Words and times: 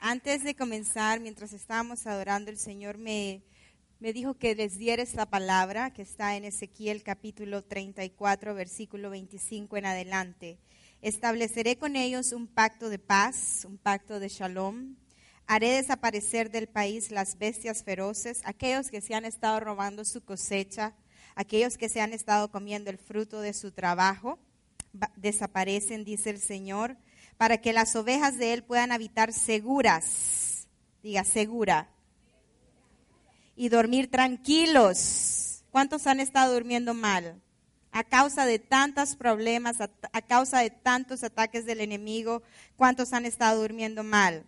antes 0.00 0.42
de 0.44 0.54
comenzar, 0.54 1.20
mientras 1.20 1.52
estábamos 1.52 2.06
adorando, 2.06 2.50
el 2.50 2.56
Señor 2.56 2.96
me, 2.96 3.42
me 3.98 4.14
dijo 4.14 4.34
que 4.34 4.54
les 4.54 4.78
diera 4.78 5.02
esta 5.02 5.26
palabra 5.26 5.92
que 5.92 6.00
está 6.00 6.36
en 6.36 6.46
Ezequiel 6.46 7.02
capítulo 7.02 7.62
34, 7.62 8.54
versículo 8.54 9.10
25 9.10 9.76
en 9.76 9.84
adelante. 9.84 10.58
Estableceré 11.02 11.76
con 11.76 11.96
ellos 11.96 12.32
un 12.32 12.46
pacto 12.46 12.88
de 12.88 12.98
paz, 12.98 13.66
un 13.68 13.76
pacto 13.76 14.20
de 14.20 14.28
shalom. 14.28 14.96
Haré 15.46 15.72
desaparecer 15.72 16.50
del 16.50 16.66
país 16.66 17.10
las 17.10 17.36
bestias 17.36 17.84
feroces, 17.84 18.40
aquellos 18.44 18.90
que 18.90 19.02
se 19.02 19.14
han 19.14 19.26
estado 19.26 19.60
robando 19.60 20.06
su 20.06 20.22
cosecha, 20.22 20.94
aquellos 21.34 21.76
que 21.76 21.90
se 21.90 22.00
han 22.00 22.14
estado 22.14 22.50
comiendo 22.50 22.88
el 22.88 22.98
fruto 22.98 23.42
de 23.42 23.52
su 23.52 23.70
trabajo. 23.70 24.38
Desaparecen, 25.16 26.04
dice 26.04 26.30
el 26.30 26.40
Señor 26.40 26.96
para 27.40 27.56
que 27.56 27.72
las 27.72 27.96
ovejas 27.96 28.36
de 28.36 28.52
él 28.52 28.62
puedan 28.62 28.92
habitar 28.92 29.32
seguras, 29.32 30.68
diga 31.02 31.24
segura, 31.24 31.88
y 33.56 33.70
dormir 33.70 34.10
tranquilos. 34.10 35.64
¿Cuántos 35.70 36.06
han 36.06 36.20
estado 36.20 36.52
durmiendo 36.52 36.92
mal? 36.92 37.40
A 37.92 38.04
causa 38.04 38.44
de 38.44 38.58
tantos 38.58 39.16
problemas, 39.16 39.76
a, 39.80 40.20
causa 40.20 40.58
de 40.58 40.68
tantos 40.68 41.24
ataques 41.24 41.64
del 41.64 41.80
enemigo, 41.80 42.42
¿cuántos 42.76 43.14
han 43.14 43.24
estado 43.24 43.62
durmiendo 43.62 44.04
mal? 44.04 44.44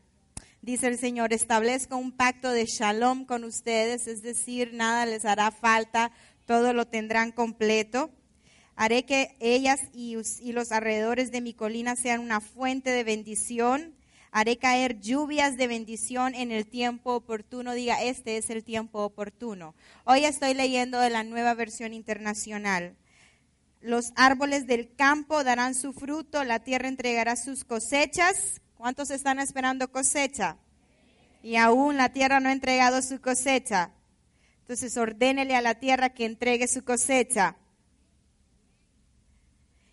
Dice 0.60 0.88
el 0.88 0.98
Señor, 0.98 1.32
establezco 1.32 1.96
un 1.96 2.12
pacto 2.12 2.50
de 2.50 2.66
shalom 2.66 3.24
con 3.24 3.44
ustedes, 3.44 4.06
es 4.06 4.20
decir, 4.20 4.74
nada 4.74 5.06
les 5.06 5.24
hará 5.24 5.50
falta, 5.50 6.12
todo 6.44 6.74
lo 6.74 6.86
tendrán 6.86 7.32
completo. 7.32 8.10
Haré 8.74 9.04
que 9.04 9.36
ellas 9.38 9.80
y, 9.92 10.16
los 10.52 10.72
alrededores 10.72 11.30
de 11.30 11.40
mi 11.40 11.52
colina 11.52 11.94
sean 11.96 12.20
una 12.20 12.40
fuente 12.40 12.90
de 12.90 13.04
bendición. 13.04 13.94
Haré 14.30 14.56
caer 14.56 14.98
lluvias 14.98 15.58
de 15.58 15.66
bendición 15.66 16.34
en 16.34 16.52
el 16.52 16.66
tiempo 16.66 17.14
oportuno. 17.14 17.74
Diga, 17.74 18.02
este 18.02 18.38
es 18.38 18.48
el 18.48 18.64
tiempo 18.64 19.00
oportuno. 19.00 19.74
Hoy 20.04 20.24
estoy 20.24 20.54
leyendo 20.54 20.98
de 21.00 21.10
la 21.10 21.22
nueva 21.22 21.52
versión 21.52 21.92
internacional. 21.92 22.96
Los 23.82 24.12
árboles 24.16 24.66
del 24.66 24.94
campo 24.94 25.44
darán 25.44 25.74
su 25.74 25.92
fruto, 25.92 26.44
la 26.44 26.60
tierra 26.60 26.88
entregará 26.88 27.36
sus 27.36 27.64
cosechas. 27.64 28.62
¿Cuántos 28.78 29.10
están 29.10 29.38
esperando 29.38 29.92
cosecha? 29.92 30.56
Y 31.42 31.56
aún 31.56 31.96
la 31.96 32.12
tierra 32.12 32.40
no 32.40 32.48
ha 32.48 32.52
entregado 32.52 33.02
su 33.02 33.20
cosecha. 33.20 33.90
Entonces 34.60 34.96
ordénele 34.96 35.56
a 35.56 35.60
la 35.60 35.74
tierra 35.74 36.10
que 36.10 36.24
entregue 36.24 36.68
su 36.68 36.84
cosecha 36.84 37.56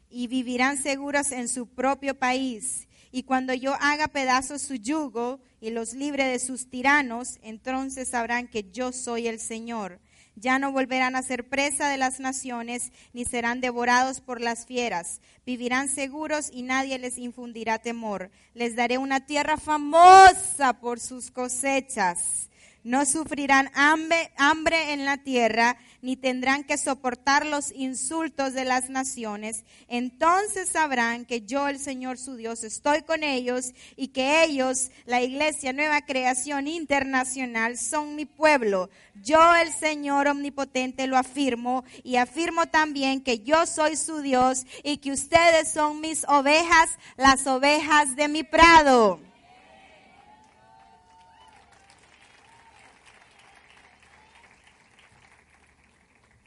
y 0.09 0.27
vivirán 0.27 0.77
seguros 0.77 1.31
en 1.31 1.47
su 1.47 1.67
propio 1.67 2.17
país. 2.17 2.87
Y 3.11 3.23
cuando 3.23 3.53
yo 3.53 3.75
haga 3.79 4.07
pedazos 4.07 4.61
su 4.61 4.75
yugo 4.75 5.39
y 5.61 5.71
los 5.71 5.93
libre 5.93 6.25
de 6.25 6.39
sus 6.39 6.69
tiranos, 6.69 7.39
entonces 7.41 8.09
sabrán 8.09 8.47
que 8.47 8.69
yo 8.71 8.91
soy 8.91 9.27
el 9.27 9.39
Señor. 9.39 9.99
Ya 10.35 10.57
no 10.59 10.71
volverán 10.71 11.15
a 11.15 11.21
ser 11.21 11.49
presa 11.49 11.89
de 11.89 11.97
las 11.97 12.19
naciones, 12.19 12.91
ni 13.13 13.25
serán 13.25 13.61
devorados 13.61 14.21
por 14.21 14.39
las 14.39 14.65
fieras. 14.65 15.21
Vivirán 15.45 15.89
seguros 15.89 16.49
y 16.53 16.61
nadie 16.61 16.97
les 16.97 17.17
infundirá 17.17 17.79
temor. 17.79 18.31
Les 18.53 18.75
daré 18.75 18.97
una 18.97 19.25
tierra 19.25 19.57
famosa 19.57 20.79
por 20.79 20.99
sus 20.99 21.29
cosechas 21.29 22.49
no 22.89 23.05
sufrirán 23.05 23.69
hambre, 23.75 24.31
hambre, 24.35 24.93
en 24.93 25.05
la 25.05 25.17
tierra, 25.17 25.77
ni 26.01 26.17
tendrán 26.17 26.63
que 26.63 26.75
soportar 26.75 27.45
los 27.45 27.71
insultos 27.71 28.53
de 28.53 28.65
las 28.65 28.89
naciones. 28.89 29.63
Entonces 29.89 30.69
sabrán 30.69 31.25
que 31.25 31.41
yo, 31.41 31.67
el 31.67 31.77
Señor 31.77 32.17
su 32.17 32.35
Dios, 32.35 32.63
estoy 32.63 33.03
con 33.03 33.23
ellos 33.23 33.73
y 33.95 34.07
que 34.07 34.43
ellos, 34.43 34.89
la 35.05 35.21
Iglesia 35.21 35.71
Nueva 35.71 36.01
Creación 36.01 36.65
Internacional, 36.65 37.77
son 37.77 38.15
mi 38.15 38.25
pueblo. 38.25 38.89
Yo, 39.21 39.55
el 39.55 39.71
Señor 39.71 40.27
Omnipotente, 40.27 41.05
lo 41.05 41.15
afirmo 41.15 41.83
y 42.03 42.15
afirmo 42.15 42.65
también 42.65 43.21
que 43.21 43.41
yo 43.41 43.67
soy 43.67 43.97
su 43.97 44.21
Dios 44.21 44.65
y 44.83 44.97
que 44.97 45.11
ustedes 45.11 45.71
son 45.71 46.01
mis 46.01 46.23
ovejas, 46.27 46.89
las 47.17 47.45
ovejas 47.45 48.15
de 48.15 48.27
mi 48.29 48.41
prado. 48.41 49.28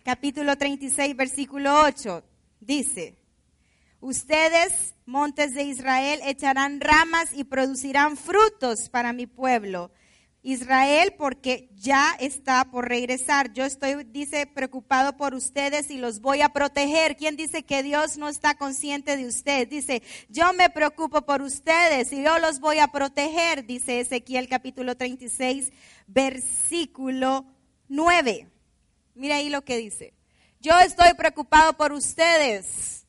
Capítulo 0.02 0.56
36, 0.56 1.16
versículo 1.16 1.82
8, 1.82 2.24
dice, 2.60 3.16
ustedes, 4.00 4.94
montes 5.06 5.54
de 5.54 5.64
Israel, 5.64 6.20
echarán 6.24 6.80
ramas 6.80 7.32
y 7.32 7.44
producirán 7.44 8.16
frutos 8.16 8.88
para 8.88 9.12
mi 9.12 9.26
pueblo. 9.26 9.90
Israel, 10.44 11.14
porque 11.16 11.68
ya 11.76 12.16
está 12.18 12.64
por 12.64 12.88
regresar. 12.88 13.52
Yo 13.52 13.64
estoy, 13.64 14.02
dice, 14.02 14.46
preocupado 14.46 15.16
por 15.16 15.34
ustedes 15.34 15.88
y 15.88 15.98
los 15.98 16.20
voy 16.20 16.40
a 16.40 16.48
proteger. 16.48 17.16
¿Quién 17.16 17.36
dice 17.36 17.62
que 17.62 17.84
Dios 17.84 18.18
no 18.18 18.28
está 18.28 18.56
consciente 18.56 19.16
de 19.16 19.26
usted? 19.26 19.68
Dice, 19.68 20.02
yo 20.28 20.52
me 20.52 20.68
preocupo 20.68 21.22
por 21.22 21.42
ustedes 21.42 22.12
y 22.12 22.24
yo 22.24 22.40
los 22.40 22.58
voy 22.58 22.80
a 22.80 22.88
proteger, 22.88 23.66
dice 23.66 24.00
Ezequiel 24.00 24.48
capítulo 24.48 24.96
36, 24.96 25.70
versículo 26.08 27.46
9. 27.88 28.51
Mira 29.14 29.36
ahí 29.36 29.48
lo 29.50 29.64
que 29.64 29.76
dice. 29.76 30.14
Yo 30.60 30.78
estoy 30.78 31.14
preocupado 31.14 31.74
por 31.74 31.92
ustedes 31.92 33.06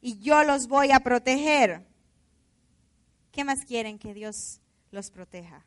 y 0.00 0.18
yo 0.18 0.42
los 0.44 0.66
voy 0.66 0.90
a 0.92 1.00
proteger. 1.00 1.86
¿Qué 3.32 3.44
más 3.44 3.64
quieren 3.64 3.98
que 3.98 4.12
Dios 4.12 4.60
los 4.90 5.10
proteja? 5.10 5.64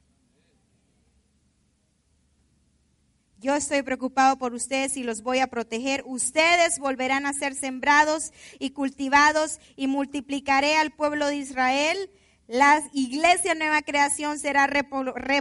Yo 3.39 3.55
estoy 3.55 3.81
preocupado 3.81 4.37
por 4.37 4.53
ustedes 4.53 4.95
y 4.95 5.03
los 5.03 5.21
voy 5.21 5.39
a 5.39 5.47
proteger. 5.47 6.03
Ustedes 6.05 6.79
volverán 6.79 7.25
a 7.25 7.33
ser 7.33 7.55
sembrados 7.55 8.31
y 8.57 8.71
cultivados 8.71 9.59
y 9.75 9.87
multiplicaré 9.87 10.77
al 10.77 10.91
pueblo 10.91 11.27
de 11.27 11.35
Israel 11.35 12.09
la 12.47 12.81
iglesia 12.91 13.55
Nueva 13.55 13.81
Creación 13.83 14.37
será 14.37 14.67
repoblada 14.67 15.31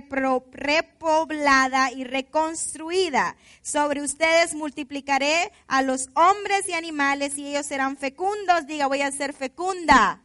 y 1.90 2.04
reconstruida. 2.04 3.36
Sobre 3.60 4.02
ustedes 4.02 4.54
multiplicaré 4.54 5.52
a 5.66 5.82
los 5.82 6.08
hombres 6.14 6.68
y 6.68 6.74
animales 6.74 7.36
y 7.36 7.48
ellos 7.48 7.66
serán 7.66 7.96
fecundos. 7.96 8.66
Diga, 8.66 8.86
voy 8.86 9.02
a 9.02 9.10
ser 9.10 9.32
fecunda. 9.32 10.22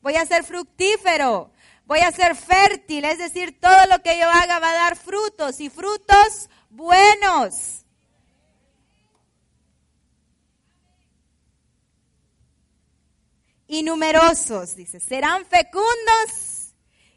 Voy 0.00 0.16
a 0.16 0.24
ser 0.24 0.44
fructífero. 0.44 1.52
Voy 1.84 2.00
a 2.00 2.10
ser 2.10 2.34
fértil. 2.36 3.04
Es 3.04 3.18
decir, 3.18 3.60
todo 3.60 3.86
lo 3.90 4.02
que 4.02 4.18
yo 4.18 4.30
haga 4.30 4.58
va 4.58 4.70
a 4.70 4.74
dar 4.74 4.96
frutos 4.96 5.60
y 5.60 5.68
frutos 5.68 6.48
buenos. 6.70 7.85
Y 13.68 13.82
numerosos, 13.82 14.76
dice, 14.76 15.00
serán 15.00 15.44
fecundos 15.46 16.74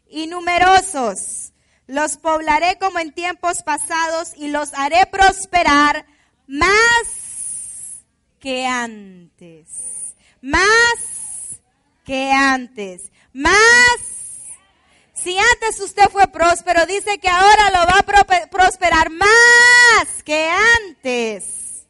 y 0.08 0.26
numerosos. 0.26 1.52
Los 1.86 2.16
poblaré 2.16 2.78
como 2.78 2.98
en 2.98 3.12
tiempos 3.12 3.62
pasados 3.62 4.32
y 4.36 4.48
los 4.48 4.72
haré 4.74 5.06
prosperar 5.06 6.06
más 6.46 8.02
que 8.38 8.66
antes. 8.66 9.68
Más 10.40 11.60
que 12.04 12.30
antes. 12.32 13.10
Más. 13.32 14.00
Si 15.14 15.36
antes 15.36 15.80
usted 15.80 16.08
fue 16.10 16.26
próspero, 16.28 16.86
dice 16.86 17.18
que 17.18 17.28
ahora 17.28 17.70
lo 17.70 17.86
va 17.86 17.98
a 17.98 18.48
prosperar 18.48 19.10
más 19.10 20.22
que 20.24 20.48
antes. 20.88 21.86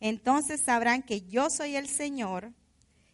Entonces 0.00 0.60
sabrán 0.60 1.02
que 1.02 1.22
yo 1.22 1.50
soy 1.50 1.76
el 1.76 1.88
Señor 1.88 2.52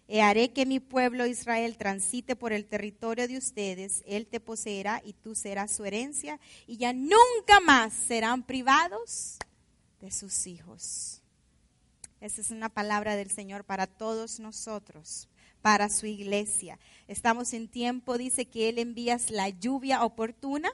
y 0.09 0.21
haré 0.21 0.53
que 0.53 0.67
mi 0.67 0.81
pueblo 0.81 1.27
Israel 1.27 1.77
transite 1.77 2.37
por 2.37 2.53
el 2.53 2.67
territorio 2.67 3.27
de 3.27 3.39
ustedes, 3.39 4.03
él 4.07 4.27
te 4.27 4.41
poseerá 4.41 5.03
y 5.05 5.15
tú 5.15 5.35
serás 5.35 5.73
su 5.73 5.85
herencia, 5.85 6.39
y 6.67 6.77
ya 6.77 6.93
nunca 6.93 7.61
más 7.65 7.93
serán 7.93 8.45
privados 8.45 9.39
de 10.01 10.11
sus 10.11 10.47
hijos. 10.47 11.23
Esa 12.21 12.41
es 12.41 12.51
una 12.51 12.69
palabra 12.69 13.17
del 13.17 13.31
Señor 13.31 13.65
para 13.65 13.87
todos 13.87 14.41
nosotros, 14.41 15.29
para 15.61 15.89
su 15.91 16.07
iglesia. 16.07 16.79
Estamos 17.09 17.53
en 17.53 17.69
tiempo, 17.69 18.17
dice 18.17 18.47
que 18.47 18.69
Él 18.69 18.79
envía 18.79 19.19
la 19.31 19.49
lluvia 19.49 20.05
oportuna. 20.05 20.71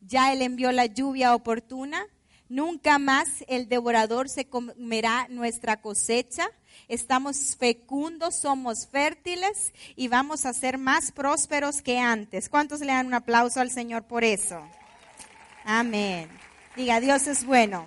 Ya 0.00 0.32
Él 0.32 0.42
envió 0.42 0.70
la 0.70 0.86
lluvia 0.86 1.34
oportuna. 1.34 2.06
Nunca 2.48 2.98
más 2.98 3.44
el 3.46 3.68
devorador 3.68 4.28
se 4.28 4.46
comerá 4.46 5.26
nuestra 5.28 5.82
cosecha. 5.82 6.48
Estamos 6.88 7.56
fecundos, 7.56 8.36
somos 8.36 8.86
fértiles 8.86 9.74
y 9.96 10.08
vamos 10.08 10.46
a 10.46 10.54
ser 10.54 10.78
más 10.78 11.12
prósperos 11.12 11.82
que 11.82 11.98
antes. 11.98 12.48
¿Cuántos 12.48 12.80
le 12.80 12.86
dan 12.86 13.06
un 13.06 13.14
aplauso 13.14 13.60
al 13.60 13.70
Señor 13.70 14.04
por 14.04 14.24
eso? 14.24 14.62
Amén. 15.64 16.30
Diga, 16.74 17.00
Dios 17.00 17.26
es 17.26 17.44
bueno. 17.44 17.86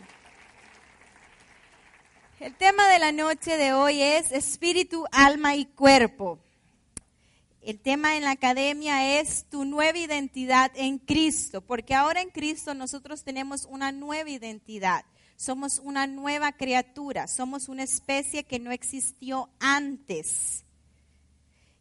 El 2.40 2.56
tema 2.56 2.88
de 2.90 3.00
la 3.00 3.12
noche 3.12 3.58
de 3.58 3.74
hoy 3.74 4.02
es 4.02 4.31
espíritu, 4.31 5.06
alma 5.12 5.56
y 5.56 5.66
cuerpo. 5.66 6.40
El 7.62 7.80
tema 7.80 8.18
en 8.18 8.24
la 8.24 8.31
academia 8.31 9.19
es 9.19 9.46
tu 9.48 9.66
nueva 9.66 10.00
identidad 10.00 10.72
en 10.74 10.98
Cristo, 10.98 11.62
porque 11.62 11.94
ahora 11.94 12.19
en 12.19 12.31
Cristo 12.31 12.74
nosotros 12.74 13.24
tenemos 13.24 13.66
una 13.66 13.92
nueva 13.92 14.31
identidad. 14.31 15.06
Somos 15.36 15.78
una 15.78 16.08
nueva 16.08 16.54
criatura, 16.54 17.28
somos 17.28 17.69
una 17.69 17.84
especie 17.84 18.46
que 18.46 18.58
no 18.58 18.72
existió 18.72 19.52
antes. 19.60 20.66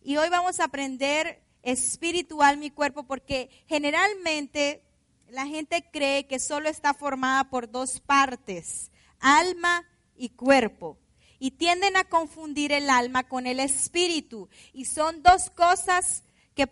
Y 0.03 0.19
hoy 0.19 0.29
vamos 0.29 0.61
a 0.61 0.65
aprender 0.65 1.43
espíritu, 1.63 2.43
alma 2.43 2.67
y 2.67 2.71
cuerpo, 2.71 3.05
porque 3.05 3.49
generalmente 3.67 4.83
la 5.31 5.47
gente 5.47 5.89
cree 5.91 6.27
que 6.27 6.41
solo 6.41 6.69
está 6.69 6.93
formada 6.93 7.49
por 7.49 7.71
dos 7.71 8.01
partes, 8.01 8.91
alma 9.19 9.87
y 10.15 10.29
cuerpo 10.29 10.99
y 11.41 11.53
tienden 11.53 11.97
a 11.97 12.05
confundir 12.05 12.71
el 12.71 12.89
alma 12.89 13.25
con 13.25 13.47
el 13.47 13.59
espíritu. 13.59 14.49
Y 14.73 14.85
son 14.85 15.25
dos 15.25 15.51
cosas 15.51 16.23
que 16.55 16.69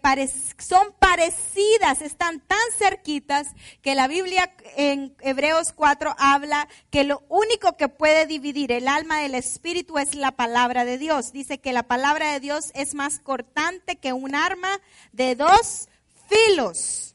son 0.59 0.93
parecidas, 0.99 2.03
están 2.03 2.41
tan 2.41 2.59
cerquitas 2.77 3.49
que 3.81 3.95
la 3.95 4.07
Biblia 4.07 4.55
en 4.77 5.17
Hebreos 5.21 5.73
4 5.73 6.15
habla 6.19 6.69
que 6.91 7.05
lo 7.05 7.23
único 7.31 7.77
que 7.77 7.89
puede 7.89 8.27
dividir 8.27 8.71
el 8.71 8.87
alma 8.87 9.23
del 9.23 9.35
espíritu 9.35 9.99
es 9.99 10.15
la 10.15 10.33
palabra 10.33 10.85
de 10.85 10.99
Dios. 10.99 11.33
Dice 11.33 11.59
que 11.59 11.73
la 11.73 11.85
palabra 11.85 12.33
de 12.33 12.41
Dios 12.41 12.71
es 12.75 12.95
más 12.95 13.19
cortante 13.21 13.97
que 13.97 14.13
un 14.13 14.35
arma 14.35 14.81
de 15.13 15.35
dos 15.35 15.89
filos. 16.29 17.15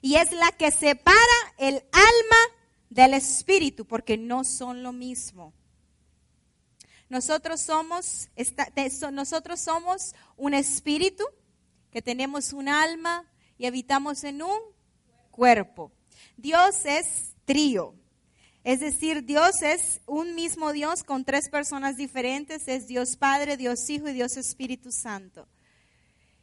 Y 0.00 0.16
es 0.16 0.32
la 0.32 0.50
que 0.52 0.70
separa 0.70 1.16
el 1.58 1.74
alma 1.92 2.36
del 2.88 3.14
espíritu, 3.14 3.84
porque 3.84 4.16
no 4.16 4.44
son 4.44 4.82
lo 4.82 4.92
mismo. 4.92 5.52
Nosotros 7.12 7.60
somos, 7.60 8.30
nosotros 9.12 9.60
somos 9.60 10.14
un 10.38 10.54
espíritu 10.54 11.22
que 11.90 12.00
tenemos 12.00 12.54
un 12.54 12.70
alma 12.70 13.30
y 13.58 13.66
habitamos 13.66 14.24
en 14.24 14.40
un 14.40 14.58
cuerpo. 15.30 15.92
Dios 16.38 16.86
es 16.86 17.34
trío. 17.44 17.94
Es 18.64 18.80
decir, 18.80 19.26
Dios 19.26 19.60
es 19.60 20.00
un 20.06 20.34
mismo 20.34 20.72
Dios 20.72 21.02
con 21.02 21.26
tres 21.26 21.50
personas 21.50 21.98
diferentes. 21.98 22.66
Es 22.66 22.86
Dios 22.86 23.18
Padre, 23.18 23.58
Dios 23.58 23.90
Hijo 23.90 24.08
y 24.08 24.14
Dios 24.14 24.38
Espíritu 24.38 24.90
Santo. 24.90 25.46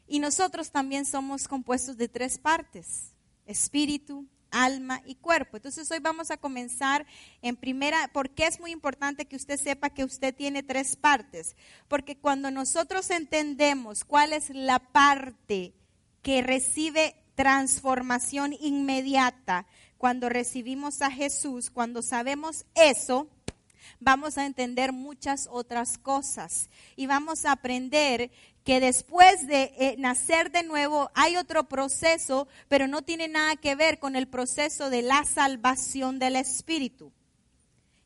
Y 0.08 0.20
nosotros 0.20 0.70
también 0.70 1.08
somos 1.08 1.48
compuestos 1.48 1.98
de 1.98 2.10
tres 2.10 2.38
partes. 2.38 3.16
Espíritu, 3.48 4.28
alma 4.52 5.02
y 5.06 5.16
cuerpo. 5.16 5.58
Entonces 5.58 5.90
hoy 5.92 6.00
vamos 6.00 6.32
a 6.32 6.38
comenzar 6.38 7.06
en 7.42 7.56
primera, 7.56 8.10
porque 8.14 8.48
es 8.48 8.60
muy 8.60 8.72
importante 8.72 9.26
que 9.26 9.36
usted 9.36 9.60
sepa 9.60 9.90
que 9.90 10.04
usted 10.04 10.34
tiene 10.36 10.64
tres 10.64 10.96
partes, 10.96 11.56
porque 11.88 12.18
cuando 12.18 12.52
nosotros 12.52 13.10
entendemos 13.10 14.04
cuál 14.04 14.34
es 14.34 14.50
la 14.50 14.80
parte 14.80 15.74
que 16.22 16.42
recibe 16.42 17.16
transformación 17.36 18.54
inmediata, 18.60 19.66
cuando 19.98 20.30
recibimos 20.30 21.02
a 21.02 21.12
Jesús, 21.12 21.70
cuando 21.70 22.02
sabemos 22.02 22.66
eso, 22.76 23.30
vamos 24.00 24.38
a 24.38 24.46
entender 24.46 24.94
muchas 24.94 25.48
otras 25.52 25.98
cosas 25.98 26.70
y 26.96 27.06
vamos 27.08 27.46
a 27.46 27.52
aprender 27.52 28.32
que 28.70 28.80
después 28.80 29.48
de 29.48 29.74
eh, 29.80 29.96
nacer 29.98 30.52
de 30.52 30.62
nuevo 30.62 31.10
hay 31.16 31.38
otro 31.38 31.68
proceso, 31.68 32.48
pero 32.68 32.86
no 32.86 33.02
tiene 33.02 33.28
nada 33.28 33.56
que 33.56 33.74
ver 33.74 33.98
con 33.98 34.16
el 34.16 34.28
proceso 34.28 34.92
de 34.92 35.02
la 35.02 35.26
salvación 35.26 36.20
del 36.20 36.36
Espíritu. 36.36 37.12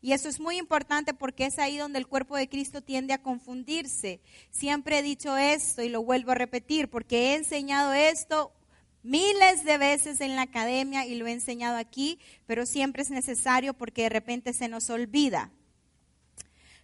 Y 0.01 0.13
eso 0.13 0.30
es 0.30 0.39
muy 0.39 0.56
importante 0.56 1.13
porque 1.13 1.48
es 1.48 1.60
ahí 1.60 1.75
donde 1.75 2.00
el 2.00 2.07
cuerpo 2.07 2.38
de 2.38 2.48
Cristo 2.48 2.81
tiende 2.81 3.12
a 3.12 3.21
confundirse. 3.21 4.21
Siempre 4.51 5.00
he 5.00 5.04
dicho 5.04 5.36
esto 5.36 5.81
y 5.81 5.89
lo 5.89 6.01
vuelvo 6.01 6.31
a 6.31 6.36
repetir 6.36 6.89
porque 6.89 7.31
he 7.31 7.36
enseñado 7.36 7.92
esto 7.92 8.54
miles 9.01 9.65
de 9.65 9.77
veces 9.77 10.21
en 10.21 10.38
la 10.38 10.44
academia 10.44 11.06
y 11.06 11.15
lo 11.15 11.27
he 11.27 11.33
enseñado 11.33 11.75
aquí, 11.75 12.19
pero 12.48 12.65
siempre 12.65 13.04
es 13.04 13.10
necesario 13.10 13.74
porque 13.74 14.04
de 14.04 14.10
repente 14.12 14.54
se 14.54 14.69
nos 14.69 14.89
olvida. 14.89 15.51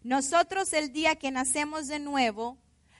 Nosotros 0.03 0.73
el 0.73 0.91
día 0.91 1.15
que 1.15 1.31
nacemos 1.31 1.87
de 1.87 1.99
nuevo, 1.99 2.57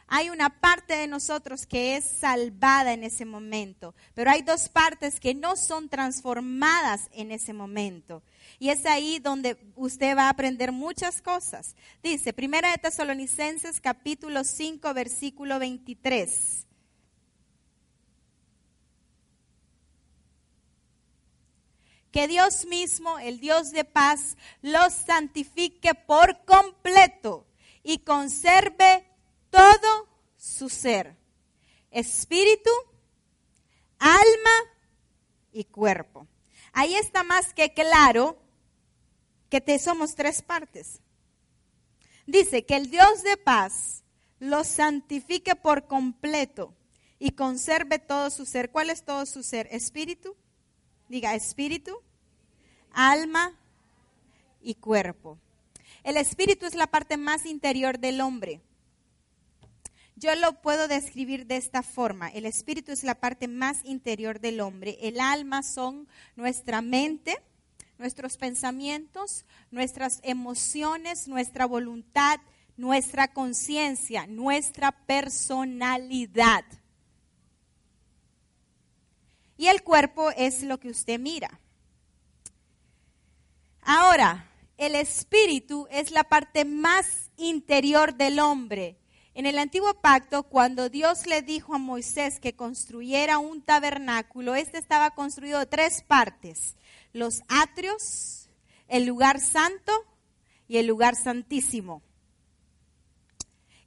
hay 0.09 0.31
una 0.31 0.49
parte 0.59 0.95
de 0.95 1.07
nosotros 1.07 1.67
que 1.67 1.95
es 1.95 2.03
salvada 2.03 2.93
en 2.93 3.03
ese 3.03 3.25
momento, 3.25 3.93
pero 4.15 4.31
hay 4.31 4.41
dos 4.41 4.67
partes 4.67 5.19
que 5.19 5.35
no 5.35 5.55
son 5.55 5.87
transformadas 5.87 7.09
en 7.13 7.31
ese 7.31 7.53
momento. 7.53 8.23
Y 8.57 8.69
es 8.69 8.85
ahí 8.87 9.19
donde 9.19 9.57
usted 9.75 10.17
va 10.17 10.23
a 10.23 10.29
aprender 10.29 10.71
muchas 10.71 11.21
cosas. 11.21 11.75
Dice, 12.01 12.33
Primera 12.33 12.71
de 12.71 12.79
Tesalonicenses 12.79 13.79
capítulo 13.79 14.43
5 14.43 14.93
versículo 14.95 15.59
23. 15.59 16.65
Que 22.11 22.27
Dios 22.27 22.65
mismo, 22.65 23.19
el 23.19 23.39
Dios 23.39 23.71
de 23.71 23.85
paz, 23.85 24.35
los 24.63 24.91
santifique 24.91 25.93
por 25.93 26.43
completo 26.45 27.45
y 27.83 27.99
conserve 27.99 29.08
todo 29.49 30.07
su 30.37 30.69
ser, 30.69 31.15
espíritu, 31.91 32.69
alma 33.99 34.49
y 35.51 35.65
cuerpo. 35.65 36.27
Ahí 36.73 36.95
está 36.95 37.23
más 37.23 37.53
que 37.53 37.73
claro 37.73 38.37
que 39.49 39.61
te 39.61 39.79
somos 39.79 40.15
tres 40.15 40.41
partes. 40.41 41.01
Dice 42.25 42.65
que 42.65 42.75
el 42.75 42.91
Dios 42.91 43.23
de 43.23 43.37
paz 43.37 44.03
los 44.39 44.67
santifique 44.67 45.55
por 45.55 45.87
completo 45.87 46.73
y 47.17 47.31
conserve 47.31 47.99
todo 47.99 48.29
su 48.29 48.45
ser. 48.45 48.71
¿Cuál 48.71 48.89
es 48.89 49.03
todo 49.03 49.25
su 49.25 49.43
ser? 49.43 49.67
Espíritu. 49.71 50.35
Diga, 51.09 51.33
espíritu, 51.33 51.99
alma 52.93 53.57
y 54.61 54.75
cuerpo. 54.75 55.39
El 56.03 56.17
espíritu 56.17 56.65
es 56.65 56.75
la 56.75 56.87
parte 56.87 57.17
más 57.17 57.45
interior 57.45 57.99
del 57.99 58.21
hombre. 58.21 58.61
Yo 60.19 60.35
lo 60.35 60.61
puedo 60.61 60.89
describir 60.89 61.45
de 61.45 61.55
esta 61.55 61.81
forma. 61.81 62.27
El 62.27 62.45
espíritu 62.45 62.91
es 62.91 63.05
la 63.05 63.15
parte 63.15 63.47
más 63.47 63.79
interior 63.85 64.41
del 64.41 64.59
hombre. 64.59 64.97
El 64.99 65.21
alma 65.21 65.63
son 65.63 66.09
nuestra 66.35 66.81
mente, 66.81 67.41
nuestros 67.97 68.35
pensamientos, 68.35 69.45
nuestras 69.71 70.19
emociones, 70.23 71.29
nuestra 71.29 71.65
voluntad, 71.65 72.41
nuestra 72.75 73.29
conciencia, 73.29 74.27
nuestra 74.27 74.91
personalidad. 74.91 76.65
Y 79.55 79.67
el 79.67 79.83
cuerpo 79.83 80.31
es 80.31 80.63
lo 80.63 80.81
que 80.81 80.89
usted 80.89 81.17
mira. 81.17 81.61
Ahora, 83.83 84.51
el 84.77 84.95
espíritu 84.95 85.87
es 85.89 86.11
la 86.11 86.25
parte 86.25 86.65
más 86.65 87.29
interior 87.37 88.15
del 88.15 88.39
hombre. 88.39 88.98
En 89.39 89.45
el 89.45 89.57
antiguo 89.57 89.93
pacto, 89.93 90.43
cuando 90.43 90.89
Dios 90.89 91.25
le 91.25 91.41
dijo 91.41 91.73
a 91.73 91.77
Moisés 91.77 92.41
que 92.41 92.57
construyera 92.57 93.37
un 93.37 93.61
tabernáculo, 93.61 94.53
este 94.53 94.77
estaba 94.77 95.11
construido 95.11 95.59
de 95.59 95.65
tres 95.65 96.03
partes, 96.05 96.75
los 97.13 97.41
atrios, 97.47 98.49
el 98.89 99.05
lugar 99.05 99.39
santo 99.39 99.93
y 100.67 100.75
el 100.75 100.87
lugar 100.87 101.15
santísimo. 101.15 102.01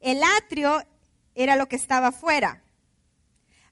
El 0.01 0.23
atrio 0.23 0.87
era 1.35 1.57
lo 1.57 1.69
que 1.69 1.77
estaba 1.77 2.07
afuera. 2.07 2.63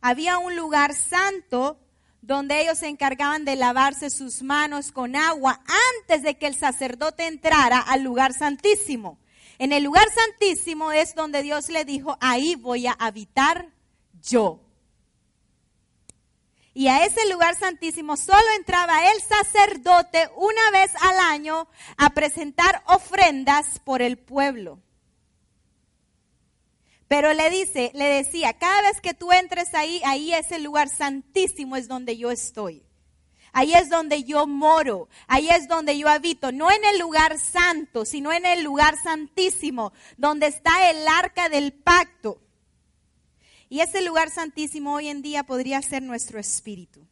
Había 0.03 0.37
un 0.37 0.57
lugar 0.57 0.95
santo 0.95 1.81
donde 2.21 2.61
ellos 2.61 2.77
se 2.77 2.89
encargaban 2.89 3.47
de 3.47 3.57
lavarse 3.57 4.11
sus 4.11 4.43
manos 4.43 4.93
con 4.93 5.17
agua 5.17 5.63
antes 5.97 6.23
de 6.23 6.37
que 6.37 6.47
el 6.47 6.57
sacerdote 6.57 7.27
entrara 7.27 7.79
al 7.79 8.03
lugar 8.03 8.35
santísimo. 8.35 9.19
En 9.61 9.75
el 9.75 9.85
lugar 9.85 10.09
santísimo 10.11 10.91
es 10.91 11.15
donde 11.15 11.43
Dios 11.43 11.69
le 11.69 11.85
dijo, 11.85 12.17
ahí 12.23 12.55
voy 12.55 12.87
a 12.87 12.93
habitar 12.93 13.69
yo. 14.23 14.59
Y 16.73 16.89
a 16.89 17.05
ese 17.05 17.29
lugar 17.29 17.59
santísimo 17.59 18.17
solo 18.17 18.43
entraba 18.57 19.13
el 19.13 19.21
sacerdote 19.21 20.31
una 20.37 20.71
vez 20.71 20.91
al 21.03 21.19
año 21.19 21.69
a 21.99 22.09
presentar 22.15 22.83
ofrendas 22.87 23.81
por 23.81 24.01
el 24.01 24.17
pueblo. 24.17 24.81
Pero 27.07 27.35
le 27.35 27.51
dice, 27.51 27.93
le 27.93 28.07
decía, 28.07 28.55
cada 28.55 28.81
vez 28.81 29.03
que 29.03 29.13
tú 29.13 29.31
entres 29.31 29.75
ahí, 29.75 30.01
ahí 30.07 30.33
es 30.33 30.53
el 30.53 30.63
lugar 30.63 30.89
santísimo, 30.89 31.77
es 31.77 31.87
donde 31.87 32.17
yo 32.17 32.31
estoy. 32.31 32.83
Ahí 33.53 33.75
es 33.75 33.89
donde 33.89 34.25
yo 34.25 34.47
moro, 34.47 35.09
ahí 35.27 35.49
es 35.51 35.69
donde 35.69 35.99
yo 35.99 36.09
habito, 36.09 36.53
no 36.53 36.71
en 36.71 36.85
el 36.85 36.99
lugar 36.99 37.39
santo, 37.39 38.05
sino 38.05 38.33
en 38.33 38.47
el 38.47 38.63
lugar 38.63 38.97
santísimo, 39.03 39.93
donde 40.17 40.47
está 40.47 40.91
el 40.91 41.07
arca 41.09 41.49
del 41.49 41.73
pacto. 41.73 42.41
Y 43.69 43.81
ese 43.81 44.03
lugar 44.03 44.31
santísimo 44.31 44.95
hoy 44.95 45.09
en 45.09 45.23
día 45.23 45.45
podría 45.45 45.81
ser 45.83 46.03
nuestro 46.03 46.39
espíritu. 46.39 47.07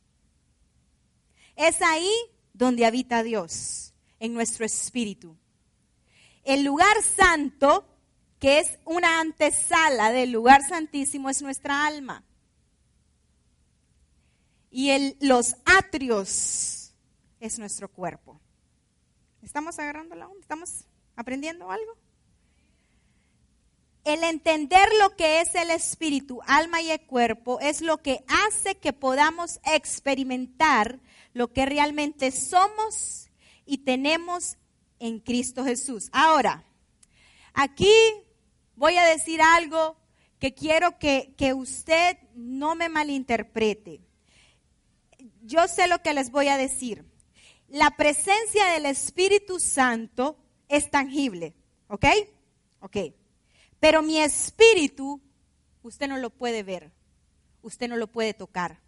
Es 1.56 1.82
ahí 1.82 2.12
donde 2.52 2.86
habita 2.86 3.22
Dios, 3.22 3.92
en 4.20 4.34
nuestro 4.34 4.64
espíritu. 4.64 5.36
El 6.44 6.64
lugar 6.64 6.96
santo 7.02 7.84
que 8.38 8.60
es 8.60 8.78
una 8.84 9.20
antesala 9.20 10.12
del 10.12 10.30
lugar 10.30 10.62
santísimo, 10.66 11.28
es 11.30 11.42
nuestra 11.42 11.86
alma. 11.86 12.24
Y 14.70 14.90
el, 14.90 15.16
los 15.20 15.56
atrios 15.64 16.92
es 17.40 17.58
nuestro 17.58 17.88
cuerpo. 17.88 18.40
¿Estamos 19.42 19.78
agarrando 19.78 20.14
la 20.14 20.26
onda? 20.26 20.40
¿Estamos 20.40 20.84
aprendiendo 21.16 21.70
algo? 21.70 21.96
El 24.04 24.24
entender 24.24 24.88
lo 25.00 25.16
que 25.16 25.40
es 25.40 25.54
el 25.54 25.70
espíritu, 25.70 26.40
alma 26.46 26.80
y 26.80 26.90
el 26.90 27.00
cuerpo 27.02 27.60
es 27.60 27.82
lo 27.82 27.98
que 27.98 28.24
hace 28.26 28.76
que 28.76 28.92
podamos 28.92 29.60
experimentar 29.64 30.98
lo 31.34 31.52
que 31.52 31.66
realmente 31.66 32.30
somos 32.30 33.30
y 33.66 33.78
tenemos 33.78 34.56
en 34.98 35.20
Cristo 35.20 35.64
Jesús. 35.64 36.08
Ahora, 36.12 36.64
aquí 37.52 37.92
voy 38.76 38.96
a 38.96 39.04
decir 39.04 39.40
algo 39.42 39.96
que 40.38 40.54
quiero 40.54 40.98
que, 40.98 41.34
usted 41.54 42.16
no 42.34 42.74
me 42.74 42.88
malinterprete. 42.88 44.00
Yo 45.48 45.66
sé 45.66 45.88
lo 45.88 46.02
que 46.02 46.12
les 46.12 46.30
voy 46.30 46.48
a 46.48 46.58
decir. 46.58 47.06
La 47.68 47.90
presencia 47.96 48.66
del 48.66 48.84
Espíritu 48.84 49.58
Santo 49.58 50.36
es 50.68 50.90
tangible, 50.90 51.54
¿ok? 51.88 52.04
Ok. 52.80 52.96
Pero 53.80 54.02
mi 54.02 54.18
espíritu, 54.18 55.22
usted 55.82 56.06
no 56.08 56.18
lo 56.18 56.28
puede 56.28 56.62
ver, 56.62 56.92
usted 57.62 57.88
no 57.88 57.96
lo 57.96 58.08
puede 58.08 58.34
tocar, 58.34 58.80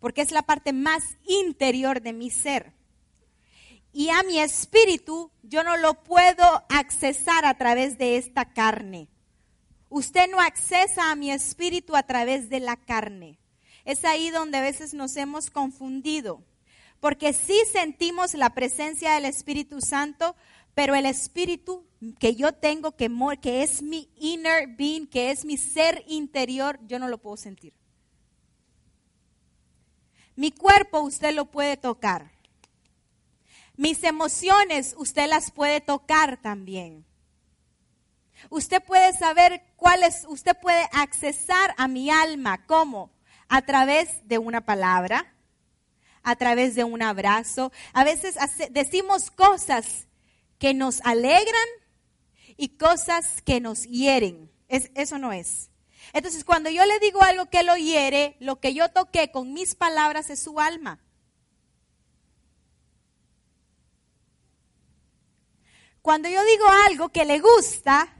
porque 0.00 0.20
es 0.20 0.32
la 0.32 0.42
parte 0.42 0.72
más 0.72 1.16
interior 1.26 2.02
de 2.02 2.12
mi 2.12 2.30
ser 2.30 2.74
y 3.92 4.10
a 4.10 4.22
mi 4.22 4.38
espíritu 4.38 5.32
yo 5.42 5.64
no 5.64 5.76
lo 5.76 6.04
puedo 6.04 6.44
accesar 6.68 7.44
a 7.44 7.54
través 7.54 7.98
de 7.98 8.16
esta 8.16 8.52
carne. 8.52 9.08
Usted 9.88 10.30
no 10.30 10.40
accesa 10.40 11.10
a 11.10 11.16
mi 11.16 11.30
espíritu 11.30 11.96
a 11.96 12.02
través 12.02 12.50
de 12.50 12.60
la 12.60 12.76
carne. 12.76 13.38
Es 13.88 14.04
ahí 14.04 14.30
donde 14.30 14.58
a 14.58 14.62
veces 14.62 14.92
nos 14.92 15.16
hemos 15.16 15.50
confundido, 15.50 16.42
porque 17.00 17.32
sí 17.32 17.58
sentimos 17.72 18.34
la 18.34 18.50
presencia 18.50 19.14
del 19.14 19.24
Espíritu 19.24 19.80
Santo, 19.80 20.36
pero 20.74 20.94
el 20.94 21.06
espíritu 21.06 21.86
que 22.20 22.36
yo 22.36 22.52
tengo, 22.52 22.94
que, 22.94 23.08
es 23.62 23.82
mi 23.82 24.10
inner 24.16 24.68
being, 24.76 25.06
que 25.06 25.30
es 25.30 25.44
mi 25.44 25.56
ser 25.56 26.04
interior, 26.06 26.78
yo 26.86 26.98
no 26.98 27.08
lo 27.08 27.18
puedo 27.18 27.36
sentir. 27.36 27.72
Mi 30.36 30.52
cuerpo 30.52 31.00
usted 31.00 31.34
lo 31.34 31.46
puede 31.46 31.76
tocar 31.76 32.30
mis 33.78 34.02
emociones 34.02 34.96
usted 34.98 35.28
las 35.28 35.52
puede 35.52 35.80
tocar 35.80 36.36
también. 36.42 37.06
Usted 38.50 38.82
puede 38.82 39.12
saber 39.12 39.62
cuáles, 39.76 40.26
usted 40.28 40.56
puede 40.60 40.88
accesar 40.92 41.76
a 41.78 41.86
mi 41.86 42.10
alma. 42.10 42.66
¿Cómo? 42.66 43.12
A 43.48 43.62
través 43.62 44.26
de 44.28 44.38
una 44.38 44.64
palabra, 44.64 45.34
a 46.22 46.36
través 46.36 46.74
de 46.74 46.84
un 46.84 47.02
abrazo. 47.02 47.72
A 47.92 48.04
veces 48.04 48.36
decimos 48.70 49.30
cosas 49.30 50.06
que 50.58 50.74
nos 50.74 51.00
alegran 51.02 51.68
y 52.56 52.70
cosas 52.70 53.42
que 53.42 53.60
nos 53.60 53.84
hieren. 53.84 54.50
eso 54.68 55.18
no 55.18 55.32
es. 55.32 55.70
Entonces, 56.12 56.44
cuando 56.44 56.70
yo 56.70 56.84
le 56.84 56.98
digo 57.00 57.22
algo 57.22 57.46
que 57.46 57.62
lo 57.62 57.76
hiere, 57.76 58.36
lo 58.40 58.60
que 58.60 58.74
yo 58.74 58.88
toqué 58.90 59.30
con 59.30 59.52
mis 59.52 59.74
palabras 59.74 60.30
es 60.30 60.40
su 60.40 60.58
alma. 60.60 61.00
Cuando 66.02 66.28
yo 66.28 66.42
digo 66.44 66.64
algo 66.86 67.10
que 67.10 67.24
le 67.24 67.38
gusta, 67.38 68.14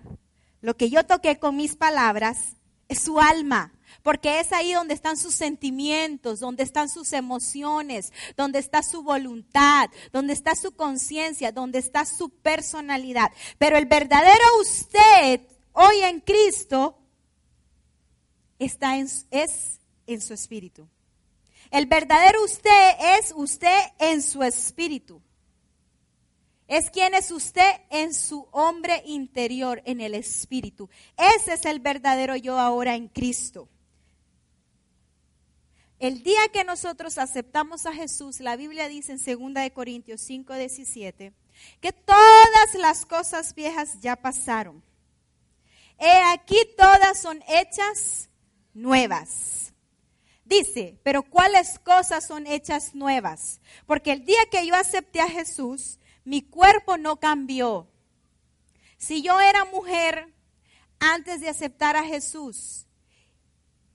lo 0.60 0.76
que 0.76 0.90
yo 0.90 1.06
toqué 1.06 1.38
con 1.38 1.56
mis 1.56 1.76
palabras 1.76 2.56
es 2.88 3.00
su 3.00 3.20
alma, 3.20 3.72
porque 4.08 4.40
es 4.40 4.52
ahí 4.52 4.72
donde 4.72 4.94
están 4.94 5.18
sus 5.18 5.34
sentimientos, 5.34 6.40
donde 6.40 6.62
están 6.62 6.88
sus 6.88 7.12
emociones, 7.12 8.10
donde 8.38 8.58
está 8.58 8.82
su 8.82 9.02
voluntad, 9.02 9.90
donde 10.14 10.32
está 10.32 10.54
su 10.54 10.74
conciencia, 10.74 11.52
donde 11.52 11.78
está 11.78 12.06
su 12.06 12.30
personalidad. 12.30 13.30
Pero 13.58 13.76
el 13.76 13.84
verdadero 13.84 14.42
usted 14.62 15.42
hoy 15.74 15.96
en 16.04 16.20
Cristo 16.20 16.98
está 18.58 18.96
en, 18.96 19.08
es 19.30 19.78
en 20.06 20.22
su 20.22 20.32
espíritu. 20.32 20.88
El 21.70 21.84
verdadero 21.84 22.42
usted 22.42 23.18
es 23.18 23.34
usted 23.36 23.78
en 23.98 24.22
su 24.22 24.42
espíritu. 24.42 25.20
Es 26.66 26.88
quien 26.88 27.12
es 27.12 27.30
usted 27.30 27.72
en 27.90 28.14
su 28.14 28.48
hombre 28.52 29.02
interior, 29.04 29.82
en 29.84 30.00
el 30.00 30.14
espíritu. 30.14 30.88
Ese 31.14 31.52
es 31.52 31.66
el 31.66 31.80
verdadero 31.80 32.36
yo 32.36 32.58
ahora 32.58 32.94
en 32.94 33.08
Cristo. 33.08 33.68
El 35.98 36.22
día 36.22 36.48
que 36.52 36.62
nosotros 36.62 37.18
aceptamos 37.18 37.84
a 37.84 37.92
Jesús, 37.92 38.38
la 38.38 38.54
Biblia 38.54 38.88
dice 38.88 39.12
en 39.12 39.52
2 39.54 39.70
Corintios 39.74 40.20
5, 40.20 40.54
17, 40.54 41.32
que 41.80 41.92
todas 41.92 42.74
las 42.74 43.04
cosas 43.04 43.52
viejas 43.54 44.00
ya 44.00 44.14
pasaron. 44.14 44.82
He 45.98 46.22
aquí 46.32 46.58
todas 46.76 47.20
son 47.20 47.42
hechas 47.48 48.28
nuevas. 48.74 49.72
Dice, 50.44 50.98
pero 51.02 51.24
¿cuáles 51.24 51.80
cosas 51.80 52.26
son 52.26 52.46
hechas 52.46 52.94
nuevas? 52.94 53.60
Porque 53.84 54.12
el 54.12 54.24
día 54.24 54.46
que 54.50 54.64
yo 54.66 54.76
acepté 54.76 55.20
a 55.20 55.28
Jesús, 55.28 55.98
mi 56.24 56.42
cuerpo 56.42 56.96
no 56.96 57.16
cambió. 57.16 57.88
Si 58.98 59.20
yo 59.20 59.40
era 59.40 59.64
mujer 59.64 60.32
antes 61.00 61.40
de 61.40 61.48
aceptar 61.48 61.96
a 61.96 62.04
Jesús, 62.04 62.87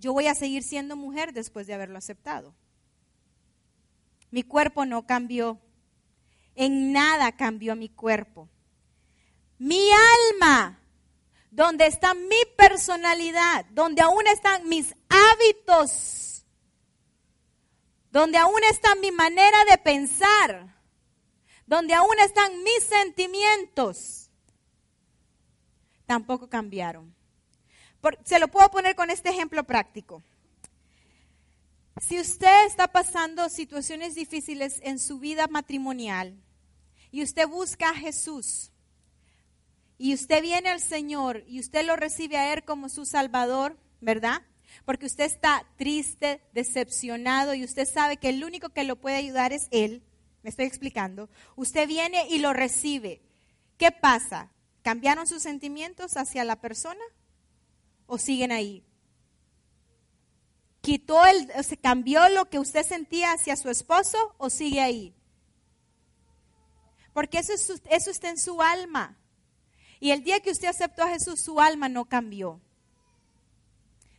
yo 0.04 0.12
voy 0.12 0.28
a 0.28 0.36
seguir 0.36 0.64
siendo 0.64 0.98
mujer 0.98 1.32
después 1.32 1.66
de 1.66 1.74
haberlo 1.74 1.98
aceptado. 1.98 2.54
Mi 4.32 4.44
cuerpo 4.44 4.86
no 4.86 5.08
cambió. 5.08 5.62
En 6.56 6.92
nada 6.92 7.32
cambió 7.32 7.74
mi 7.78 7.88
cuerpo. 7.88 8.50
Mi 9.58 9.80
alma, 10.30 10.78
donde 11.50 11.88
está 11.88 12.16
mi 12.16 12.42
personalidad, 12.58 13.64
donde 13.72 14.02
aún 14.02 14.28
están 14.28 14.68
mis 14.68 14.94
hábitos, 15.08 16.44
donde 18.12 18.38
aún 18.38 18.62
está 18.70 18.96
mi 18.96 19.12
manera 19.12 19.64
de 19.70 19.78
pensar, 19.78 20.76
donde 21.66 21.94
aún 21.94 22.20
están 22.20 22.62
mis 22.62 22.84
sentimientos, 22.84 24.30
tampoco 26.06 26.50
cambiaron. 26.50 27.16
Se 28.24 28.40
lo 28.40 28.48
puedo 28.48 28.70
poner 28.70 28.96
con 28.96 29.10
este 29.10 29.30
ejemplo 29.30 29.64
práctico. 29.64 30.22
Si 32.02 32.20
usted 32.20 32.66
está 32.66 32.88
pasando 32.88 33.48
situaciones 33.50 34.16
difíciles 34.16 34.80
en 34.84 35.00
su 35.00 35.20
vida 35.20 35.48
matrimonial 35.48 36.36
y 37.12 37.24
usted 37.24 37.48
busca 37.48 37.90
a 37.90 37.96
Jesús 37.96 38.72
y 39.98 40.14
usted 40.14 40.42
viene 40.42 40.70
al 40.70 40.82
Señor 40.82 41.44
y 41.48 41.60
usted 41.60 41.86
lo 41.86 41.96
recibe 41.96 42.38
a 42.38 42.52
Él 42.54 42.64
como 42.64 42.90
su 42.90 43.06
Salvador, 43.06 43.78
¿verdad? 44.02 44.42
Porque 44.86 45.06
usted 45.06 45.26
está 45.26 45.66
triste, 45.78 46.42
decepcionado 46.52 47.54
y 47.54 47.64
usted 47.64 47.88
sabe 47.88 48.18
que 48.18 48.30
el 48.30 48.44
único 48.44 48.70
que 48.70 48.84
lo 48.84 48.96
puede 48.96 49.18
ayudar 49.18 49.54
es 49.54 49.68
Él. 49.72 50.04
Me 50.42 50.50
estoy 50.50 50.66
explicando. 50.66 51.30
Usted 51.56 51.88
viene 51.88 52.28
y 52.28 52.40
lo 52.40 52.54
recibe. 52.54 53.22
¿Qué 53.78 53.92
pasa? 53.92 54.52
¿Cambiaron 54.82 55.28
sus 55.28 55.44
sentimientos 55.44 56.18
hacia 56.18 56.44
la 56.44 56.60
persona 56.60 57.04
o 58.06 58.18
siguen 58.18 58.52
ahí? 58.52 58.84
¿Quitó 60.82 61.26
el, 61.26 61.50
se 61.64 61.78
cambió 61.78 62.28
lo 62.30 62.50
que 62.50 62.60
usted 62.60 62.86
sentía 62.86 63.32
hacia 63.32 63.56
su 63.56 63.70
esposo 63.70 64.36
o 64.38 64.50
sigue 64.50 64.82
ahí? 64.82 65.16
Porque 67.14 67.40
eso, 67.40 67.54
es, 67.54 67.82
eso 67.90 68.12
está 68.12 68.30
en 68.30 68.38
su 68.38 68.62
alma. 68.62 69.18
Y 70.00 70.12
el 70.12 70.24
día 70.24 70.42
que 70.42 70.52
usted 70.52 70.68
aceptó 70.68 71.04
a 71.04 71.10
Jesús, 71.10 71.42
su 71.42 71.62
alma 71.62 71.88
no 71.88 72.06
cambió. 72.06 72.60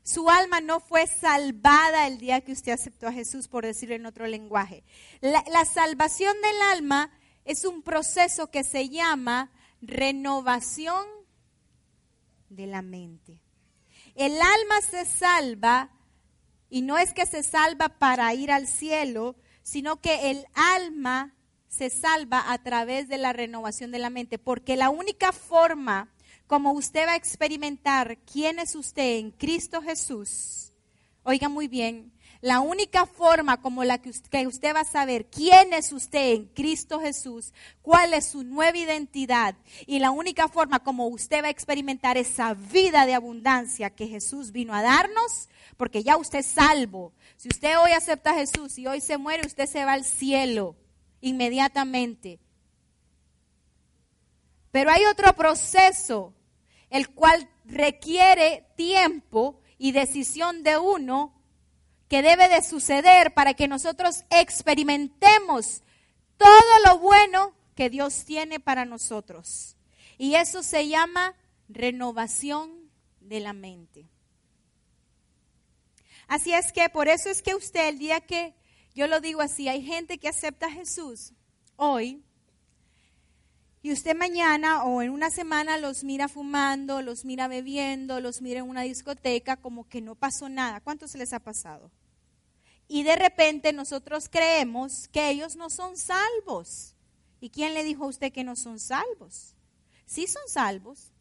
Su 0.04 0.28
alma 0.28 0.60
no 0.60 0.80
fue 0.80 1.06
salvada 1.06 2.06
el 2.06 2.18
día 2.18 2.42
que 2.42 2.52
usted 2.52 2.72
aceptó 2.72 3.08
a 3.08 3.12
Jesús, 3.12 3.48
por 3.48 3.64
decirlo 3.64 3.94
en 3.94 4.04
otro 4.04 4.26
lenguaje. 4.26 4.84
La, 5.22 5.64
salvación 5.64 6.36
del 6.42 6.62
alma 6.72 7.10
es 7.46 7.64
un 7.64 7.82
proceso 7.82 8.50
que 8.50 8.64
se 8.64 8.90
llama 8.90 9.50
renovación 9.80 11.06
de 12.50 12.66
la 12.66 12.82
mente. 12.82 13.40
El 14.14 14.32
alma 14.32 14.80
se 14.88 15.04
salva 15.04 15.90
y 16.70 16.82
no 16.82 16.98
es 16.98 17.12
que 17.12 17.26
se 17.26 17.42
salva 17.42 17.88
para 17.88 18.32
ir 18.34 18.50
al 18.50 18.66
cielo, 18.66 19.36
sino 19.62 20.00
que 20.00 20.30
el 20.30 20.46
alma 20.54 21.34
se 21.68 21.90
salva 21.90 22.52
a 22.52 22.62
través 22.62 23.08
de 23.08 23.18
la 23.18 23.32
renovación 23.32 23.90
de 23.90 23.98
la 23.98 24.10
mente, 24.10 24.38
porque 24.38 24.76
la 24.76 24.90
única 24.90 25.32
forma 25.32 26.12
como 26.46 26.72
usted 26.72 27.06
va 27.06 27.12
a 27.12 27.16
experimentar 27.16 28.18
quién 28.30 28.58
es 28.58 28.76
usted 28.76 29.18
en 29.18 29.30
Cristo 29.30 29.82
Jesús, 29.82 30.72
oiga 31.22 31.48
muy 31.48 31.68
bien, 31.68 32.12
la 32.44 32.60
única 32.60 33.06
forma 33.06 33.62
como 33.62 33.84
la 33.84 33.96
que 34.02 34.10
usted, 34.10 34.74
va 34.74 34.80
a 34.80 34.84
saber 34.84 35.24
quién 35.30 35.72
es 35.72 35.92
usted 35.92 36.32
en 36.34 36.44
Cristo 36.44 37.00
Jesús, 37.00 37.54
cuál 37.80 38.12
es 38.12 38.26
su 38.26 38.44
nueva 38.44 38.76
identidad 38.76 39.56
y 39.86 39.98
la 39.98 40.10
única 40.10 40.48
forma 40.48 40.80
como 40.80 41.06
usted 41.06 41.42
va 41.42 41.46
a 41.46 41.50
experimentar 41.50 42.18
esa 42.18 42.52
vida 42.52 43.06
de 43.06 43.14
abundancia 43.14 43.88
que 43.88 44.08
Jesús 44.08 44.52
vino 44.52 44.74
a 44.74 44.82
darnos, 44.82 45.48
porque 45.78 46.02
ya 46.02 46.18
usted 46.18 46.40
es 46.40 46.46
salvo. 46.48 47.14
Si 47.38 47.48
usted 47.48 47.78
hoy 47.78 47.92
acepta 47.92 48.32
a 48.32 48.34
Jesús 48.34 48.76
y 48.76 48.86
hoy 48.86 49.00
se 49.00 49.16
muere, 49.16 49.46
usted 49.46 49.64
se 49.64 49.82
va 49.86 49.94
al 49.94 50.04
cielo 50.04 50.76
inmediatamente. 51.22 52.40
Pero 54.70 54.90
hay 54.90 55.06
otro 55.06 55.32
proceso, 55.32 56.34
el 56.90 57.08
cual 57.08 57.48
requiere 57.64 58.66
tiempo 58.76 59.62
y 59.78 59.92
decisión 59.92 60.62
de 60.62 60.76
uno 60.76 61.33
que 62.08 62.22
debe 62.22 62.48
de 62.48 62.62
suceder 62.62 63.34
para 63.34 63.54
que 63.54 63.68
nosotros 63.68 64.24
experimentemos 64.30 65.82
todo 66.36 66.78
lo 66.86 66.98
bueno 66.98 67.54
que 67.74 67.90
Dios 67.90 68.24
tiene 68.24 68.60
para 68.60 68.84
nosotros. 68.84 69.76
Y 70.18 70.34
eso 70.36 70.62
se 70.62 70.88
llama 70.88 71.34
renovación 71.68 72.90
de 73.20 73.40
la 73.40 73.52
mente. 73.52 74.06
Así 76.28 76.52
es 76.52 76.72
que 76.72 76.88
por 76.88 77.08
eso 77.08 77.28
es 77.28 77.42
que 77.42 77.54
usted 77.54 77.88
el 77.88 77.98
día 77.98 78.20
que, 78.20 78.54
yo 78.94 79.06
lo 79.06 79.20
digo 79.20 79.40
así, 79.40 79.68
hay 79.68 79.82
gente 79.82 80.18
que 80.18 80.28
acepta 80.28 80.66
a 80.66 80.70
Jesús 80.70 81.32
hoy 81.76 82.22
y 83.84 83.92
usted 83.92 84.16
mañana 84.16 84.82
o 84.84 85.02
en 85.02 85.10
una 85.10 85.28
semana 85.28 85.76
los 85.76 86.04
mira 86.04 86.26
fumando, 86.26 87.02
los 87.02 87.26
mira 87.26 87.48
bebiendo, 87.48 88.18
los 88.18 88.40
mira 88.40 88.60
en 88.60 88.70
una 88.70 88.80
discoteca 88.80 89.58
como 89.58 89.86
que 89.90 90.00
no 90.00 90.14
pasó 90.14 90.48
nada. 90.48 90.80
¿Cuánto 90.80 91.06
se 91.06 91.18
les 91.18 91.34
ha 91.34 91.38
pasado? 91.38 91.90
Y 92.88 93.02
de 93.02 93.14
repente 93.14 93.74
nosotros 93.74 94.30
creemos 94.30 95.06
que 95.08 95.28
ellos 95.28 95.56
no 95.56 95.68
son 95.68 95.98
salvos. 95.98 96.94
¿Y 97.42 97.50
quién 97.50 97.74
le 97.74 97.84
dijo 97.84 98.04
a 98.04 98.08
usted 98.08 98.32
que 98.32 98.42
no 98.42 98.56
son 98.56 98.80
salvos? 98.80 99.54
Sí 100.06 100.26
son 100.28 100.48
salvos. 100.48 101.12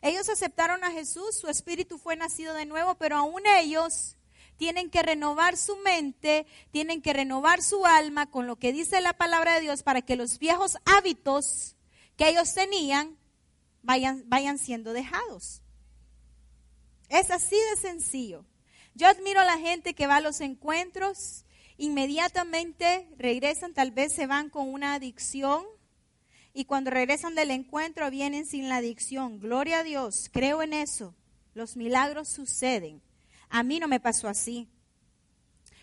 Ellos 0.00 0.30
aceptaron 0.30 0.82
a 0.84 0.90
Jesús, 0.90 1.36
su 1.36 1.48
espíritu 1.48 1.98
fue 1.98 2.16
nacido 2.16 2.54
de 2.54 2.64
nuevo, 2.64 2.94
pero 2.94 3.18
aún 3.18 3.42
ellos 3.58 4.16
tienen 4.56 4.90
que 4.90 5.02
renovar 5.02 5.56
su 5.56 5.76
mente, 5.78 6.46
tienen 6.70 7.02
que 7.02 7.12
renovar 7.12 7.62
su 7.62 7.84
alma 7.86 8.30
con 8.30 8.46
lo 8.46 8.56
que 8.56 8.72
dice 8.72 9.00
la 9.00 9.12
palabra 9.12 9.54
de 9.54 9.62
Dios 9.62 9.82
para 9.82 10.02
que 10.02 10.16
los 10.16 10.38
viejos 10.38 10.78
hábitos 10.84 11.76
que 12.16 12.28
ellos 12.28 12.54
tenían 12.54 13.16
vayan, 13.82 14.24
vayan 14.26 14.58
siendo 14.58 14.92
dejados. 14.92 15.62
Es 17.08 17.30
así 17.30 17.56
de 17.70 17.76
sencillo. 17.80 18.44
Yo 18.94 19.08
admiro 19.08 19.40
a 19.40 19.44
la 19.44 19.58
gente 19.58 19.94
que 19.94 20.06
va 20.06 20.16
a 20.16 20.20
los 20.20 20.40
encuentros, 20.40 21.44
inmediatamente 21.76 23.08
regresan, 23.18 23.74
tal 23.74 23.90
vez 23.90 24.12
se 24.12 24.26
van 24.26 24.50
con 24.50 24.72
una 24.72 24.94
adicción 24.94 25.64
y 26.54 26.66
cuando 26.66 26.90
regresan 26.90 27.34
del 27.34 27.50
encuentro 27.50 28.10
vienen 28.10 28.46
sin 28.46 28.68
la 28.68 28.76
adicción. 28.76 29.40
Gloria 29.40 29.80
a 29.80 29.82
Dios, 29.82 30.28
creo 30.32 30.62
en 30.62 30.74
eso. 30.74 31.14
Los 31.54 31.76
milagros 31.76 32.28
suceden. 32.28 33.02
A 33.54 33.62
mí 33.62 33.78
no 33.78 33.86
me 33.86 34.00
pasó 34.00 34.28
así. 34.28 34.66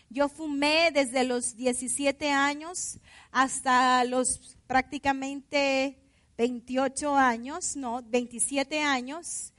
Yo 0.08 0.28
fumé 0.28 0.90
desde 0.92 1.22
los 1.22 1.54
17 1.54 2.28
años 2.32 2.98
hasta 3.30 4.04
los 4.04 4.58
prácticamente 4.66 5.96
28 6.36 7.14
años, 7.14 7.76
no, 7.76 8.02
27 8.02 8.80
años. 8.80 9.52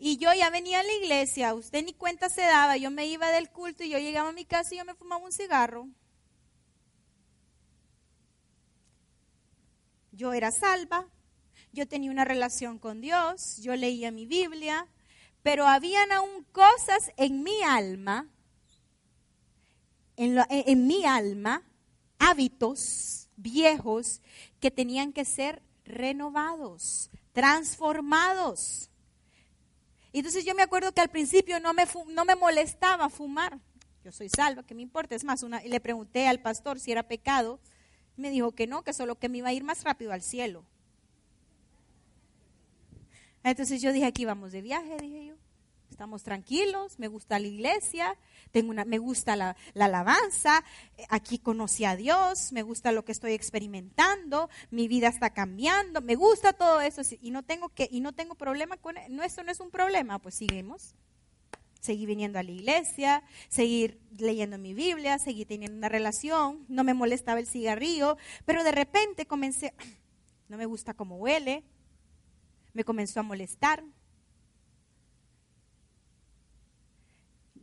Y 0.00 0.16
yo 0.16 0.34
ya 0.34 0.50
venía 0.50 0.80
a 0.80 0.82
la 0.82 0.92
iglesia, 0.94 1.54
usted 1.54 1.84
ni 1.84 1.92
cuenta 1.92 2.28
se 2.28 2.40
daba, 2.40 2.76
yo 2.76 2.90
me 2.90 3.06
iba 3.06 3.30
del 3.30 3.50
culto 3.50 3.84
y 3.84 3.90
yo 3.90 4.00
llegaba 4.00 4.30
a 4.30 4.32
mi 4.32 4.44
casa 4.44 4.74
y 4.74 4.78
yo 4.78 4.84
me 4.84 4.96
fumaba 4.96 5.24
un 5.24 5.30
cigarro. 5.30 5.88
Yo 10.10 10.32
era 10.32 10.50
salva, 10.50 11.06
yo 11.72 11.86
tenía 11.86 12.10
una 12.10 12.24
relación 12.24 12.80
con 12.80 13.00
Dios, 13.00 13.58
yo 13.58 13.76
leía 13.76 14.10
mi 14.10 14.26
Biblia, 14.26 14.88
pero 15.42 15.66
habían 15.66 16.12
aún 16.12 16.44
cosas 16.52 17.10
en 17.16 17.42
mi 17.42 17.62
alma, 17.62 18.28
en, 20.16 20.38
en 20.48 20.86
mi 20.86 21.04
alma, 21.04 21.62
hábitos 22.18 23.28
viejos 23.36 24.20
que 24.60 24.70
tenían 24.70 25.12
que 25.12 25.24
ser 25.24 25.62
renovados, 25.84 27.10
transformados. 27.32 28.90
Entonces 30.12 30.44
yo 30.44 30.54
me 30.54 30.62
acuerdo 30.62 30.92
que 30.92 31.00
al 31.00 31.08
principio 31.08 31.58
no 31.58 31.72
me, 31.72 31.86
no 32.08 32.24
me 32.24 32.36
molestaba 32.36 33.08
fumar. 33.08 33.58
Yo 34.04 34.12
soy 34.12 34.28
salva, 34.28 34.62
que 34.62 34.74
me 34.74 34.82
importa. 34.82 35.14
Es 35.14 35.24
más, 35.24 35.42
una, 35.42 35.60
le 35.62 35.80
pregunté 35.80 36.26
al 36.26 36.40
pastor 36.40 36.78
si 36.78 36.92
era 36.92 37.02
pecado. 37.04 37.60
Me 38.16 38.30
dijo 38.30 38.52
que 38.52 38.66
no, 38.66 38.82
que 38.82 38.92
solo 38.92 39.18
que 39.18 39.28
me 39.28 39.38
iba 39.38 39.48
a 39.48 39.52
ir 39.52 39.64
más 39.64 39.84
rápido 39.84 40.12
al 40.12 40.22
cielo. 40.22 40.64
Entonces 43.44 43.82
yo 43.82 43.92
dije, 43.92 44.06
aquí 44.06 44.24
vamos 44.24 44.52
de 44.52 44.62
viaje, 44.62 44.96
dije 44.98 45.26
yo 45.26 45.34
estamos 45.92 46.24
tranquilos, 46.24 46.98
me 46.98 47.06
gusta 47.06 47.38
la 47.38 47.46
iglesia, 47.46 48.16
tengo 48.50 48.70
una, 48.70 48.84
me 48.84 48.98
gusta 48.98 49.36
la, 49.36 49.56
alabanza, 49.74 50.64
aquí 51.08 51.38
conocí 51.38 51.84
a 51.84 51.94
Dios, 51.94 52.50
me 52.50 52.62
gusta 52.62 52.90
lo 52.90 53.04
que 53.04 53.12
estoy 53.12 53.34
experimentando, 53.34 54.50
mi 54.70 54.88
vida 54.88 55.08
está 55.08 55.30
cambiando, 55.30 56.00
me 56.00 56.16
gusta 56.16 56.54
todo 56.54 56.80
eso 56.80 57.02
y 57.20 57.30
no 57.30 57.44
tengo 57.44 57.68
que 57.68 57.88
y 57.90 58.00
no 58.00 58.12
tengo 58.12 58.34
problema 58.34 58.76
con 58.78 58.96
no 59.10 59.22
esto 59.22 59.44
no 59.44 59.52
es 59.52 59.60
un 59.60 59.70
problema, 59.70 60.18
pues 60.18 60.34
seguimos. 60.34 60.94
Seguí 61.78 62.06
viniendo 62.06 62.38
a 62.38 62.44
la 62.44 62.52
iglesia, 62.52 63.24
seguir 63.48 64.00
leyendo 64.16 64.56
mi 64.56 64.72
Biblia, 64.72 65.18
seguir 65.18 65.48
teniendo 65.48 65.76
una 65.76 65.88
relación, 65.88 66.64
no 66.68 66.84
me 66.84 66.94
molestaba 66.94 67.40
el 67.40 67.48
cigarrillo, 67.48 68.16
pero 68.44 68.62
de 68.62 68.70
repente 68.70 69.26
comencé, 69.26 69.74
no 70.48 70.56
me 70.56 70.66
gusta 70.66 70.94
cómo 70.94 71.16
huele, 71.16 71.64
me 72.72 72.84
comenzó 72.84 73.20
a 73.20 73.22
molestar, 73.22 73.84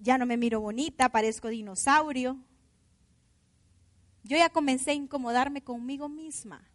ya 0.02 0.17
no 0.17 0.26
me 0.26 0.38
miro 0.38 0.62
bonita, 0.62 1.10
parezco 1.10 1.50
dinosaurio. 1.50 2.38
Yo 4.24 4.38
ya 4.38 4.50
comencé 4.50 4.91
a 4.91 4.93
incomodarme 4.93 5.62
conmigo 5.62 6.10
misma. 6.10 6.67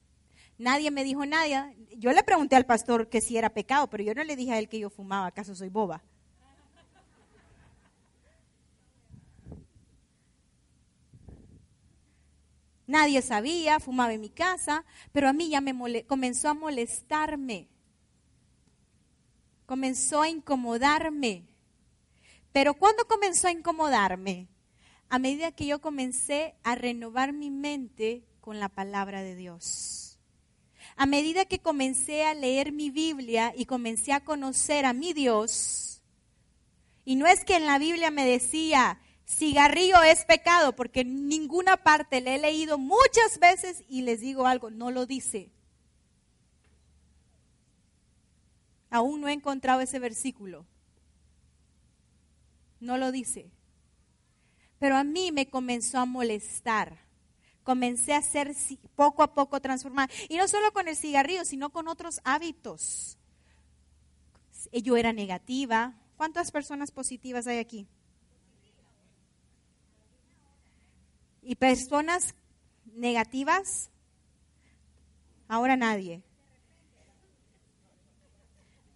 Nadie 0.59 0.91
me 0.91 1.05
dijo 1.05 1.25
nada. 1.27 1.73
Yo 1.97 2.13
le 2.13 2.23
pregunté 2.23 2.57
al 2.57 2.67
pastor 2.67 3.09
que 3.09 3.21
si 3.21 3.37
era 3.37 3.51
pecado, 3.51 3.89
pero 3.89 4.05
yo 4.05 4.15
no 4.15 4.25
le 4.25 4.37
dije 4.37 4.53
a 4.53 4.59
él 4.59 4.69
que 4.69 4.79
yo 4.79 4.91
fumaba, 4.91 5.27
¿acaso 5.27 5.55
soy 5.55 5.69
boba? 5.69 6.03
Nadie 12.87 13.23
sabía, 13.23 13.81
fumaba 13.81 14.13
en 14.13 14.21
mi 14.21 14.29
casa, 14.29 14.85
pero 15.13 15.29
a 15.29 15.33
mí 15.33 15.49
ya 15.49 15.63
me 15.63 16.05
comenzó 16.05 16.51
a 16.51 16.55
molestarme. 16.55 17.69
Comenzó 19.67 20.23
a 20.23 20.29
incomodarme. 20.29 21.45
Pero 22.53 22.75
cuando 22.75 23.07
comenzó 23.07 23.49
a 23.49 23.53
incomodarme, 23.53 24.49
a 25.09 25.19
medida 25.19 25.53
que 25.53 25.67
yo 25.67 25.81
comencé 25.81 26.55
a 26.63 26.75
renovar 26.75 27.33
mi 27.33 27.51
mente 27.51 28.25
con 28.41 28.61
la 28.61 28.69
palabra 28.69 29.23
de 29.23 29.35
Dios. 29.35 30.19
A 30.97 31.07
medida 31.07 31.45
que 31.45 31.61
comencé 31.61 32.25
a 32.25 32.35
leer 32.35 32.73
mi 32.73 32.91
Biblia 32.91 33.53
y 33.57 33.67
comencé 33.67 34.13
a 34.13 34.25
conocer 34.25 34.85
a 34.85 34.93
mi 34.93 35.13
Dios, 35.13 35.85
y 37.05 37.17
no 37.17 37.27
es 37.27 37.45
que 37.45 37.57
en 37.57 37.67
la 37.67 37.79
Biblia 37.79 38.11
me 38.11 38.25
decía, 38.25 38.99
cigarrillo 39.27 40.03
es 40.03 40.25
pecado, 40.25 40.75
porque 40.75 41.01
en 41.01 41.29
ninguna 41.29 41.77
parte 41.77 42.21
le 42.21 42.37
he 42.37 42.39
leído 42.39 42.79
muchas 42.79 43.39
veces 43.41 43.85
y 43.89 44.03
les 44.03 44.21
digo 44.21 44.47
algo, 44.47 44.71
no 44.71 44.91
lo 44.91 45.07
dice. 45.07 45.51
Aún 48.95 49.21
no 49.21 49.29
he 49.29 49.33
encontrado 49.33 49.81
ese 49.81 49.99
versículo 49.99 50.65
no 52.85 52.99
lo 52.99 53.11
dice. 53.11 53.51
Pero 54.79 54.97
a 54.97 55.05
mí 55.05 55.33
me 55.33 55.49
comenzó 55.49 55.99
a 55.99 56.05
molestar. 56.05 56.99
Comencé 57.63 58.13
a 58.13 58.23
ser 58.23 58.55
poco 58.95 59.23
a 59.23 59.35
poco 59.35 59.61
transformada. 59.61 60.13
Y 60.29 60.37
no 60.37 60.47
solo 60.47 60.73
con 60.73 60.87
el 60.87 60.97
cigarrillo, 60.97 61.45
sino 61.45 61.71
con 61.71 61.89
otros 61.89 62.21
hábitos. 62.25 63.19
Yo 64.71 64.97
era 64.97 65.13
negativa. 65.13 65.95
¿Cuántas 66.17 66.53
personas 66.53 66.91
positivas 66.91 67.47
hay 67.47 67.59
aquí? 67.59 67.87
¿Y 71.43 71.57
personas 71.57 72.35
negativas? 72.95 73.91
Ahora 75.49 75.77
nadie. 75.77 76.23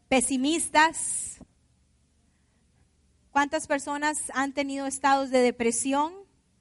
Pesimistas 0.08 1.28
¿Cuántas 3.38 3.68
personas 3.68 4.32
han 4.34 4.52
tenido 4.52 4.86
estados 4.86 5.30
de 5.30 5.40
depresión? 5.40 6.12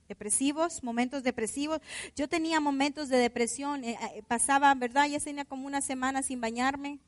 Depresivos, 0.07 0.83
momentos 0.83 1.23
depresivos. 1.23 1.81
Yo 2.15 2.29
tenía 2.29 2.59
momentos 2.59 3.09
de 3.09 3.17
depresión, 3.17 3.83
eh, 3.83 3.97
eh, 4.13 4.21
pasaba, 4.27 4.71
¿verdad? 4.75 5.07
Ya 5.07 5.19
tenía 5.19 5.43
como 5.43 5.65
una 5.65 5.81
semana 5.81 6.21
sin 6.21 6.39
bañarme. 6.39 6.99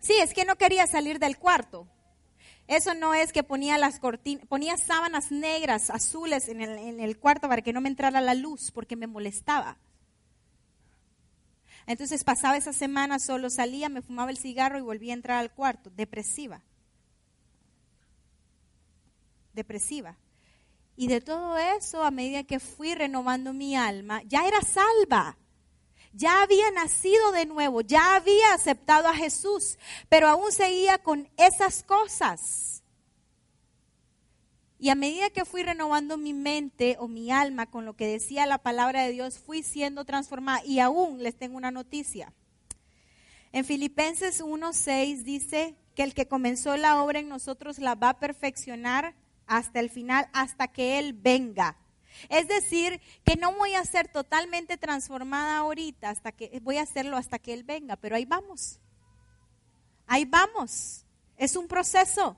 Sí, 0.00 0.14
es 0.14 0.32
que 0.32 0.46
no 0.46 0.56
quería 0.56 0.86
salir 0.86 1.18
del 1.18 1.36
cuarto. 1.36 1.86
Eso 2.68 2.94
no 2.94 3.12
es 3.12 3.30
que 3.30 3.42
ponía 3.42 3.76
las 3.76 4.00
cortinas, 4.00 4.46
ponía 4.46 4.78
sábanas 4.78 5.30
negras, 5.30 5.90
azules 5.90 6.48
en 6.48 6.62
el, 6.62 6.78
en 6.78 7.00
el 7.00 7.18
cuarto 7.18 7.50
para 7.50 7.60
que 7.60 7.74
no 7.74 7.82
me 7.82 7.90
entrara 7.90 8.22
la 8.22 8.34
luz 8.34 8.70
porque 8.70 8.96
me 8.96 9.06
molestaba. 9.06 9.76
Entonces 11.86 12.24
pasaba 12.24 12.56
esa 12.56 12.72
semana, 12.72 13.18
solo 13.18 13.50
salía, 13.50 13.88
me 13.88 14.02
fumaba 14.02 14.30
el 14.30 14.38
cigarro 14.38 14.78
y 14.78 14.82
volvía 14.82 15.12
a 15.12 15.16
entrar 15.16 15.38
al 15.38 15.52
cuarto, 15.52 15.90
depresiva. 15.90 16.62
Depresiva. 19.52 20.16
Y 20.96 21.08
de 21.08 21.20
todo 21.20 21.58
eso, 21.58 22.04
a 22.04 22.10
medida 22.10 22.44
que 22.44 22.60
fui 22.60 22.94
renovando 22.94 23.52
mi 23.52 23.76
alma, 23.76 24.22
ya 24.24 24.46
era 24.46 24.60
salva. 24.60 25.36
Ya 26.12 26.42
había 26.42 26.70
nacido 26.70 27.32
de 27.32 27.46
nuevo, 27.46 27.80
ya 27.80 28.16
había 28.16 28.52
aceptado 28.52 29.08
a 29.08 29.14
Jesús, 29.14 29.78
pero 30.10 30.28
aún 30.28 30.52
seguía 30.52 30.98
con 30.98 31.28
esas 31.38 31.82
cosas. 31.82 32.81
Y 34.82 34.90
a 34.90 34.96
medida 34.96 35.30
que 35.30 35.44
fui 35.44 35.62
renovando 35.62 36.18
mi 36.18 36.34
mente 36.34 36.96
o 36.98 37.06
mi 37.06 37.30
alma 37.30 37.66
con 37.66 37.84
lo 37.84 37.94
que 37.94 38.08
decía 38.08 38.46
la 38.46 38.58
palabra 38.58 39.04
de 39.04 39.12
Dios, 39.12 39.38
fui 39.38 39.62
siendo 39.62 40.04
transformada. 40.04 40.60
Y 40.64 40.80
aún 40.80 41.22
les 41.22 41.36
tengo 41.36 41.56
una 41.56 41.70
noticia. 41.70 42.32
En 43.52 43.64
Filipenses 43.64 44.42
1.6 44.42 45.22
dice 45.22 45.76
que 45.94 46.02
el 46.02 46.14
que 46.14 46.26
comenzó 46.26 46.76
la 46.76 47.00
obra 47.00 47.20
en 47.20 47.28
nosotros 47.28 47.78
la 47.78 47.94
va 47.94 48.08
a 48.08 48.18
perfeccionar 48.18 49.14
hasta 49.46 49.78
el 49.78 49.88
final, 49.88 50.28
hasta 50.32 50.66
que 50.66 50.98
Él 50.98 51.12
venga. 51.12 51.76
Es 52.28 52.48
decir, 52.48 53.00
que 53.22 53.36
no 53.36 53.54
voy 53.54 53.74
a 53.74 53.84
ser 53.84 54.08
totalmente 54.08 54.78
transformada 54.78 55.58
ahorita, 55.58 56.10
hasta 56.10 56.32
que 56.32 56.58
voy 56.60 56.78
a 56.78 56.82
hacerlo 56.82 57.16
hasta 57.16 57.38
que 57.38 57.54
Él 57.54 57.62
venga, 57.62 57.94
pero 57.94 58.16
ahí 58.16 58.24
vamos. 58.24 58.80
Ahí 60.08 60.24
vamos. 60.24 61.06
Es 61.36 61.54
un 61.54 61.68
proceso. 61.68 62.36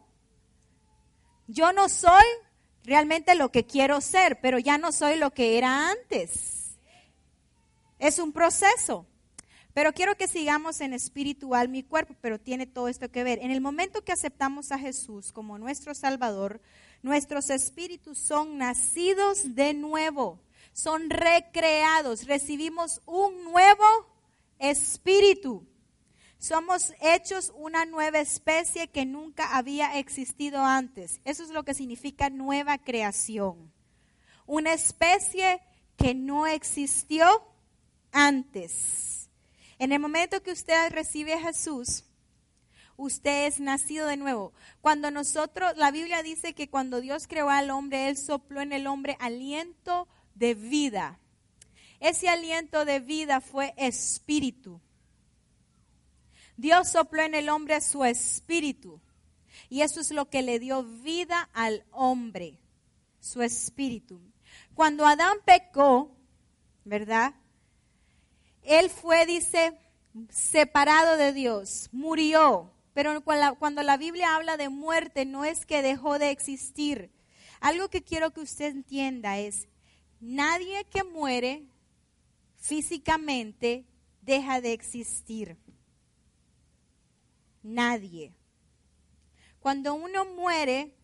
Yo 1.47 1.73
no 1.73 1.89
soy 1.89 2.25
realmente 2.85 3.35
lo 3.35 3.51
que 3.51 3.65
quiero 3.65 4.01
ser, 4.01 4.41
pero 4.41 4.59
ya 4.59 4.79
no 4.79 4.93
soy 4.93 5.17
lo 5.17 5.33
que 5.33 5.59
era 5.59 5.91
antes. 5.91 6.79
Es 7.99 8.19
un 8.19 8.33
proceso. 8.33 9.07
Pero 9.75 9.93
quiero 9.93 10.17
que 10.17 10.29
sigamos 10.29 10.81
en 10.81 10.93
espiritual 10.93 11.69
mi 11.69 11.83
cuerpo, 11.83 12.15
pero 12.21 12.39
tiene 12.39 12.65
todo 12.65 12.87
esto 12.87 13.11
que 13.11 13.25
ver. 13.25 13.41
En 13.43 13.51
el 13.51 13.61
momento 13.61 14.05
que 14.05 14.13
aceptamos 14.13 14.71
a 14.71 14.79
Jesús 14.79 15.33
como 15.33 15.59
nuestro 15.59 15.95
Salvador, 15.95 16.61
nuestros 17.03 17.51
espíritus 17.51 18.19
son 18.19 18.57
nacidos 18.57 19.57
de 19.57 19.75
nuevo, 19.75 20.41
son 20.73 21.11
recreados, 21.11 22.27
recibimos 22.27 23.03
un 23.05 23.43
nuevo 23.43 23.85
espíritu. 24.61 25.67
Somos 26.45 26.93
hechos 27.01 27.55
una 27.57 27.87
nueva 27.87 28.21
especie 28.21 28.89
que 28.89 29.07
nunca 29.07 29.57
había 29.57 29.99
existido 29.99 30.63
antes. 30.63 31.23
Eso 31.25 31.43
es 31.43 31.49
lo 31.49 31.65
que 31.65 31.73
significa 31.73 32.29
nueva 32.29 32.77
creación. 32.77 33.73
Una 34.45 34.75
especie 34.75 35.63
que 35.97 36.13
no 36.13 36.47
existió 36.47 37.27
antes. 38.13 39.31
En 39.79 39.93
el 39.93 40.01
momento 40.01 40.43
que 40.43 40.53
usted 40.53 40.91
recibe 40.91 41.33
a 41.33 41.41
Jesús, 41.41 42.05
usted 42.99 43.47
es 43.47 43.59
nacido 43.59 44.07
de 44.07 44.19
nuevo. 44.19 44.53
Cuando 44.83 45.11
nosotros, 45.11 45.75
la 45.79 45.93
Biblia 45.93 46.23
dice 46.23 46.53
que 46.53 46.69
cuando 46.69 47.01
Dios 47.01 47.27
creó 47.27 47.49
al 47.49 47.71
hombre, 47.71 48.09
Él 48.09 48.19
sopló 48.19 48.61
en 48.61 48.75
el 48.75 48.87
hombre 48.87 49.17
aliento 49.19 50.09
de 50.35 50.53
vida. 50.53 51.19
Ese 52.01 52.29
aliento 52.29 52.85
de 52.85 53.01
vida 53.01 53.41
fue 53.41 53.73
espíritu. 53.79 54.83
Dios 56.57 56.91
sopló 56.91 57.23
en 57.23 57.35
el 57.35 57.49
hombre 57.49 57.81
su 57.81 58.05
espíritu. 58.05 59.01
Y 59.69 59.83
eso 59.83 60.01
es 60.01 60.11
lo 60.11 60.29
que 60.29 60.43
le 60.43 60.59
dio 60.59 60.85
vida 60.85 61.49
al 61.53 61.85
hombre, 61.91 62.59
su 63.21 63.43
espíritu. 63.43 64.21
Cuando 64.75 65.07
Adán 65.07 65.39
pecó, 65.45 66.17
¿verdad? 66.85 67.35
Él 68.63 68.91
fue, 68.91 69.27
dice, 69.27 69.79
separado 70.31 71.17
de 71.17 71.33
Dios, 71.33 71.89
murió. 71.93 72.73
Pero 72.93 73.25
cuando 73.59 73.83
la 73.83 73.97
Biblia 73.97 74.37
habla 74.37 74.57
de 74.57 74.69
muerte, 74.69 75.25
no 75.25 75.45
es 75.45 75.67
que 75.67 75.83
dejó 75.83 76.19
de 76.19 76.31
existir. 76.31 77.11
Algo 77.61 77.89
que 77.89 78.05
quiero 78.05 78.33
que 78.33 78.41
usted 78.41 78.67
entienda 78.67 79.39
es, 79.39 79.67
nadie 80.21 80.85
que 80.85 81.03
muere 81.03 81.67
físicamente 82.57 83.87
deja 84.23 84.61
de 84.61 84.73
existir 84.73 85.59
nadie. 87.65 88.33
Cuando 89.59 89.95
uno 89.95 90.25
muere, 90.25 90.95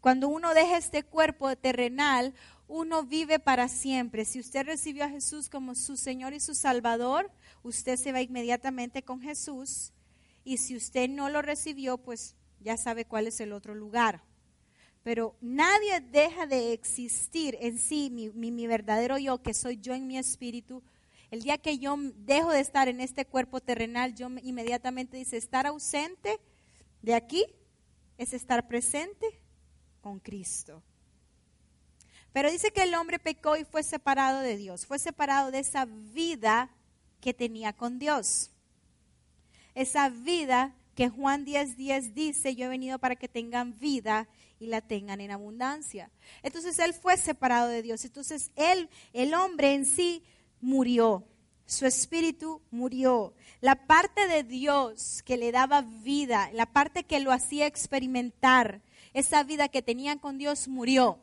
cuando 0.00 0.28
uno 0.28 0.52
deja 0.52 0.76
este 0.76 1.02
cuerpo 1.02 1.56
terrenal, 1.56 2.34
uno 2.68 3.04
vive 3.04 3.38
para 3.38 3.68
siempre. 3.68 4.24
Si 4.24 4.38
usted 4.38 4.66
recibió 4.66 5.04
a 5.04 5.08
Jesús 5.08 5.48
como 5.48 5.74
su 5.74 5.96
Señor 5.96 6.34
y 6.34 6.40
su 6.40 6.54
Salvador, 6.54 7.30
usted 7.62 7.96
se 7.96 8.12
va 8.12 8.20
inmediatamente 8.20 9.02
con 9.02 9.20
Jesús. 9.20 9.92
Y 10.44 10.58
si 10.58 10.76
usted 10.76 11.08
no 11.08 11.28
lo 11.30 11.42
recibió, 11.42 11.98
pues 11.98 12.36
ya 12.60 12.76
sabe 12.76 13.04
cuál 13.04 13.26
es 13.26 13.40
el 13.40 13.52
otro 13.52 13.74
lugar. 13.74 14.22
Pero 15.02 15.34
nadie 15.40 16.00
deja 16.00 16.46
de 16.46 16.72
existir 16.72 17.56
en 17.60 17.78
sí, 17.78 18.10
mi, 18.10 18.66
verdadero 18.66 19.18
yo, 19.18 19.42
que 19.42 19.54
soy 19.54 19.78
yo 19.78 19.94
en 19.94 20.06
mi 20.06 20.18
espíritu, 20.18 20.82
el 21.30 21.42
día 21.42 21.58
que 21.58 21.78
yo 21.78 21.96
dejo 22.16 22.50
de 22.50 22.60
estar 22.60 22.88
en 22.88 23.00
este 23.00 23.24
cuerpo 23.24 23.60
terrenal, 23.60 24.14
yo 24.14 24.28
inmediatamente 24.42 25.16
dice, 25.16 25.36
estar 25.36 25.66
ausente 25.66 26.40
de 27.02 27.14
aquí 27.14 27.44
es 28.18 28.32
estar 28.32 28.66
presente 28.66 29.40
con 30.00 30.18
Cristo. 30.18 30.82
Pero 32.32 32.50
dice 32.50 32.72
que 32.72 32.82
el 32.82 32.94
hombre 32.94 33.18
pecó 33.18 33.56
y 33.56 33.64
fue 33.64 33.82
separado 33.82 34.40
de 34.40 34.56
Dios, 34.56 34.86
fue 34.86 34.98
separado 34.98 35.50
de 35.50 35.60
esa 35.60 35.84
vida 35.86 36.70
que 37.20 37.34
tenía 37.34 37.72
con 37.72 37.98
Dios. 37.98 38.50
Esa 39.74 40.08
vida 40.08 40.74
que 40.94 41.08
Juan 41.08 41.44
10:10 41.44 41.76
10 41.76 42.14
dice, 42.14 42.54
yo 42.54 42.66
he 42.66 42.68
venido 42.68 42.98
para 42.98 43.16
que 43.16 43.28
tengan 43.28 43.78
vida 43.78 44.28
y 44.58 44.66
la 44.66 44.80
tengan 44.80 45.20
en 45.20 45.30
abundancia. 45.30 46.10
Entonces 46.42 46.78
él 46.78 46.92
fue 46.92 47.16
separado 47.16 47.68
de 47.68 47.82
Dios. 47.82 48.04
Entonces 48.04 48.50
él, 48.56 48.90
el 49.12 49.32
hombre 49.34 49.74
en 49.74 49.86
sí, 49.86 50.22
murió. 50.60 51.24
Su 51.66 51.86
espíritu 51.86 52.62
murió. 52.70 53.34
La 53.60 53.86
parte 53.86 54.26
de 54.26 54.42
Dios 54.42 55.22
que 55.24 55.36
le 55.36 55.52
daba 55.52 55.82
vida, 55.82 56.50
la 56.52 56.66
parte 56.66 57.04
que 57.04 57.20
lo 57.20 57.32
hacía 57.32 57.66
experimentar, 57.66 58.82
esa 59.12 59.42
vida 59.44 59.68
que 59.68 59.82
tenía 59.82 60.16
con 60.16 60.38
Dios 60.38 60.68
murió. 60.68 61.18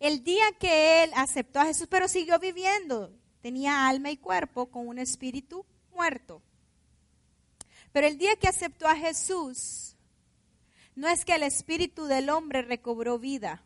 El 0.00 0.22
día 0.22 0.44
que 0.58 1.02
él 1.02 1.10
aceptó 1.14 1.60
a 1.60 1.66
Jesús, 1.66 1.88
pero 1.90 2.08
siguió 2.08 2.38
viviendo, 2.38 3.12
tenía 3.42 3.88
alma 3.88 4.10
y 4.10 4.16
cuerpo 4.16 4.66
con 4.70 4.86
un 4.86 4.98
espíritu 4.98 5.66
muerto. 5.92 6.40
Pero 7.92 8.06
el 8.06 8.16
día 8.16 8.36
que 8.36 8.48
aceptó 8.48 8.86
a 8.86 8.94
Jesús, 8.94 9.96
no 10.94 11.08
es 11.08 11.24
que 11.24 11.34
el 11.34 11.42
espíritu 11.42 12.06
del 12.06 12.30
hombre 12.30 12.62
recobró 12.62 13.18
vida. 13.18 13.64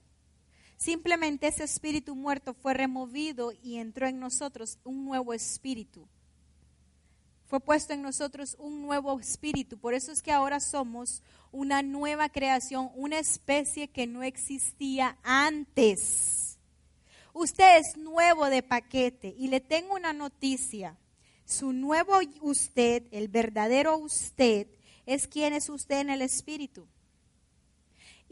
Simplemente 0.83 1.47
ese 1.47 1.63
espíritu 1.63 2.17
muerto 2.17 2.55
fue 2.55 2.75
removido 2.75 3.53
y 3.63 3.77
entró 3.77 4.09
en 4.09 4.19
nosotros 4.19 4.81
un 4.83 5.05
nuevo 5.05 5.33
espíritu. 5.33 6.09
Fue 7.47 7.61
puesto 7.61 7.93
en 7.93 8.03
nosotros 8.03 8.57
un 8.59 8.83
nuevo 8.83 9.21
espíritu. 9.21 9.79
Por 9.79 9.95
eso 9.95 10.11
es 10.11 10.23
que 10.23 10.33
ahora 10.33 10.59
somos 10.59 11.23
una 11.53 11.83
nueva 11.83 12.31
creación, 12.31 12.91
una 12.97 13.21
especie 13.21 13.93
que 13.93 14.09
no 14.09 14.25
existía 14.25 15.17
antes. 15.23 16.59
Usted 17.33 17.79
es 17.79 17.97
nuevo 17.97 18.47
de 18.47 18.65
paquete 18.65 19.37
y 19.39 19.47
le 19.47 19.61
tengo 19.61 19.95
una 19.95 20.13
noticia. 20.13 20.99
Su 21.45 21.73
nuevo 21.73 22.15
usted, 22.41 23.05
el 23.13 23.29
verdadero 23.29 23.99
usted, 23.99 24.67
es 25.07 25.29
quien 25.29 25.53
es 25.53 25.69
usted 25.69 26.01
en 26.01 26.11
el 26.11 26.23
espíritu. 26.23 26.89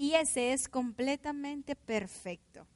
Y 0.01 0.15
ese 0.15 0.55
es 0.55 0.67
completamente 0.67 1.77
perfecto. 1.77 2.67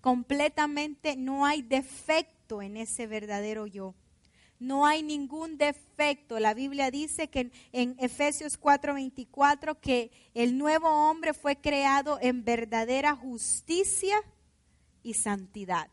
Completamente 0.00 1.16
no 1.16 1.44
hay 1.44 1.60
defecto 1.60 2.62
en 2.62 2.78
ese 2.78 3.06
verdadero 3.06 3.66
yo. 3.66 3.94
No 4.58 4.86
hay 4.86 5.02
ningún 5.02 5.58
defecto. 5.58 6.40
La 6.40 6.54
Biblia 6.54 6.90
dice 6.90 7.28
que 7.28 7.52
en, 7.72 7.94
Efesios 7.98 8.58
4:24 8.58 9.78
que 9.78 10.10
el 10.32 10.56
nuevo 10.56 10.88
hombre 10.88 11.34
fue 11.34 11.56
creado 11.56 12.18
en 12.22 12.42
verdadera 12.42 13.14
justicia 13.14 14.16
y 15.02 15.12
santidad. 15.12 15.90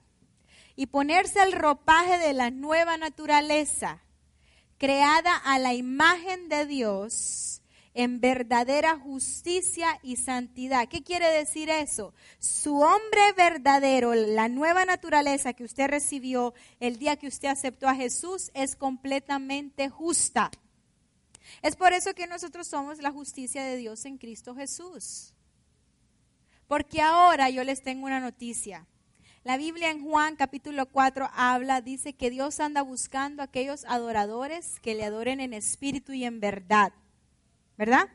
Y 0.78 0.86
ponerse 0.86 1.44
el 1.44 1.52
ropaje 1.52 2.20
de 2.20 2.32
la 2.32 2.52
nueva 2.52 2.96
naturaleza 2.96 4.02
creada 4.78 5.36
a 5.36 5.60
la 5.60 5.74
imagen 5.74 6.48
de 6.48 6.66
Dios 6.66 7.51
en 7.94 8.22
verdadera 8.22 8.98
justicia 8.98 10.00
y 10.02 10.16
santidad. 10.16 10.88
¿Qué 10.88 11.04
quiere 11.04 11.28
decir 11.28 11.70
eso? 11.70 12.14
Su 12.40 12.80
hombre 12.80 13.22
verdadero, 13.36 14.14
la 14.14 14.48
nueva 14.48 14.86
naturaleza 14.86 15.54
que 15.54 15.64
usted 15.64 15.90
recibió 15.90 16.54
el 16.80 16.98
día 16.98 17.18
que 17.18 17.28
usted 17.28 17.50
aceptó 17.50 17.88
a 17.88 17.96
Jesús, 17.96 18.52
es 18.54 18.76
completamente 18.76 19.90
justa. 19.90 20.52
Es 21.62 21.76
por 21.76 21.94
eso 21.94 22.14
que 22.14 22.28
nosotros 22.28 22.68
somos 22.68 23.02
la 23.02 23.12
justicia 23.12 23.64
de 23.64 23.78
Dios 23.78 24.06
en 24.06 24.18
Cristo 24.18 24.56
Jesús. 24.56 25.34
Porque 26.68 27.02
ahora 27.02 27.50
yo 27.50 27.64
les 27.64 27.84
tengo 27.84 28.06
una 28.06 28.20
noticia. 28.20 28.88
La 29.44 29.58
Biblia 29.58 29.90
en 29.90 30.04
Juan 30.04 30.36
capítulo 30.36 30.86
4 30.86 31.30
habla, 31.34 31.82
dice 31.82 32.14
que 32.14 32.30
Dios 32.30 32.60
anda 32.60 32.84
buscando 32.84 33.42
a 33.42 33.46
aquellos 33.46 33.86
adoradores 33.86 34.80
que 34.82 34.94
le 34.94 35.04
adoren 35.04 35.40
en 35.40 35.54
espíritu 35.54 36.14
y 36.14 36.26
en 36.26 36.40
verdad. 36.40 36.94
¿Verdad? 37.82 38.10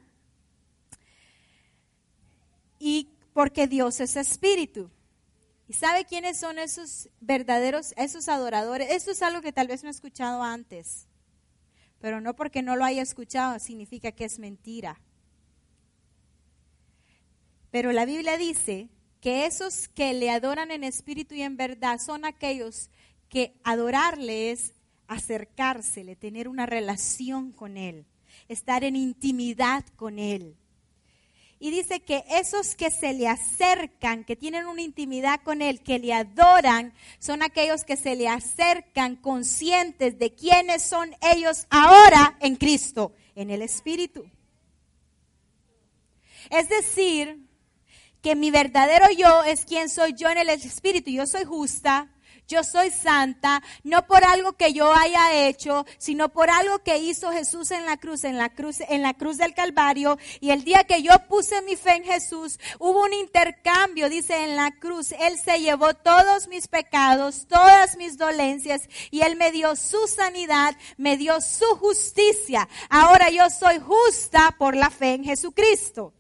Y 2.79 3.09
porque 3.33 3.67
Dios 3.67 3.99
es 3.99 4.15
espíritu. 4.15 4.93
¿Y 5.67 5.73
sabe 5.73 6.05
quiénes 6.05 6.39
son 6.39 6.61
esos 6.61 7.09
verdaderos, 7.19 7.93
esos 7.97 8.29
adoradores? 8.29 8.93
Esto 8.93 9.11
es 9.11 9.23
algo 9.23 9.43
que 9.43 9.51
tal 9.51 9.67
vez 9.67 9.83
no 9.83 9.89
he 9.89 9.91
escuchado 9.91 10.45
antes, 10.45 11.09
pero 11.99 12.21
no 12.21 12.37
porque 12.37 12.63
no 12.63 12.77
lo 12.77 12.85
haya 12.85 13.03
escuchado 13.03 13.59
significa 13.59 14.13
que 14.13 14.27
es 14.27 14.39
mentira. 14.39 15.01
Pero 17.73 17.91
la 17.91 18.05
Biblia 18.05 18.37
dice 18.37 18.89
que 19.21 19.47
esos 19.47 19.89
que 19.89 20.15
le 20.15 20.31
adoran 20.31 20.71
en 20.71 20.85
espíritu 20.85 21.35
y 21.35 21.43
en 21.43 21.57
verdad 21.57 21.99
son 21.99 22.25
aquellos 22.25 22.89
que 23.29 23.59
adorarle 23.65 24.53
es 24.53 24.75
acercársele, 25.09 26.15
tener 26.15 26.47
una 26.47 26.67
relación 26.67 27.51
con 27.51 27.77
Él, 27.77 28.07
estar 28.49 28.85
en 28.85 28.97
intimidad 28.97 29.85
con 29.97 30.19
Él. 30.19 30.57
Y 31.59 31.71
dice 31.71 32.01
que 32.01 32.23
esos 32.29 32.75
que 32.75 32.91
se 32.91 33.15
le 33.15 33.29
acercan, 33.29 34.25
que 34.25 34.37
tienen 34.37 34.67
una 34.67 34.83
intimidad 34.83 35.41
con 35.43 35.63
Él, 35.63 35.81
que 35.81 35.99
le 35.99 36.13
adoran, 36.13 36.93
son 37.19 37.43
aquellos 37.43 37.85
que 37.85 37.97
se 37.97 38.15
le 38.15 38.29
acercan 38.29 39.17
conscientes 39.17 40.19
de 40.19 40.35
quiénes 40.35 40.83
son 40.83 41.15
ellos 41.23 41.67
ahora 41.71 42.37
en 42.41 42.57
Cristo, 42.57 43.15
en 43.35 43.51
el 43.51 43.63
Espíritu. 43.63 44.27
Es 46.51 46.69
decir, 46.69 47.47
que 48.21 48.35
mi 48.35 48.51
verdadero 48.51 49.07
yo 49.17 49.45
es 49.45 49.65
quien 49.65 49.89
soy 49.89 50.13
yo 50.15 50.29
en 50.29 50.39
el 50.39 50.49
Espíritu. 50.49 51.11
Yo 51.11 51.27
soy 51.27 51.45
justa, 51.45 52.11
yo 52.49 52.63
soy 52.63 52.91
santa, 52.91 53.63
no 53.83 54.07
por 54.07 54.25
algo 54.25 54.53
que 54.53 54.73
yo 54.73 54.93
haya 54.95 55.47
hecho, 55.47 55.85
sino 55.99 56.29
por 56.29 56.51
algo 56.51 56.79
que 56.81 56.99
hizo 56.99 57.33
Jesús 57.33 57.71
en 57.71 57.87
la 57.87 57.97
cruz, 57.97 58.25
en 58.25 58.39
la 58.39 58.51
cruz, 58.51 58.81
en 58.81 59.03
la 59.03 59.15
cruz 59.15 59.39
del 59.39 59.55
Calvario. 59.55 60.19
Y 60.41 60.51
el 60.51 60.65
día 60.65 60.85
que 60.85 61.03
yo 61.03 61.13
puse 61.29 61.61
mi 61.63 61.77
fe 61.77 61.97
en 61.97 62.05
Jesús, 62.05 62.59
hubo 62.79 63.03
un 63.03 63.13
intercambio, 63.13 64.09
dice 64.09 64.45
en 64.45 64.57
la 64.57 64.71
cruz. 64.71 65.13
Él 65.13 65.39
se 65.39 65.61
llevó 65.61 65.95
todos 65.95 66.49
mis 66.49 66.69
pecados, 66.69 67.47
todas 67.49 67.97
mis 67.97 68.17
dolencias, 68.17 68.89
y 69.11 69.23
Él 69.23 69.37
me 69.37 69.51
dio 69.51 69.75
su 69.77 70.07
sanidad, 70.07 70.77
me 70.97 71.17
dio 71.17 71.41
su 71.41 71.67
justicia. 71.77 72.69
Ahora 72.89 73.31
yo 73.31 73.51
soy 73.51 73.79
justa 73.81 74.55
por 74.59 74.77
la 74.77 74.91
fe 74.91 75.15
en 75.15 75.25
Jesucristo. 75.25 76.13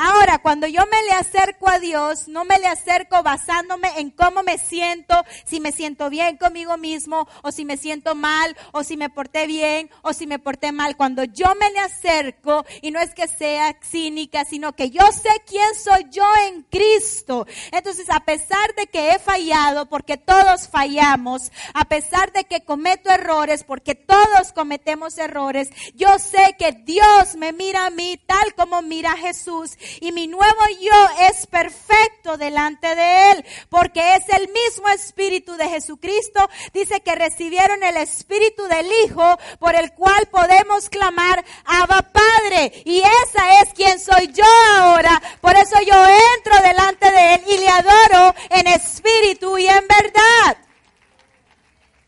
Ahora, 0.00 0.38
cuando 0.38 0.68
yo 0.68 0.86
me 0.86 1.02
le 1.02 1.12
acerco 1.12 1.68
a 1.68 1.80
Dios, 1.80 2.28
no 2.28 2.44
me 2.44 2.60
le 2.60 2.68
acerco 2.68 3.24
basándome 3.24 3.88
en 3.98 4.12
cómo 4.12 4.44
me 4.44 4.56
siento, 4.56 5.24
si 5.44 5.58
me 5.58 5.72
siento 5.72 6.08
bien 6.08 6.36
conmigo 6.36 6.76
mismo, 6.76 7.26
o 7.42 7.50
si 7.50 7.64
me 7.64 7.76
siento 7.76 8.14
mal, 8.14 8.56
o 8.70 8.84
si 8.84 8.96
me 8.96 9.10
porté 9.10 9.48
bien, 9.48 9.90
o 10.02 10.12
si 10.12 10.28
me 10.28 10.38
porté 10.38 10.70
mal. 10.70 10.96
Cuando 10.96 11.24
yo 11.24 11.52
me 11.56 11.72
le 11.72 11.80
acerco, 11.80 12.64
y 12.80 12.92
no 12.92 13.00
es 13.00 13.12
que 13.12 13.26
sea 13.26 13.76
cínica, 13.82 14.44
sino 14.44 14.72
que 14.72 14.90
yo 14.90 15.04
sé 15.10 15.30
quién 15.44 15.74
soy 15.74 16.06
yo 16.12 16.24
en 16.46 16.62
Cristo. 16.62 17.48
Entonces, 17.72 18.08
a 18.08 18.20
pesar 18.20 18.76
de 18.76 18.86
que 18.86 19.10
he 19.10 19.18
fallado, 19.18 19.86
porque 19.86 20.16
todos 20.16 20.68
fallamos, 20.68 21.50
a 21.74 21.86
pesar 21.86 22.32
de 22.32 22.44
que 22.44 22.64
cometo 22.64 23.10
errores, 23.10 23.64
porque 23.64 23.96
todos 23.96 24.52
cometemos 24.54 25.18
errores, 25.18 25.70
yo 25.96 26.20
sé 26.20 26.54
que 26.56 26.70
Dios 26.70 27.34
me 27.36 27.52
mira 27.52 27.86
a 27.86 27.90
mí 27.90 28.16
tal 28.26 28.54
como 28.54 28.80
mira 28.80 29.14
a 29.14 29.16
Jesús 29.16 29.76
y 30.00 30.12
mi 30.12 30.26
nuevo 30.26 30.60
yo 30.80 31.26
es 31.30 31.46
perfecto 31.46 32.36
delante 32.36 32.94
de 32.94 33.32
Él, 33.32 33.44
porque 33.68 34.16
es 34.16 34.28
el 34.30 34.48
mismo 34.48 34.88
Espíritu 34.88 35.56
de 35.56 35.68
Jesucristo. 35.68 36.48
Dice 36.72 37.00
que 37.00 37.14
recibieron 37.14 37.82
el 37.82 37.96
Espíritu 37.96 38.64
del 38.64 38.86
Hijo 39.04 39.38
por 39.58 39.74
el 39.74 39.92
cual 39.92 40.26
podemos 40.30 40.88
clamar, 40.88 41.44
Abba 41.64 42.02
Padre. 42.02 42.72
Y 42.84 42.98
esa 42.98 43.62
es 43.62 43.72
quien 43.74 43.98
soy 43.98 44.28
yo 44.32 44.44
ahora. 44.76 45.20
Por 45.40 45.56
eso 45.56 45.76
yo 45.86 46.06
entro 46.36 46.60
delante 46.62 47.10
de 47.10 47.34
Él 47.34 47.42
y 47.48 47.58
le 47.58 47.68
adoro 47.68 48.34
en 48.50 48.66
espíritu 48.66 49.58
y 49.58 49.66
en 49.66 49.86
verdad 49.86 50.67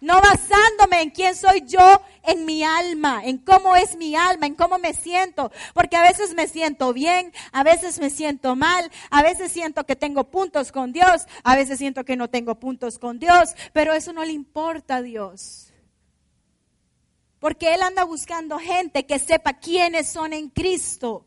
no 0.01 0.21
basándome 0.21 1.03
en 1.03 1.11
quién 1.11 1.35
soy 1.35 1.63
yo, 1.67 2.01
en 2.23 2.45
mi 2.45 2.63
alma, 2.63 3.23
en 3.25 3.39
cómo 3.39 3.77
es 3.77 3.97
mi 3.97 4.15
alma, 4.17 4.47
en 4.47 4.55
cómo 4.55 4.79
me 4.79 4.95
siento, 4.95 5.51
porque 5.75 5.97
a 5.97 6.03
veces 6.03 6.35
me 6.35 6.49
siento 6.49 6.93
bien, 6.93 7.33
a 7.53 7.63
veces 7.63 7.99
me 7.99 8.11
siento 8.11 8.57
mal, 8.57 8.91
a 9.11 9.23
veces 9.23 9.53
siento 9.53 9.85
que 9.85 9.97
tengo 9.97 10.25
puntos 10.25 10.73
con 10.73 10.93
Dios, 10.93 11.27
a 11.45 11.57
veces 11.57 11.79
siento 11.79 12.05
que 12.05 12.17
no 12.17 12.29
tengo 12.29 12.55
puntos 12.57 12.99
con 12.99 13.19
Dios, 13.19 13.55
pero 13.73 13.93
eso 13.93 14.13
no 14.13 14.25
le 14.25 14.33
importa 14.33 14.97
a 14.97 15.03
Dios. 15.03 15.73
Porque 17.39 17.73
Él 17.75 17.83
anda 17.83 18.05
buscando 18.05 18.59
gente 18.59 19.07
que 19.07 19.19
sepa 19.19 19.55
quiénes 19.55 20.09
son 20.09 20.33
en 20.33 20.51
Cristo 20.51 21.27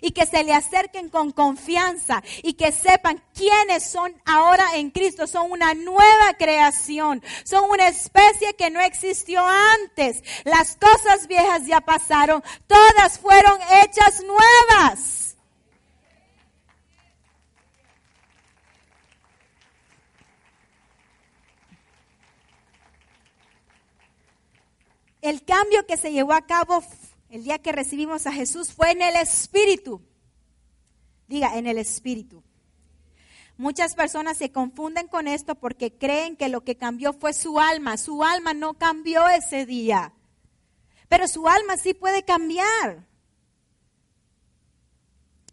y 0.00 0.12
que 0.12 0.26
se 0.26 0.44
le 0.44 0.54
acerquen 0.54 1.08
con 1.08 1.32
confianza 1.32 2.22
y 2.42 2.54
que 2.54 2.72
sepan 2.72 3.22
quiénes 3.34 3.84
son 3.84 4.14
ahora 4.24 4.76
en 4.76 4.90
Cristo. 4.90 5.26
Son 5.26 5.50
una 5.50 5.74
nueva 5.74 6.34
creación, 6.38 7.22
son 7.44 7.70
una 7.70 7.88
especie 7.88 8.54
que 8.54 8.70
no 8.70 8.80
existió 8.80 9.44
antes. 9.46 10.22
Las 10.44 10.76
cosas 10.76 11.26
viejas 11.26 11.66
ya 11.66 11.80
pasaron, 11.80 12.42
todas 12.66 13.18
fueron 13.18 13.58
hechas 13.82 14.22
nuevas. 14.22 15.28
El 25.20 25.44
cambio 25.44 25.84
que 25.84 25.96
se 25.96 26.12
llevó 26.12 26.32
a 26.32 26.46
cabo 26.46 26.82
el 27.30 27.44
día 27.44 27.58
que 27.58 27.72
recibimos 27.72 28.26
a 28.26 28.32
Jesús 28.32 28.72
fue 28.72 28.92
en 28.92 29.02
el 29.02 29.16
Espíritu. 29.16 30.02
Diga, 31.26 31.58
en 31.58 31.66
el 31.66 31.78
Espíritu. 31.78 32.42
Muchas 33.58 33.94
personas 33.94 34.38
se 34.38 34.52
confunden 34.52 35.08
con 35.08 35.26
esto 35.26 35.56
porque 35.56 35.92
creen 35.92 36.36
que 36.36 36.48
lo 36.48 36.62
que 36.62 36.76
cambió 36.76 37.12
fue 37.12 37.32
su 37.32 37.58
alma. 37.58 37.96
Su 37.96 38.22
alma 38.22 38.54
no 38.54 38.74
cambió 38.74 39.28
ese 39.28 39.66
día. 39.66 40.12
Pero 41.08 41.26
su 41.26 41.48
alma 41.48 41.76
sí 41.76 41.92
puede 41.92 42.22
cambiar. 42.24 43.08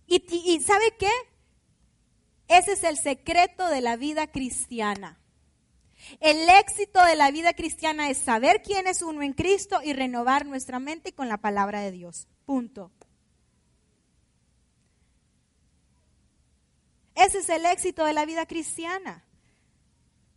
¿Y, 0.08 0.60
sabe 0.60 0.96
qué? 1.00 1.10
Ese 2.48 2.74
es 2.74 2.84
el 2.84 2.98
secreto 2.98 3.68
de 3.68 3.82
la 3.82 3.98
vida 3.98 4.28
cristiana. 4.28 5.20
El 6.20 6.50
éxito 6.50 7.04
de 7.04 7.16
la 7.16 7.32
vida 7.32 7.54
cristiana 7.54 8.10
es 8.10 8.18
saber 8.18 8.62
quién 8.62 8.88
es 8.88 9.02
uno 9.02 9.22
en 9.22 9.34
Cristo 9.34 9.82
y 9.84 9.94
renovar 9.94 10.46
nuestra 10.46 10.80
mente 10.80 11.14
con 11.14 11.30
la 11.30 11.38
palabra 11.38 11.82
de 11.82 11.92
Dios. 11.92 12.28
Punto. 12.46 12.92
Ese 17.16 17.40
es 17.40 17.50
el 17.50 17.66
éxito 17.66 18.06
de 18.06 18.14
la 18.14 18.26
vida 18.26 18.46
cristiana. 18.46 19.24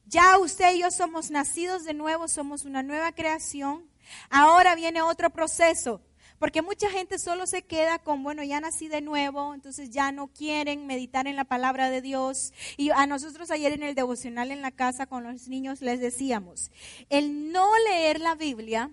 Ya 0.06 0.38
usted 0.38 0.74
y 0.74 0.80
yo 0.80 0.90
somos 0.90 1.30
nacidos 1.30 1.84
de 1.84 1.92
nuevo, 1.92 2.28
somos 2.28 2.64
una 2.64 2.82
nueva 2.82 3.12
creación. 3.12 3.84
Ahora 4.30 4.74
viene 4.74 5.02
otro 5.02 5.30
proceso. 5.30 6.00
Porque 6.38 6.62
mucha 6.62 6.88
gente 6.90 7.18
solo 7.18 7.46
se 7.46 7.62
queda 7.62 7.98
con, 7.98 8.22
bueno, 8.22 8.44
ya 8.44 8.60
nací 8.60 8.88
de 8.88 9.00
nuevo, 9.00 9.54
entonces 9.54 9.90
ya 9.90 10.12
no 10.12 10.28
quieren 10.28 10.86
meditar 10.86 11.26
en 11.26 11.36
la 11.36 11.44
palabra 11.44 11.90
de 11.90 12.00
Dios. 12.00 12.52
Y 12.76 12.90
a 12.90 13.06
nosotros 13.06 13.50
ayer 13.50 13.72
en 13.72 13.82
el 13.82 13.94
devocional 13.94 14.50
en 14.50 14.62
la 14.62 14.70
casa 14.70 15.06
con 15.06 15.24
los 15.24 15.48
niños 15.48 15.82
les 15.82 16.00
decíamos, 16.00 16.70
el 17.08 17.50
no 17.52 17.68
leer 17.90 18.20
la 18.20 18.36
Biblia 18.36 18.90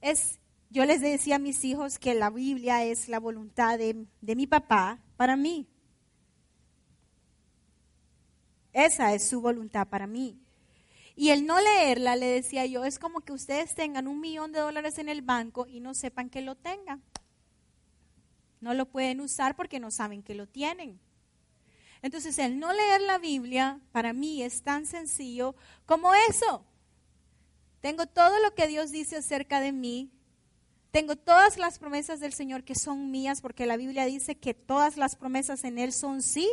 es, 0.00 0.40
yo 0.70 0.84
les 0.84 1.00
decía 1.00 1.36
a 1.36 1.40
mis 1.40 1.64
hijos 1.64 1.98
que 1.98 2.14
la 2.14 2.30
Biblia 2.30 2.84
es 2.84 3.08
la 3.08 3.20
voluntad 3.20 3.78
de, 3.78 4.06
de 4.20 4.36
mi 4.36 4.46
papá 4.46 5.00
para 5.16 5.36
mí. 5.36 5.68
Esa 8.72 9.14
es 9.14 9.28
su 9.28 9.40
voluntad 9.40 9.86
para 9.88 10.06
mí. 10.06 10.38
Y 11.20 11.30
el 11.30 11.46
no 11.46 11.60
leerla, 11.60 12.14
le 12.14 12.26
decía 12.26 12.64
yo, 12.66 12.84
es 12.84 13.00
como 13.00 13.22
que 13.22 13.32
ustedes 13.32 13.74
tengan 13.74 14.06
un 14.06 14.20
millón 14.20 14.52
de 14.52 14.60
dólares 14.60 14.98
en 14.98 15.08
el 15.08 15.20
banco 15.20 15.66
y 15.66 15.80
no 15.80 15.92
sepan 15.92 16.30
que 16.30 16.42
lo 16.42 16.54
tengan. 16.54 17.02
No 18.60 18.72
lo 18.72 18.86
pueden 18.86 19.20
usar 19.20 19.56
porque 19.56 19.80
no 19.80 19.90
saben 19.90 20.22
que 20.22 20.36
lo 20.36 20.46
tienen. 20.46 21.00
Entonces, 22.02 22.38
el 22.38 22.60
no 22.60 22.72
leer 22.72 23.00
la 23.00 23.18
Biblia 23.18 23.80
para 23.90 24.12
mí 24.12 24.44
es 24.44 24.62
tan 24.62 24.86
sencillo 24.86 25.56
como 25.86 26.14
eso. 26.14 26.64
Tengo 27.80 28.06
todo 28.06 28.38
lo 28.38 28.54
que 28.54 28.68
Dios 28.68 28.92
dice 28.92 29.16
acerca 29.16 29.58
de 29.58 29.72
mí. 29.72 30.12
Tengo 30.92 31.16
todas 31.16 31.58
las 31.58 31.80
promesas 31.80 32.20
del 32.20 32.32
Señor 32.32 32.62
que 32.62 32.76
son 32.76 33.10
mías, 33.10 33.40
porque 33.40 33.66
la 33.66 33.76
Biblia 33.76 34.04
dice 34.04 34.36
que 34.36 34.54
todas 34.54 34.96
las 34.96 35.16
promesas 35.16 35.64
en 35.64 35.80
Él 35.80 35.92
son 35.92 36.22
sí 36.22 36.48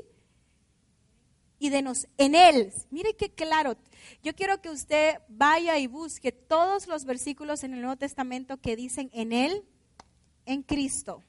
y 1.59 1.69
de 1.69 1.81
nos 1.81 2.07
en 2.17 2.35
Él. 2.35 2.71
Mire 2.91 3.15
qué 3.15 3.29
claro. 3.29 3.77
Yo 4.23 4.35
quiero 4.35 4.61
que 4.61 4.69
usted 4.69 5.19
vaya 5.27 5.77
y 5.77 5.87
busque 5.87 6.31
todos 6.31 6.87
los 6.87 7.05
versículos 7.05 7.63
en 7.63 7.73
el 7.73 7.81
Nuevo 7.81 7.97
Testamento 7.97 8.57
que 8.57 8.75
dicen 8.75 9.09
en 9.13 9.31
Él, 9.31 9.63
en 10.45 10.63
Cristo. 10.63 11.23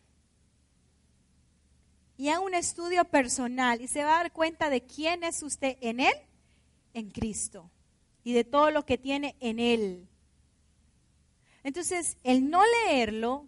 Y 2.19 2.29
haga 2.29 2.41
un 2.41 2.55
estudio 2.55 3.05
personal 3.05 3.81
y 3.81 3.89
se 3.89 4.03
va 4.03 4.15
a 4.15 4.23
dar 4.23 4.33
cuenta 4.33 4.71
de 4.71 4.83
quién 4.83 5.23
es 5.23 5.43
usted 5.43 5.77
en 5.81 6.01
Él, 6.01 6.15
en 6.95 7.11
Cristo. 7.11 7.71
Y 8.25 8.33
de 8.33 8.45
todo 8.45 8.71
lo 8.71 8.85
que 8.85 8.99
tiene 8.99 9.37
en 9.41 9.61
Él. 9.61 10.09
Entonces, 11.63 12.17
el 12.25 12.49
no 12.49 12.63
leerlo 12.85 13.47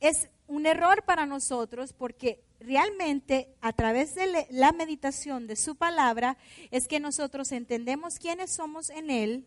es 0.00 0.28
un 0.46 0.66
error 0.66 1.04
para 1.04 1.24
nosotros 1.26 1.92
porque 1.92 2.42
realmente 2.64 3.54
a 3.60 3.72
través 3.72 4.14
de 4.14 4.46
la 4.50 4.72
meditación 4.72 5.46
de 5.46 5.56
su 5.56 5.76
palabra 5.76 6.36
es 6.70 6.88
que 6.88 7.00
nosotros 7.00 7.52
entendemos 7.52 8.18
quiénes 8.18 8.50
somos 8.50 8.90
en 8.90 9.10
Él 9.10 9.46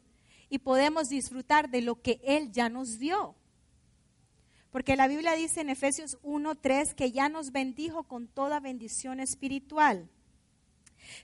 y 0.50 0.60
podemos 0.60 1.10
disfrutar 1.10 1.70
de 1.70 1.82
lo 1.82 2.02
que 2.02 2.20
Él 2.24 2.52
ya 2.52 2.70
nos 2.70 3.00
dio. 3.00 3.36
Porque 4.72 4.96
la 4.96 5.08
Biblia 5.08 5.34
dice 5.34 5.62
en 5.62 5.70
Efesios 5.70 6.18
1.3 6.22 6.94
que 6.94 7.12
ya 7.12 7.30
nos 7.30 7.52
bendijo 7.52 8.04
con 8.04 8.28
toda 8.28 8.60
bendición 8.60 9.20
espiritual. 9.20 10.10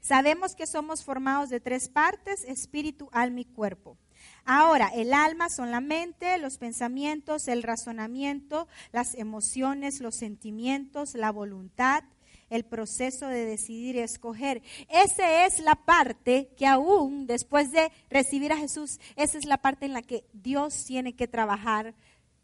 Sabemos 0.01 0.55
que 0.55 0.67
somos 0.67 1.03
formados 1.03 1.49
de 1.49 1.59
tres 1.59 1.89
partes, 1.89 2.43
espíritu, 2.45 3.09
alma 3.11 3.41
y 3.41 3.45
cuerpo. 3.45 3.97
Ahora, 4.45 4.89
el 4.93 5.13
alma 5.13 5.49
son 5.49 5.71
la 5.71 5.79
mente, 5.79 6.37
los 6.37 6.57
pensamientos, 6.57 7.47
el 7.47 7.63
razonamiento, 7.63 8.67
las 8.91 9.15
emociones, 9.15 10.01
los 10.01 10.15
sentimientos, 10.15 11.13
la 11.15 11.31
voluntad, 11.31 12.03
el 12.49 12.65
proceso 12.65 13.27
de 13.27 13.45
decidir 13.45 13.95
y 13.95 13.99
escoger. 13.99 14.61
Esa 14.89 15.45
es 15.45 15.59
la 15.59 15.75
parte 15.75 16.49
que 16.57 16.67
aún 16.67 17.25
después 17.25 17.71
de 17.71 17.91
recibir 18.09 18.51
a 18.51 18.57
Jesús, 18.57 18.99
esa 19.15 19.37
es 19.37 19.45
la 19.45 19.57
parte 19.57 19.85
en 19.85 19.93
la 19.93 20.01
que 20.01 20.25
Dios 20.33 20.85
tiene 20.85 21.15
que 21.15 21.27
trabajar. 21.27 21.95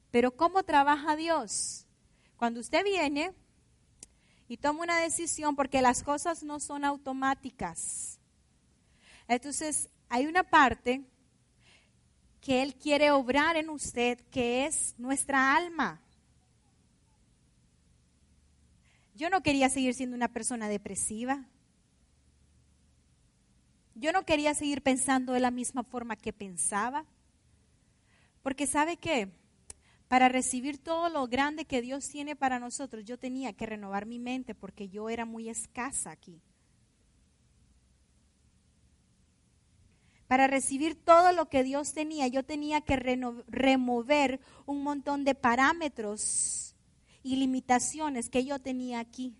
Pero 0.09 0.35
¿cómo 0.35 0.63
trabaja 0.63 1.15
Dios? 1.15 1.85
Cuando 2.37 2.59
usted 2.59 2.83
viene 2.83 3.33
y 4.47 4.57
toma 4.57 4.81
una 4.81 4.99
decisión, 4.99 5.55
porque 5.55 5.81
las 5.81 6.01
cosas 6.01 6.43
no 6.43 6.59
son 6.59 6.85
automáticas. 6.85 8.19
Entonces, 9.27 9.89
hay 10.09 10.25
una 10.25 10.43
parte 10.43 11.03
que 12.41 12.61
Él 12.61 12.75
quiere 12.75 13.11
obrar 13.11 13.57
en 13.57 13.69
usted, 13.69 14.19
que 14.31 14.65
es 14.65 14.95
nuestra 14.97 15.55
alma. 15.55 16.01
Yo 19.15 19.29
no 19.29 19.43
quería 19.43 19.69
seguir 19.69 19.93
siendo 19.93 20.15
una 20.15 20.29
persona 20.29 20.69
depresiva. 20.69 21.45
Yo 23.95 24.13
no 24.13 24.23
quería 24.23 24.53
seguir 24.53 24.81
pensando 24.81 25.33
de 25.33 25.41
la 25.41 25.51
misma 25.51 25.83
forma 25.83 26.15
que 26.15 26.31
pensaba. 26.31 27.05
Porque 28.41 28.65
sabe 28.65 28.95
que 28.95 29.29
para 30.07 30.29
recibir 30.29 30.77
todo 30.77 31.09
lo 31.09 31.27
grande 31.27 31.65
que 31.65 31.81
Dios 31.81 32.07
tiene 32.07 32.35
para 32.35 32.59
nosotros, 32.59 33.03
yo 33.03 33.19
tenía 33.19 33.51
que 33.53 33.65
renovar 33.65 34.05
mi 34.05 34.19
mente 34.19 34.55
porque 34.55 34.87
yo 34.87 35.09
era 35.09 35.25
muy 35.25 35.49
escasa 35.49 36.11
aquí. 36.11 36.41
Para 40.29 40.45
recibir 40.45 40.93
todo 40.93 41.31
lo 41.31 41.49
que 41.49 41.63
Dios 41.63 41.93
tenía, 41.93 42.27
yo 42.27 42.45
tenía 42.45 42.81
que 42.81 42.97
remover 43.47 44.39
un 44.67 44.83
montón 44.83 45.23
de 45.23 45.33
parámetros 45.33 46.75
y 47.23 47.37
limitaciones 47.37 48.29
que 48.29 48.45
yo 48.45 48.59
tenía 48.59 48.99
aquí. 48.99 49.35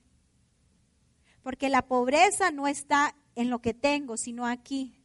Porque 1.43 1.69
la 1.69 1.83
pobreza 1.83 2.49
no 2.49 2.67
está 2.67 3.15
en 3.35 3.51
lo 3.51 3.59
que 3.61 3.75
tengo, 3.75 4.17
sino 4.17 4.47
aquí. 4.47 4.99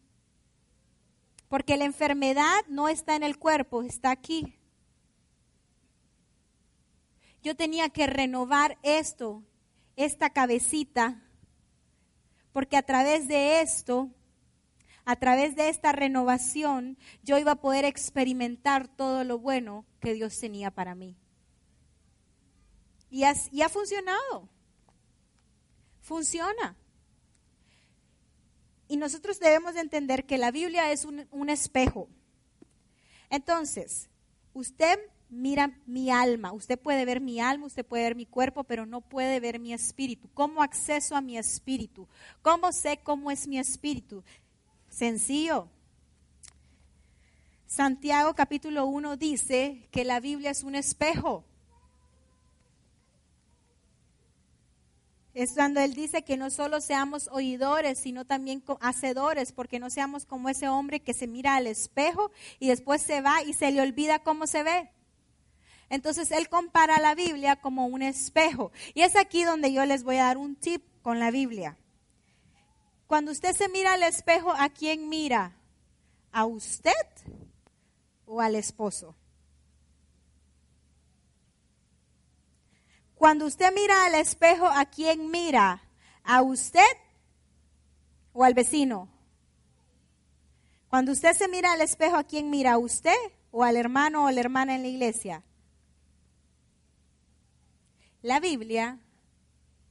Porque 1.48 1.76
la 1.76 1.84
enfermedad 1.84 2.64
no 2.66 2.88
está 2.88 3.14
en 3.14 3.22
el 3.22 3.38
cuerpo, 3.38 3.82
está 3.82 4.10
aquí. 4.10 4.58
Yo 7.42 7.54
tenía 7.54 7.90
que 7.90 8.06
renovar 8.06 8.78
esto, 8.82 9.42
esta 9.96 10.30
cabecita, 10.30 11.22
porque 12.52 12.78
a 12.78 12.82
través 12.82 13.28
de 13.28 13.60
esto 13.60 14.08
a 15.04 15.16
través 15.16 15.54
de 15.56 15.68
esta 15.68 15.92
renovación, 15.92 16.96
yo 17.22 17.38
iba 17.38 17.52
a 17.52 17.60
poder 17.60 17.84
experimentar 17.84 18.88
todo 18.88 19.24
lo 19.24 19.38
bueno 19.38 19.84
que 20.00 20.14
Dios 20.14 20.38
tenía 20.38 20.70
para 20.70 20.94
mí. 20.94 21.16
Y, 23.10 23.22
ha 23.24 23.68
funcionado. 23.68 24.48
Funciona. 26.00 26.76
Y 28.88 28.96
nosotros 28.96 29.38
debemos 29.38 29.74
de 29.74 29.80
entender 29.80 30.26
que 30.26 30.36
la 30.36 30.50
Biblia 30.50 30.90
es 30.90 31.04
un, 31.04 31.28
un 31.30 31.48
espejo. 31.48 32.08
Entonces, 33.30 34.10
usted 34.52 34.98
mira 35.28 35.78
mi 35.86 36.10
alma. 36.10 36.52
Usted 36.52 36.78
puede 36.78 37.04
ver 37.04 37.20
mi 37.20 37.40
alma, 37.40 37.66
usted 37.66 37.84
puede 37.84 38.04
ver 38.04 38.16
mi 38.16 38.26
cuerpo, 38.26 38.64
pero 38.64 38.86
no 38.86 39.00
puede 39.00 39.40
ver 39.40 39.58
mi 39.58 39.72
espíritu. 39.72 40.28
¿Cómo 40.34 40.62
acceso 40.62 41.16
a 41.16 41.20
mi 41.20 41.36
espíritu? 41.36 42.08
¿Cómo 42.42 42.72
sé 42.72 43.00
cómo 43.02 43.30
es 43.30 43.46
mi 43.46 43.58
espíritu? 43.58 44.24
Sencillo. 44.94 45.68
Santiago 47.66 48.34
capítulo 48.34 48.86
1 48.86 49.16
dice 49.16 49.88
que 49.90 50.04
la 50.04 50.20
Biblia 50.20 50.52
es 50.52 50.62
un 50.62 50.76
espejo. 50.76 51.44
Es 55.34 55.54
cuando 55.54 55.80
Él 55.80 55.94
dice 55.94 56.22
que 56.22 56.36
no 56.36 56.48
solo 56.48 56.80
seamos 56.80 57.28
oidores, 57.32 57.98
sino 57.98 58.24
también 58.24 58.62
hacedores, 58.80 59.50
porque 59.50 59.80
no 59.80 59.90
seamos 59.90 60.26
como 60.26 60.48
ese 60.48 60.68
hombre 60.68 61.00
que 61.00 61.12
se 61.12 61.26
mira 61.26 61.56
al 61.56 61.66
espejo 61.66 62.30
y 62.60 62.68
después 62.68 63.02
se 63.02 63.20
va 63.20 63.42
y 63.42 63.52
se 63.52 63.72
le 63.72 63.80
olvida 63.80 64.20
cómo 64.20 64.46
se 64.46 64.62
ve. 64.62 64.90
Entonces 65.90 66.30
Él 66.30 66.48
compara 66.48 67.00
la 67.00 67.16
Biblia 67.16 67.56
como 67.56 67.88
un 67.88 68.02
espejo. 68.02 68.70
Y 68.94 69.00
es 69.00 69.16
aquí 69.16 69.42
donde 69.42 69.72
yo 69.72 69.84
les 69.86 70.04
voy 70.04 70.18
a 70.18 70.26
dar 70.26 70.38
un 70.38 70.54
tip 70.54 70.84
con 71.02 71.18
la 71.18 71.32
Biblia. 71.32 71.76
Cuando 73.14 73.30
usted 73.30 73.54
se 73.54 73.68
mira 73.68 73.92
al 73.92 74.02
espejo, 74.02 74.52
¿a 74.58 74.68
quién 74.70 75.08
mira? 75.08 75.52
¿A 76.32 76.46
usted 76.46 76.90
o 78.26 78.40
al 78.40 78.56
esposo? 78.56 79.14
Cuando 83.14 83.46
usted 83.46 83.72
mira 83.72 84.04
al 84.04 84.16
espejo, 84.16 84.66
¿a 84.66 84.86
quién 84.86 85.30
mira? 85.30 85.80
¿A 86.24 86.42
usted 86.42 86.82
o 88.32 88.42
al 88.42 88.52
vecino? 88.52 89.08
Cuando 90.88 91.12
usted 91.12 91.34
se 91.34 91.46
mira 91.46 91.72
al 91.72 91.82
espejo, 91.82 92.16
¿a 92.16 92.24
quién 92.24 92.50
mira? 92.50 92.72
¿A 92.72 92.78
usted 92.78 93.14
o 93.52 93.62
al 93.62 93.76
hermano 93.76 94.24
o 94.24 94.30
la 94.32 94.40
hermana 94.40 94.74
en 94.74 94.82
la 94.82 94.88
iglesia? 94.88 95.44
La 98.22 98.40
Biblia 98.40 98.98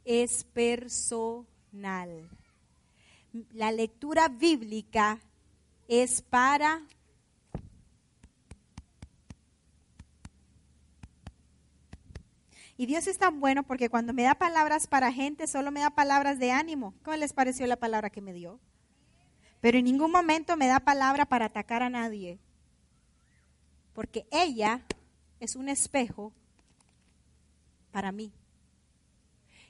es 0.04 0.44
personal 0.44 2.30
la 3.52 3.72
lectura 3.72 4.30
bíblica 4.30 5.20
es 5.88 6.22
para 6.22 6.84
Y 12.76 12.88
Dios 12.88 13.08
es 13.08 13.18
tan 13.18 13.40
bueno 13.40 13.64
porque 13.64 13.90
cuando 13.90 14.14
me 14.14 14.24
da 14.24 14.36
palabras 14.36 14.88
para 14.88 15.12
gente, 15.12 15.48
solo 15.48 15.72
me 15.72 15.82
da 15.82 15.92
palabras 15.92 16.40
de 16.40 16.52
ánimo. 16.52 16.96
¿Cómo 17.04 17.16
les 17.18 17.32
pareció 17.32 17.68
la 17.68 17.78
palabra 17.78 18.10
que 18.10 18.22
me 18.22 18.34
dio? 18.34 18.60
Pero 19.62 19.78
en 19.78 19.86
ningún 19.86 20.12
momento 20.12 20.58
me 20.58 20.68
da 20.68 20.80
palabra 20.80 21.26
para 21.26 21.46
atacar 21.46 21.84
a 21.84 21.90
nadie. 21.90 22.40
Porque 23.94 24.26
ella 24.32 24.82
es 25.40 25.56
un 25.56 25.70
espejo 25.70 26.34
para 27.92 28.12
mí. 28.12 28.34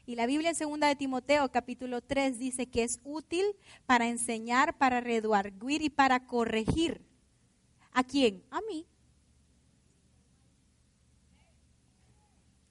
Y 0.06 0.16
la 0.16 0.26
Biblia 0.26 0.49
en 0.49 0.56
segunda 0.56 0.88
de 0.88 0.97
Timoteo 0.97 1.49
capítulo 1.49 2.01
3 2.01 2.38
dice 2.38 2.68
que 2.68 2.84
es 2.84 2.99
útil 3.06 3.45
para 3.86 4.08
enseñar, 4.10 4.78
para 4.78 4.99
reduarguir 4.99 5.82
y 5.82 5.89
para 5.89 6.26
corregir. 6.28 7.01
¿A 7.93 8.04
quién? 8.04 8.43
A 8.51 8.60
mí. 8.62 8.86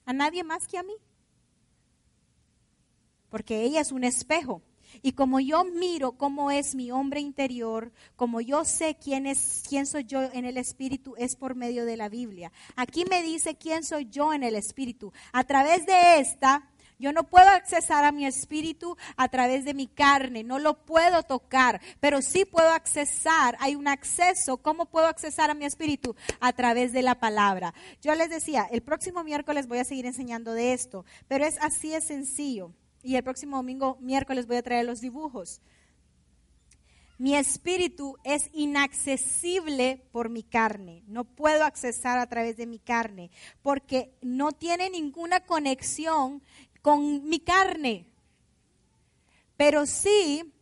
A 0.04 0.12
nadie 0.12 0.44
más 0.44 0.66
que 0.66 0.76
a 0.76 0.82
mí. 0.82 0.94
Porque 3.30 3.62
ella 3.62 3.80
es 3.80 3.92
un 3.92 4.04
espejo. 4.04 4.60
Y 5.00 5.12
como 5.12 5.40
yo 5.40 5.64
miro 5.64 6.12
cómo 6.12 6.50
es 6.50 6.74
mi 6.74 6.90
hombre 6.90 7.20
interior, 7.20 7.92
como 8.14 8.42
yo 8.42 8.66
sé 8.66 8.98
quién 9.02 9.26
es, 9.26 9.62
quién 9.66 9.86
soy 9.86 10.04
yo 10.04 10.22
en 10.22 10.44
el 10.44 10.58
espíritu, 10.58 11.14
es 11.16 11.34
por 11.34 11.54
medio 11.54 11.86
de 11.86 11.96
la 11.96 12.10
Biblia. 12.10 12.52
Aquí 12.76 13.06
me 13.08 13.22
dice 13.22 13.56
quién 13.56 13.84
soy 13.84 14.06
yo 14.10 14.34
en 14.34 14.42
el 14.42 14.54
espíritu. 14.54 15.14
A 15.32 15.44
través 15.44 15.86
de 15.86 16.20
esta 16.20 16.68
Yo 17.02 17.12
no 17.12 17.24
puedo 17.24 17.48
accesar 17.48 18.04
a 18.04 18.12
mi 18.12 18.26
espíritu 18.26 18.96
a 19.16 19.26
través 19.26 19.64
de 19.64 19.74
mi 19.74 19.88
carne, 19.88 20.44
no 20.44 20.60
lo 20.60 20.86
puedo 20.86 21.24
tocar, 21.24 21.80
pero 21.98 22.22
sí 22.22 22.44
puedo 22.44 22.68
accesar, 22.68 23.56
hay 23.58 23.74
un 23.74 23.88
acceso. 23.88 24.58
¿Cómo 24.58 24.86
puedo 24.86 25.08
accesar 25.08 25.50
a 25.50 25.54
mi 25.54 25.64
espíritu? 25.64 26.14
A 26.38 26.52
través 26.52 26.92
de 26.92 27.02
la 27.02 27.18
palabra. 27.18 27.74
Yo 28.02 28.14
les 28.14 28.30
decía, 28.30 28.68
el 28.70 28.82
próximo 28.82 29.24
miércoles 29.24 29.66
voy 29.66 29.78
a 29.78 29.84
seguir 29.84 30.06
enseñando 30.06 30.52
de 30.52 30.74
esto, 30.74 31.04
pero 31.26 31.44
es 31.44 31.58
así 31.60 31.90
de 31.90 32.00
sencillo. 32.02 32.72
Y 33.02 33.16
el 33.16 33.24
próximo 33.24 33.56
domingo, 33.56 33.98
miércoles, 34.00 34.46
voy 34.46 34.58
a 34.58 34.62
traer 34.62 34.86
los 34.86 35.00
dibujos. 35.00 35.60
Mi 37.18 37.36
espíritu 37.36 38.16
es 38.24 38.48
inaccesible 38.52 40.04
por 40.12 40.28
mi 40.28 40.42
carne. 40.42 41.02
No 41.06 41.24
puedo 41.24 41.64
accesar 41.64 42.18
a 42.18 42.26
través 42.28 42.56
de 42.56 42.66
mi 42.66 42.78
carne 42.78 43.30
porque 43.60 44.12
no 44.22 44.52
tiene 44.52 44.90
ninguna 44.90 45.40
conexión 45.40 46.42
con 46.82 47.28
mi 47.28 47.40
carne. 47.40 48.06
Pero 49.56 49.86
sí, 49.86 50.52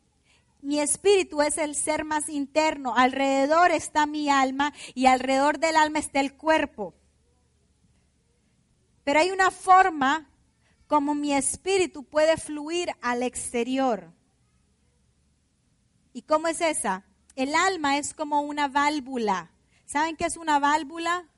mi 0.61 0.79
espíritu 0.79 1.41
es 1.41 1.57
el 1.59 1.75
ser 1.75 2.05
más 2.05 2.29
interno. 2.29 2.95
Alrededor 2.95 3.71
está 3.71 4.07
mi 4.07 4.29
alma 4.29 4.73
y 4.95 5.07
alrededor 5.07 5.59
del 5.59 5.77
alma 5.77 5.99
está 5.99 6.21
el 6.21 6.35
cuerpo. 6.35 6.95
Pero 9.05 9.21
hay 9.21 9.31
una 9.31 9.51
forma 9.51 10.31
como 10.87 11.15
mi 11.15 11.33
espíritu 11.33 12.05
puede 12.05 12.37
fluir 12.37 12.91
al 13.01 13.23
exterior. 13.23 14.13
¿Y 16.13 16.23
cómo 16.23 16.49
es 16.49 16.61
esa? 16.61 17.05
El 17.37 17.55
alma 17.55 17.97
es 17.97 18.13
como 18.13 18.43
una 18.43 18.69
válvula. 18.69 19.53
¿Saben 19.87 20.17
qué 20.17 20.25
es 20.27 20.37
una 20.37 20.59
válvula? 20.59 21.30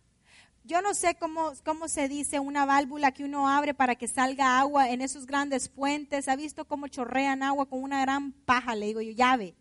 Yo 0.65 0.81
no 0.81 0.95
sé 0.95 1.17
cómo, 1.17 1.53
cómo 1.65 1.89
se 1.89 2.09
dice 2.09 2.39
una 2.39 2.65
válvula 2.65 3.13
que 3.13 3.25
uno 3.25 3.49
abre 3.49 3.75
para 3.75 3.97
que 3.97 4.07
salga 4.07 4.61
agua 4.61 4.91
en 4.91 5.03
esos 5.03 5.27
grandes 5.27 5.69
puentes. 5.69 6.29
¿Ha 6.29 6.37
visto 6.37 6.67
cómo 6.67 6.87
chorrean 6.87 7.43
agua 7.43 7.67
con 7.67 7.83
una 7.83 8.01
gran 8.01 8.33
paja? 8.33 8.77
Le 8.77 8.87
digo 8.87 9.01
yo, 9.01 9.11
llave. 9.11 9.57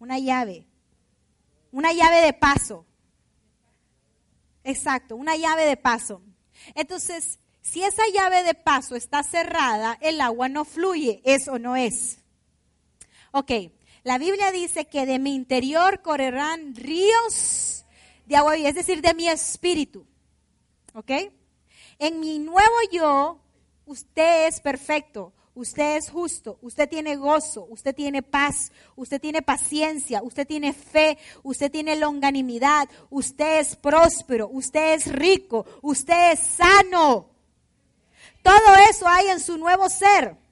Una 0.00 0.18
llave. 0.18 0.66
Una 1.70 1.92
llave 1.92 2.20
de 2.20 2.32
paso. 2.32 2.84
Exacto, 4.64 5.14
una 5.14 5.36
llave 5.36 5.66
de 5.66 5.76
paso. 5.76 6.20
Entonces, 6.74 7.38
si 7.60 7.82
esa 7.82 8.02
llave 8.12 8.42
de 8.42 8.54
paso 8.54 8.96
está 8.96 9.22
cerrada, 9.22 9.98
el 10.00 10.20
agua 10.20 10.48
no 10.48 10.64
fluye. 10.64 11.22
¿Eso 11.24 11.58
no 11.58 11.76
es? 11.76 12.18
Ok, 13.30 13.52
la 14.02 14.18
Biblia 14.18 14.50
dice 14.50 14.86
que 14.86 15.06
de 15.06 15.18
mi 15.18 15.34
interior 15.34 16.02
correrán 16.02 16.74
ríos 16.74 17.84
de 18.26 18.36
agua, 18.36 18.56
es 18.56 18.74
decir, 18.74 19.00
de 19.00 19.14
mi 19.14 19.28
espíritu. 19.28 20.06
¿Ok? 20.94 21.10
En 21.98 22.20
mi 22.20 22.38
nuevo 22.38 22.74
yo, 22.92 23.40
usted 23.84 24.46
es 24.46 24.60
perfecto, 24.60 25.32
usted 25.54 25.96
es 25.96 26.08
justo, 26.08 26.58
usted 26.62 26.88
tiene 26.88 27.16
gozo, 27.16 27.66
usted 27.68 27.94
tiene 27.94 28.22
paz, 28.22 28.70
usted 28.94 29.20
tiene 29.20 29.42
paciencia, 29.42 30.22
usted 30.22 30.46
tiene 30.46 30.72
fe, 30.72 31.18
usted 31.42 31.70
tiene 31.70 31.96
longanimidad, 31.96 32.88
usted 33.10 33.58
es 33.58 33.74
próspero, 33.74 34.48
usted 34.48 34.94
es 34.94 35.12
rico, 35.12 35.66
usted 35.82 36.32
es 36.32 36.38
sano. 36.38 37.30
Todo 38.42 38.74
eso 38.88 39.08
hay 39.08 39.28
en 39.28 39.40
su 39.40 39.58
nuevo 39.58 39.88
ser. 39.88 40.43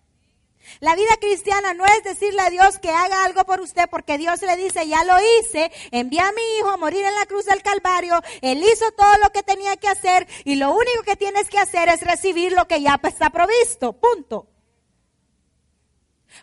La 0.81 0.95
vida 0.97 1.17
cristiana 1.21 1.75
no 1.75 1.85
es 1.85 2.05
decirle 2.05 2.43
a 2.43 2.51
Dios 2.51 2.79
que 2.79 2.91
haga 2.91 3.25
algo 3.25 3.45
por 3.45 3.61
usted 3.61 3.89
porque 3.91 4.19
Dios 4.19 4.43
le 4.43 4.57
dice, 4.57 4.87
ya 4.87 5.05
lo 5.05 5.15
hice, 5.21 5.71
envía 5.91 6.27
a 6.29 6.33
mi 6.33 6.43
hijo 6.59 6.71
a 6.71 6.77
morir 6.77 7.05
en 7.05 7.15
la 7.15 7.27
cruz 7.27 7.45
del 7.45 7.63
Calvario, 7.63 8.21
él 8.41 8.63
hizo 8.63 8.91
todo 8.93 9.17
lo 9.23 9.31
que 9.31 9.43
tenía 9.43 9.77
que 9.77 9.89
hacer 9.89 10.27
y 10.45 10.57
lo 10.57 10.73
único 10.73 11.03
que 11.05 11.17
tienes 11.17 11.49
que 11.49 11.59
hacer 11.59 11.89
es 11.89 12.01
recibir 12.01 12.53
lo 12.53 12.67
que 12.67 12.81
ya 12.81 13.01
está 13.03 13.31
provisto, 13.31 13.93
punto. 13.93 14.49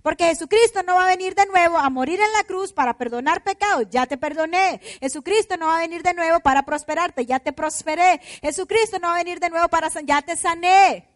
Porque 0.04 0.26
Jesucristo 0.26 0.84
no 0.84 0.96
va 0.96 1.06
a 1.06 1.10
venir 1.10 1.36
de 1.36 1.46
nuevo 1.48 1.78
a 1.78 1.90
morir 1.90 2.20
en 2.22 2.32
la 2.34 2.44
cruz 2.44 2.74
para 2.74 2.98
perdonar 2.98 3.44
pecados, 3.44 3.88
ya 3.90 4.06
te 4.06 4.18
perdoné. 4.18 4.80
Jesucristo 5.00 5.58
no 5.58 5.68
va 5.68 5.78
a 5.78 5.82
venir 5.82 6.04
de 6.04 6.14
nuevo 6.14 6.40
para 6.40 6.64
prosperarte, 6.64 7.26
ya 7.26 7.40
te 7.40 7.54
prosperé. 7.54 8.22
Jesucristo 8.42 9.00
no 9.00 9.08
va 9.08 9.16
a 9.16 9.24
venir 9.24 9.40
de 9.40 9.50
nuevo 9.50 9.68
para 9.68 9.90
ya 10.04 10.22
te 10.22 10.38
sané. 10.38 11.08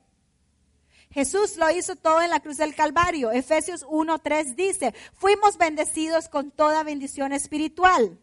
Jesús 1.14 1.57
lo 1.57 1.70
hizo 1.70 1.95
todo 1.95 2.22
en 2.22 2.32
la 2.32 2.39
cruz 2.39 2.57
del 2.57 2.74
Calvario. 2.74 3.32
Efesios 3.32 3.86
1.3 3.86 4.55
dice, 4.55 4.95
fuimos 5.14 5.57
bendecidos 5.57 6.28
con 6.28 6.49
toda 6.49 6.84
bendición 6.84 7.34
espiritual. 7.34 8.20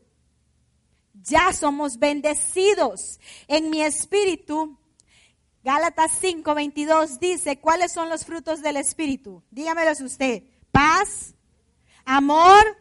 Ya 1.14 1.52
somos 1.52 1.98
bendecidos. 1.98 3.20
En 3.46 3.70
mi 3.70 3.82
espíritu, 3.82 4.76
Gálatas 5.62 6.20
5.22 6.20 7.18
dice, 7.20 7.60
¿cuáles 7.60 7.92
son 7.92 8.08
los 8.08 8.24
frutos 8.24 8.60
del 8.60 8.76
espíritu? 8.76 9.44
Dígamelos 9.52 10.00
usted. 10.00 10.42
Paz, 10.72 11.34
amor, 12.04 12.76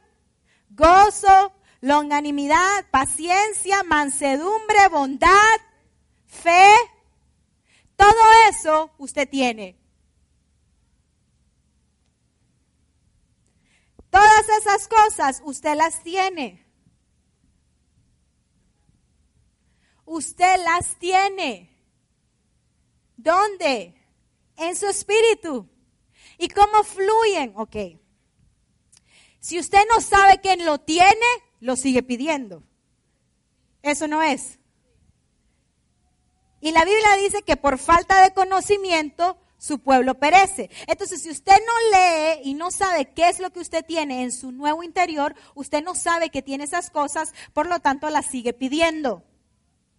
gozo, 0.71 1.53
longanimidad, 1.81 2.85
paciencia, 2.89 3.83
mansedumbre, 3.83 4.87
bondad, 4.91 5.59
fe. 6.25 6.73
Todo 7.95 8.49
eso 8.49 8.91
usted 8.97 9.29
tiene. 9.29 9.78
Todas 14.09 14.49
esas 14.59 14.87
cosas 14.87 15.41
usted 15.45 15.75
las 15.75 16.01
tiene. 16.03 16.65
Usted 20.05 20.57
las 20.63 20.95
tiene. 20.97 21.69
¿Dónde? 23.15 23.95
En 24.57 24.75
su 24.75 24.87
espíritu. 24.87 25.69
¿Y 26.37 26.47
cómo 26.47 26.83
fluyen? 26.83 27.53
Ok. 27.55 27.75
Si 29.39 29.59
usted 29.59 29.79
no 29.93 30.01
sabe 30.01 30.39
quién 30.41 30.65
lo 30.65 30.79
tiene, 30.79 31.25
lo 31.59 31.75
sigue 31.75 32.01
pidiendo. 32.01 32.63
Eso 33.81 34.07
no 34.07 34.21
es. 34.21 34.59
Y 36.61 36.71
la 36.71 36.83
Biblia 36.83 37.15
dice 37.17 37.43
que 37.43 37.55
por 37.55 37.77
falta 37.77 38.21
de 38.21 38.33
conocimiento 38.33 39.37
su 39.59 39.79
pueblo 39.79 40.15
perece. 40.15 40.71
Entonces, 40.87 41.21
si 41.21 41.29
usted 41.29 41.53
no 41.53 41.97
lee 41.97 42.41
y 42.49 42.55
no 42.55 42.71
sabe 42.71 43.13
qué 43.13 43.29
es 43.29 43.39
lo 43.39 43.51
que 43.51 43.59
usted 43.59 43.85
tiene 43.85 44.23
en 44.23 44.31
su 44.31 44.51
nuevo 44.51 44.81
interior, 44.81 45.35
usted 45.53 45.83
no 45.83 45.93
sabe 45.93 46.31
que 46.31 46.41
tiene 46.41 46.63
esas 46.63 46.89
cosas, 46.89 47.33
por 47.53 47.67
lo 47.67 47.79
tanto 47.79 48.09
las 48.09 48.25
sigue 48.25 48.53
pidiendo. 48.53 49.23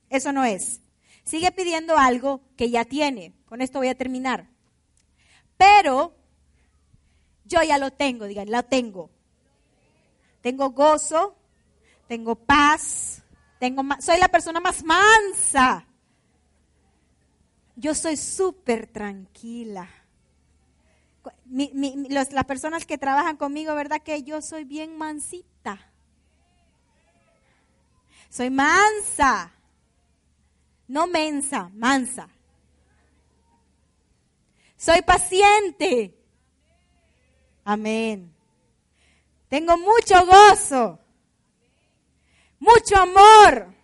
Eso 0.09 0.33
no 0.33 0.45
es. 0.45 0.81
Sigue 1.25 1.53
pidiendo 1.53 1.97
algo 1.97 2.41
que 2.57 2.71
ya 2.71 2.85
tiene. 2.85 3.35
Con 3.45 3.61
esto 3.61 3.79
voy 3.79 3.89
a 3.89 3.95
terminar. 3.95 4.49
Pero 5.57 6.17
yo 7.45 7.63
ya 7.63 7.79
lo 7.79 7.93
tengo, 7.93 8.25
digan, 8.25 8.51
lo 8.51 8.65
tengo. 8.65 9.11
Tengo 10.41 10.71
gozo, 10.71 11.37
tengo 12.09 12.35
paz, 12.35 13.23
tengo 13.59 13.83
soy 14.01 14.19
la 14.19 14.29
persona 14.29 14.59
más 14.59 14.83
mansa 14.83 15.87
yo 17.81 17.95
soy 17.95 18.17
súper 18.17 18.87
tranquila. 18.87 19.89
las 21.49 22.45
personas 22.45 22.85
que 22.85 22.99
trabajan 22.99 23.37
conmigo, 23.39 23.75
¿verdad? 23.75 24.03
Que 24.03 24.23
yo 24.23 24.43
soy 24.43 24.65
bien 24.65 24.99
mansita. 24.99 25.91
Soy 28.29 28.51
mansa. 28.51 29.51
No 30.87 31.07
mensa, 31.07 31.71
mansa. 31.73 32.29
Soy 34.77 35.01
paciente. 35.03 36.15
Amén. 37.65 38.33
Tengo 39.49 39.79
mucho 39.79 40.27
gozo. 40.27 40.99
Mucho 42.59 42.97
amor. 42.97 43.75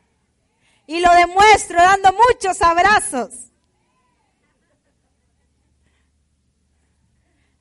Y 0.87 1.01
lo 1.01 1.13
demuestro 1.15 1.79
dando 1.79 2.13
muchos 2.13 2.61
abrazos. 2.61 3.46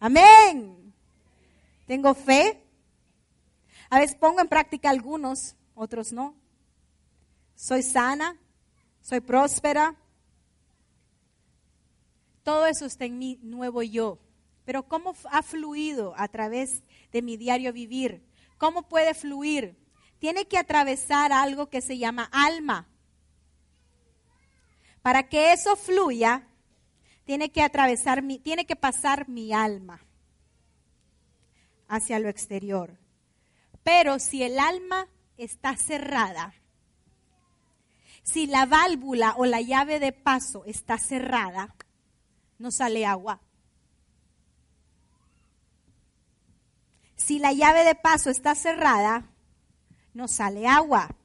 Amén. 0.05 0.93
Tengo 1.87 2.13
fe. 2.13 2.63
A 3.89 3.97
veces 3.97 4.15
pongo 4.15 4.39
en 4.39 4.47
práctica 4.47 4.91
algunos, 4.91 5.55
otros 5.73 6.11
no. 6.11 6.35
Soy 7.55 7.81
sana, 7.81 8.37
soy 9.01 9.19
próspera. 9.19 9.95
Todo 12.43 12.67
eso 12.67 12.85
está 12.85 13.05
en 13.05 13.17
mi 13.17 13.39
nuevo 13.41 13.81
yo. 13.81 14.19
Pero 14.63 14.87
¿cómo 14.87 15.15
ha 15.31 15.41
fluido 15.41 16.13
a 16.17 16.27
través 16.27 16.83
de 17.11 17.23
mi 17.23 17.35
diario 17.35 17.73
vivir? 17.73 18.23
¿Cómo 18.59 18.87
puede 18.87 19.15
fluir? 19.15 19.75
Tiene 20.19 20.45
que 20.45 20.59
atravesar 20.59 21.33
algo 21.33 21.71
que 21.71 21.81
se 21.81 21.97
llama 21.97 22.29
alma. 22.31 22.87
Para 25.01 25.29
que 25.29 25.51
eso 25.51 25.75
fluya, 25.75 26.47
tiene 27.25 27.51
que 27.51 27.61
atravesar 27.61 28.21
mi, 28.21 28.39
tiene 28.39 28.65
que 28.65 28.75
pasar 28.75 29.27
mi 29.27 29.51
alma 29.51 30.01
hacia 31.87 32.19
lo 32.19 32.29
exterior. 32.29 32.97
Pero 33.83 34.19
si 34.19 34.43
el 34.43 34.59
alma 34.59 35.07
está 35.37 35.75
cerrada, 35.75 36.53
si 38.23 38.47
la 38.47 38.65
válvula 38.65 39.35
o 39.37 39.45
la 39.45 39.61
llave 39.61 39.99
de 39.99 40.11
paso 40.11 40.63
está 40.65 40.97
cerrada, 40.97 41.75
no 42.57 42.71
sale 42.71 43.05
agua. 43.05 43.41
Si 47.15 47.39
la 47.39 47.53
llave 47.53 47.83
de 47.83 47.95
paso 47.95 48.29
está 48.29 48.55
cerrada, 48.55 49.31
no 50.13 50.27
sale 50.27 50.67
agua. 50.67 51.15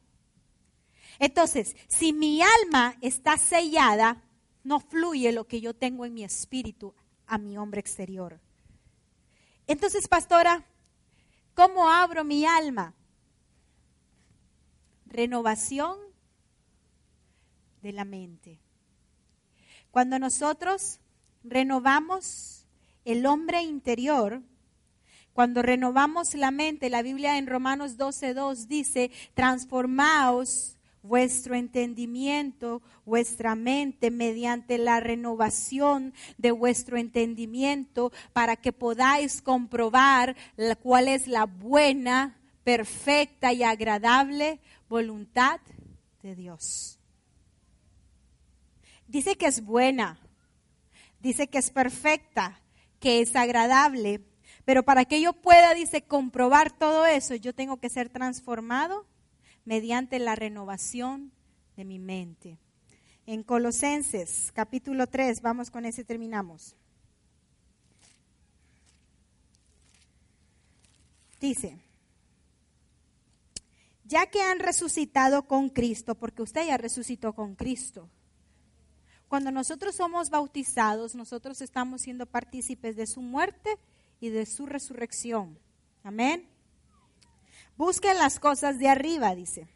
Entonces, 1.18 1.76
si 1.88 2.12
mi 2.12 2.42
alma 2.42 2.96
está 3.02 3.36
sellada, 3.36 4.22
no 4.64 4.80
fluye 4.80 5.32
lo 5.32 5.46
que 5.46 5.60
yo 5.60 5.74
tengo 5.74 6.04
en 6.04 6.14
mi 6.14 6.24
espíritu 6.24 6.94
a 7.26 7.38
mi 7.38 7.56
hombre 7.56 7.80
exterior. 7.80 8.40
Entonces, 9.66 10.08
pastora, 10.08 10.64
¿cómo 11.54 11.88
abro 11.88 12.24
mi 12.24 12.44
alma? 12.44 12.94
Renovación 15.06 15.98
de 17.82 17.92
la 17.92 18.04
mente. 18.04 18.60
Cuando 19.90 20.18
nosotros 20.18 21.00
renovamos 21.42 22.66
el 23.04 23.26
hombre 23.26 23.62
interior, 23.62 24.42
cuando 25.32 25.62
renovamos 25.62 26.34
la 26.34 26.50
mente, 26.50 26.90
la 26.90 27.02
Biblia 27.02 27.38
en 27.38 27.46
Romanos 27.46 27.96
12.2 27.96 28.66
dice, 28.66 29.10
transformaos 29.34 30.76
vuestro 31.02 31.54
entendimiento, 31.54 32.82
vuestra 33.04 33.54
mente, 33.54 34.10
mediante 34.10 34.78
la 34.78 35.00
renovación 35.00 36.14
de 36.38 36.50
vuestro 36.50 36.98
entendimiento, 36.98 38.12
para 38.32 38.56
que 38.56 38.72
podáis 38.72 39.42
comprobar 39.42 40.36
cuál 40.82 41.08
es 41.08 41.26
la 41.26 41.46
buena, 41.46 42.36
perfecta 42.64 43.52
y 43.52 43.62
agradable 43.62 44.60
voluntad 44.88 45.60
de 46.22 46.34
Dios. 46.34 46.98
Dice 49.06 49.36
que 49.36 49.46
es 49.46 49.64
buena, 49.64 50.20
dice 51.20 51.48
que 51.48 51.58
es 51.58 51.70
perfecta, 51.70 52.60
que 53.00 53.20
es 53.20 53.34
agradable, 53.34 54.20
pero 54.64 54.84
para 54.84 55.04
que 55.04 55.20
yo 55.20 55.32
pueda, 55.32 55.74
dice, 55.74 56.02
comprobar 56.02 56.70
todo 56.70 57.06
eso, 57.06 57.34
yo 57.34 57.54
tengo 57.54 57.78
que 57.78 57.88
ser 57.88 58.08
transformado 58.08 59.06
mediante 59.64 60.18
la 60.18 60.34
renovación 60.34 61.32
de 61.76 61.84
mi 61.84 61.98
mente. 61.98 62.58
En 63.26 63.42
Colosenses 63.42 64.50
capítulo 64.54 65.06
3, 65.06 65.42
vamos 65.42 65.70
con 65.70 65.84
ese, 65.84 66.04
terminamos. 66.04 66.76
Dice, 71.40 71.78
ya 74.04 74.26
que 74.26 74.42
han 74.42 74.58
resucitado 74.58 75.46
con 75.46 75.70
Cristo, 75.70 76.14
porque 76.16 76.42
usted 76.42 76.66
ya 76.66 76.76
resucitó 76.76 77.32
con 77.32 77.54
Cristo. 77.54 78.10
Cuando 79.28 79.52
nosotros 79.52 79.94
somos 79.94 80.28
bautizados, 80.28 81.14
nosotros 81.14 81.60
estamos 81.60 82.02
siendo 82.02 82.26
partícipes 82.26 82.96
de 82.96 83.06
su 83.06 83.22
muerte 83.22 83.78
y 84.20 84.30
de 84.30 84.44
su 84.44 84.66
resurrección. 84.66 85.56
Amén. 86.02 86.48
Busquen 87.80 88.18
las 88.18 88.38
cosas 88.38 88.78
de 88.78 88.90
arriba, 88.90 89.34
dice, 89.34 89.66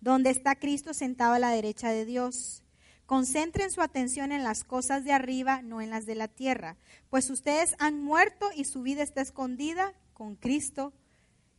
donde 0.00 0.30
está 0.30 0.54
Cristo 0.54 0.94
sentado 0.94 1.34
a 1.34 1.40
la 1.40 1.50
derecha 1.50 1.90
de 1.90 2.04
Dios. 2.04 2.62
Concentren 3.04 3.72
su 3.72 3.82
atención 3.82 4.30
en 4.30 4.44
las 4.44 4.62
cosas 4.62 5.02
de 5.02 5.10
arriba, 5.10 5.60
no 5.62 5.80
en 5.80 5.90
las 5.90 6.06
de 6.06 6.14
la 6.14 6.28
tierra, 6.28 6.76
pues 7.10 7.28
ustedes 7.30 7.74
han 7.80 8.00
muerto 8.00 8.48
y 8.54 8.64
su 8.64 8.82
vida 8.82 9.02
está 9.02 9.22
escondida 9.22 9.92
con 10.12 10.36
Cristo 10.36 10.92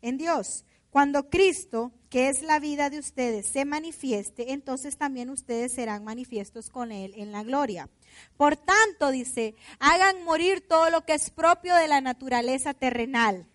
en 0.02 0.18
Dios. 0.18 0.64
Cuando 0.90 1.30
Cristo, 1.30 1.92
que 2.10 2.30
es 2.30 2.44
la 2.44 2.62
vida 2.62 2.90
de 2.90 3.00
ustedes, 3.00 3.48
se 3.48 3.66
manifieste, 3.66 4.54
entonces 4.54 4.96
también 4.96 5.30
ustedes 5.30 5.74
serán 5.74 6.06
manifiestos 6.06 6.70
con 6.70 6.94
Él 6.94 7.12
en 7.18 7.34
la 7.34 7.44
gloria. 7.44 7.90
Por 8.38 8.56
tanto, 8.56 9.12
dice, 9.12 9.54
hagan 9.80 10.24
morir 10.24 10.66
todo 10.66 10.92
lo 10.92 11.04
que 11.04 11.16
es 11.16 11.30
propio 11.30 11.76
de 11.76 11.90
la 11.90 12.00
naturaleza 12.00 12.74
terrenal 12.74 13.50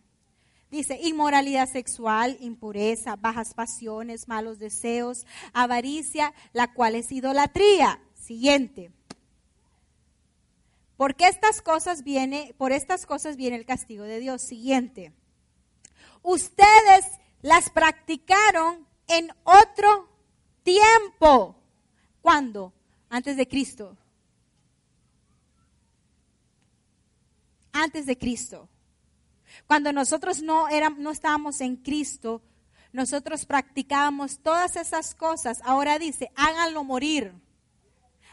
Dice, 0.74 0.98
inmoralidad 1.00 1.70
sexual, 1.70 2.36
impureza, 2.40 3.14
bajas 3.14 3.54
pasiones, 3.54 4.26
malos 4.26 4.58
deseos, 4.58 5.24
avaricia, 5.52 6.34
la 6.52 6.74
cual 6.74 6.96
es 6.96 7.12
idolatría. 7.12 8.00
Siguiente. 8.16 8.90
Porque 10.96 11.28
estas 11.28 11.62
cosas 11.62 12.02
viene, 12.02 12.56
por 12.58 12.72
estas 12.72 13.06
cosas 13.06 13.36
viene 13.36 13.54
el 13.54 13.66
castigo 13.66 14.02
de 14.02 14.18
Dios. 14.18 14.42
Siguiente. 14.42 15.12
Ustedes 16.24 17.06
las 17.40 17.70
practicaron 17.70 18.84
en 19.06 19.30
otro 19.44 20.08
tiempo. 20.64 21.54
¿Cuándo? 22.20 22.72
Antes 23.10 23.36
de 23.36 23.46
Cristo. 23.46 23.96
Antes 27.70 28.06
de 28.06 28.18
Cristo. 28.18 28.68
Cuando 29.66 29.92
nosotros 29.92 30.42
no, 30.42 30.68
éramos, 30.68 30.98
no 30.98 31.10
estábamos 31.10 31.60
en 31.60 31.76
Cristo, 31.76 32.42
nosotros 32.92 33.44
practicábamos 33.44 34.38
todas 34.38 34.76
esas 34.76 35.14
cosas. 35.14 35.60
Ahora 35.64 35.98
dice, 35.98 36.30
háganlo 36.36 36.84
morir. 36.84 37.32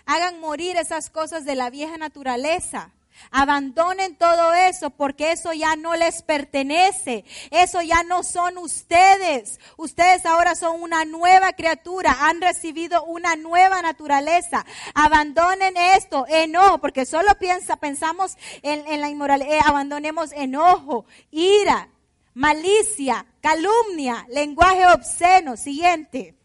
Hagan 0.06 0.40
morir 0.40 0.78
esas 0.78 1.10
cosas 1.10 1.46
de 1.46 1.56
la 1.56 1.70
vieja 1.70 1.98
naturaleza. 1.98 2.92
Abandonen 3.32 4.16
todo 4.16 4.54
eso 4.54 4.90
porque 4.90 5.32
eso 5.32 5.54
ya 5.54 5.76
no 5.76 5.96
les 5.96 6.22
pertenece. 6.24 7.24
Eso 7.50 7.82
ya 7.82 8.04
no 8.04 8.24
son 8.24 8.58
ustedes. 8.58 9.60
Ustedes 9.78 10.26
ahora 10.26 10.56
son 10.56 10.82
una 10.82 11.06
nueva 11.06 11.54
criatura. 11.54 12.18
Han 12.22 12.42
recibido 12.42 13.04
una 13.04 13.36
nueva 13.36 13.82
naturaleza. 13.82 14.66
Abandonen 14.94 15.78
esto, 15.78 16.26
enojo, 16.28 16.80
porque 16.80 17.06
solo 17.06 17.36
piensa, 17.40 17.78
pensamos 17.78 18.38
en, 18.62 19.00
la 19.00 19.10
inmoralidad. 19.10 19.52
Eh, 19.52 19.62
abandonemos 19.64 20.32
enojo, 20.34 21.06
ira, 21.32 21.90
malicia, 22.34 23.26
calumnia, 23.42 24.26
lenguaje 24.30 24.88
obsceno. 24.88 25.56
Siguiente. 25.58 26.41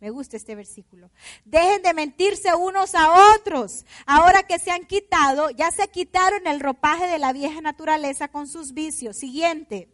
Me 0.00 0.10
gusta 0.10 0.36
este 0.36 0.54
versículo. 0.54 1.10
Dejen 1.44 1.82
de 1.82 1.92
mentirse 1.92 2.54
unos 2.54 2.94
a 2.94 3.34
otros. 3.34 3.84
Ahora 4.06 4.44
que 4.44 4.58
se 4.58 4.70
han 4.70 4.86
quitado, 4.86 5.50
ya 5.50 5.72
se 5.72 5.88
quitaron 5.88 6.46
el 6.46 6.60
ropaje 6.60 7.06
de 7.08 7.18
la 7.18 7.32
vieja 7.32 7.60
naturaleza 7.60 8.28
con 8.28 8.46
sus 8.46 8.74
vicios. 8.74 9.16
Siguiente. 9.16 9.88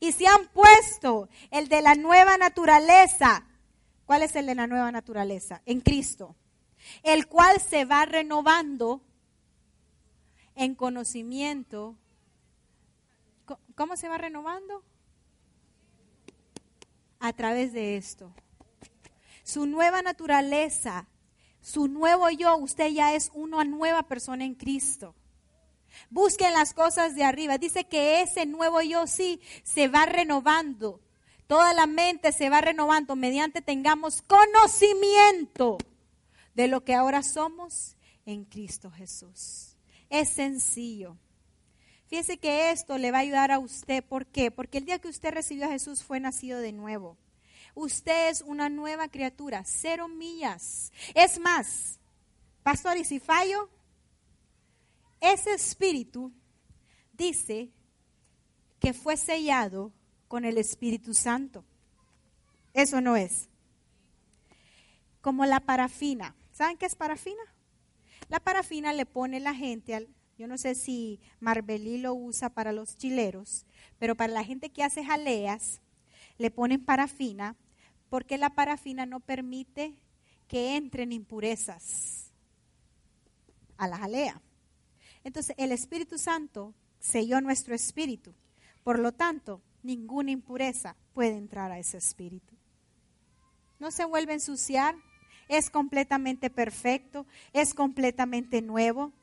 Y 0.00 0.12
se 0.12 0.26
han 0.26 0.48
puesto 0.48 1.28
el 1.50 1.68
de 1.68 1.82
la 1.82 1.94
nueva 1.96 2.38
naturaleza. 2.38 3.46
¿Cuál 4.06 4.22
es 4.22 4.34
el 4.36 4.46
de 4.46 4.54
la 4.54 4.66
nueva 4.66 4.90
naturaleza? 4.90 5.60
En 5.66 5.80
Cristo. 5.80 6.34
El 7.02 7.26
cual 7.28 7.60
se 7.60 7.84
va 7.84 8.06
renovando 8.06 9.02
en 10.54 10.74
conocimiento. 10.74 11.94
¿Cómo 13.74 13.96
se 13.96 14.08
va 14.08 14.16
renovando? 14.16 14.82
A 17.20 17.34
través 17.34 17.74
de 17.74 17.98
esto 17.98 18.32
su 19.42 19.66
nueva 19.66 20.02
naturaleza, 20.02 21.08
su 21.60 21.88
nuevo 21.88 22.28
yo, 22.30 22.56
usted 22.56 22.88
ya 22.88 23.14
es 23.14 23.30
una 23.34 23.64
nueva 23.64 24.02
persona 24.04 24.44
en 24.44 24.54
Cristo. 24.54 25.14
Busquen 26.10 26.52
las 26.52 26.74
cosas 26.74 27.14
de 27.14 27.24
arriba. 27.24 27.58
Dice 27.58 27.84
que 27.84 28.22
ese 28.22 28.46
nuevo 28.46 28.80
yo 28.80 29.06
sí 29.06 29.40
se 29.62 29.88
va 29.88 30.06
renovando. 30.06 31.00
Toda 31.46 31.74
la 31.74 31.86
mente 31.86 32.32
se 32.32 32.48
va 32.48 32.60
renovando 32.60 33.14
mediante 33.14 33.62
tengamos 33.62 34.22
conocimiento 34.22 35.78
de 36.54 36.68
lo 36.68 36.82
que 36.84 36.94
ahora 36.94 37.22
somos 37.22 37.96
en 38.24 38.44
Cristo 38.44 38.90
Jesús. 38.90 39.76
Es 40.08 40.30
sencillo. 40.30 41.16
Fíjese 42.06 42.38
que 42.38 42.70
esto 42.70 42.98
le 42.98 43.10
va 43.10 43.18
a 43.18 43.22
ayudar 43.22 43.50
a 43.50 43.58
usted. 43.58 44.04
¿Por 44.04 44.26
qué? 44.26 44.50
Porque 44.50 44.78
el 44.78 44.84
día 44.84 44.98
que 44.98 45.08
usted 45.08 45.32
recibió 45.32 45.66
a 45.66 45.70
Jesús 45.70 46.02
fue 46.02 46.20
nacido 46.20 46.58
de 46.60 46.72
nuevo. 46.72 47.16
Usted 47.74 48.30
es 48.30 48.42
una 48.42 48.68
nueva 48.68 49.08
criatura, 49.08 49.64
cero 49.64 50.08
millas. 50.08 50.92
Es 51.14 51.38
más, 51.38 51.98
pastor, 52.62 52.98
y 52.98 53.04
si 53.04 53.18
fallo, 53.18 53.70
ese 55.20 55.54
espíritu 55.54 56.32
dice 57.12 57.70
que 58.78 58.92
fue 58.92 59.16
sellado 59.16 59.92
con 60.28 60.44
el 60.44 60.58
Espíritu 60.58 61.14
Santo. 61.14 61.64
Eso 62.74 63.00
no 63.00 63.16
es. 63.16 63.48
Como 65.20 65.46
la 65.46 65.60
parafina. 65.60 66.34
¿Saben 66.52 66.76
qué 66.76 66.86
es 66.86 66.96
parafina? 66.96 67.42
La 68.28 68.40
parafina 68.40 68.92
le 68.92 69.06
pone 69.06 69.40
la 69.40 69.54
gente 69.54 69.94
al, 69.94 70.08
yo 70.36 70.46
no 70.46 70.58
sé 70.58 70.74
si 70.74 71.20
Marbelí 71.38 71.98
lo 71.98 72.14
usa 72.14 72.50
para 72.50 72.72
los 72.72 72.96
chileros, 72.96 73.66
pero 73.98 74.16
para 74.16 74.32
la 74.32 74.44
gente 74.44 74.70
que 74.70 74.82
hace 74.82 75.04
jaleas, 75.04 75.80
le 76.38 76.50
ponen 76.50 76.84
parafina 76.84 77.56
porque 78.12 78.36
la 78.36 78.50
parafina 78.50 79.06
no 79.06 79.20
permite 79.20 79.94
que 80.46 80.76
entren 80.76 81.12
impurezas 81.12 82.30
a 83.78 83.88
la 83.88 83.96
jalea. 83.96 84.38
Entonces, 85.24 85.56
el 85.56 85.72
Espíritu 85.72 86.18
Santo 86.18 86.74
selló 86.98 87.40
nuestro 87.40 87.74
espíritu. 87.74 88.34
Por 88.84 88.98
lo 88.98 89.12
tanto, 89.12 89.62
ninguna 89.82 90.30
impureza 90.30 90.94
puede 91.14 91.38
entrar 91.38 91.72
a 91.72 91.78
ese 91.78 91.96
espíritu. 91.96 92.54
No 93.78 93.90
se 93.90 94.04
vuelve 94.04 94.32
a 94.32 94.34
ensuciar, 94.34 94.94
es 95.48 95.70
completamente 95.70 96.50
perfecto, 96.50 97.24
es 97.54 97.72
completamente 97.72 98.60
nuevo. 98.60 99.14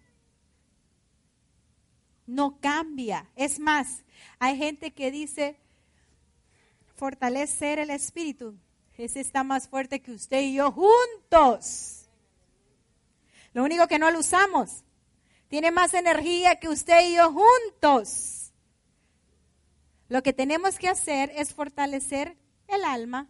no 2.25 2.59
cambia. 2.59 3.29
Es 3.35 3.59
más, 3.59 4.03
hay 4.39 4.57
gente 4.57 4.89
que 4.95 5.11
dice, 5.11 5.59
fortalecer 6.95 7.77
el 7.77 7.91
espíritu. 7.91 8.57
Ese 8.99 9.21
está 9.21 9.45
más 9.45 9.69
fuerte 9.69 10.01
que 10.01 10.11
usted 10.11 10.41
y 10.41 10.55
yo 10.55 10.73
juntos. 10.73 12.09
Lo 13.53 13.63
único 13.63 13.87
que 13.87 13.97
no 13.97 14.11
lo 14.11 14.19
usamos. 14.19 14.83
Tiene 15.47 15.71
más 15.71 15.93
energía 15.93 16.57
que 16.57 16.67
usted 16.67 17.09
y 17.09 17.15
yo 17.15 17.31
juntos. 17.31 18.51
Lo 20.09 20.21
que 20.21 20.33
tenemos 20.33 20.77
que 20.77 20.89
hacer 20.89 21.31
es 21.33 21.53
fortalecer 21.53 22.35
el 22.67 22.83
alma. 22.83 23.29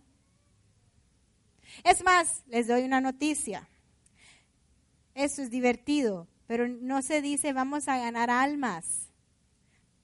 Es 1.83 2.03
más, 2.03 2.43
les 2.47 2.67
doy 2.67 2.81
una 2.81 2.99
noticia. 2.99 3.69
Eso 5.13 5.43
es 5.43 5.51
divertido, 5.51 6.27
pero 6.47 6.67
no 6.67 7.03
se 7.03 7.21
dice 7.21 7.53
vamos 7.53 7.87
a 7.87 7.97
ganar 7.99 8.31
almas, 8.31 9.11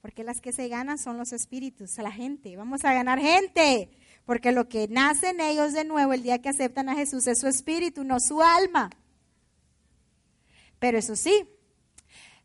porque 0.01 0.23
las 0.23 0.41
que 0.41 0.51
se 0.51 0.67
ganan 0.67 0.99
son 0.99 1.17
los 1.17 1.33
espíritus, 1.33 1.97
la 1.97 2.11
gente. 2.11 2.55
Vamos 2.55 2.85
a 2.85 2.93
ganar 2.93 3.19
gente, 3.19 3.89
porque 4.25 4.51
lo 4.51 4.67
que 4.67 4.87
nace 4.87 5.29
en 5.29 5.39
ellos 5.39 5.73
de 5.73 5.85
nuevo 5.85 6.13
el 6.13 6.23
día 6.23 6.41
que 6.41 6.49
aceptan 6.49 6.89
a 6.89 6.95
Jesús 6.95 7.27
es 7.27 7.39
su 7.39 7.47
espíritu, 7.47 8.03
no 8.03 8.19
su 8.19 8.41
alma. 8.41 8.89
Pero 10.79 10.97
eso 10.97 11.15
sí, 11.15 11.47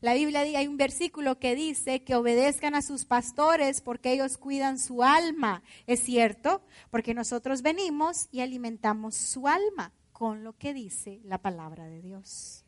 la 0.00 0.14
Biblia 0.14 0.40
hay 0.40 0.66
un 0.66 0.78
versículo 0.78 1.38
que 1.38 1.54
dice 1.54 2.02
que 2.04 2.14
obedezcan 2.14 2.74
a 2.74 2.82
sus 2.82 3.04
pastores 3.04 3.82
porque 3.82 4.12
ellos 4.12 4.38
cuidan 4.38 4.78
su 4.78 5.02
alma. 5.02 5.62
Es 5.86 6.00
cierto, 6.00 6.62
porque 6.90 7.12
nosotros 7.12 7.60
venimos 7.60 8.28
y 8.30 8.40
alimentamos 8.40 9.14
su 9.14 9.46
alma 9.46 9.92
con 10.12 10.42
lo 10.42 10.56
que 10.56 10.72
dice 10.72 11.20
la 11.24 11.38
palabra 11.38 11.86
de 11.86 12.00
Dios. 12.00 12.64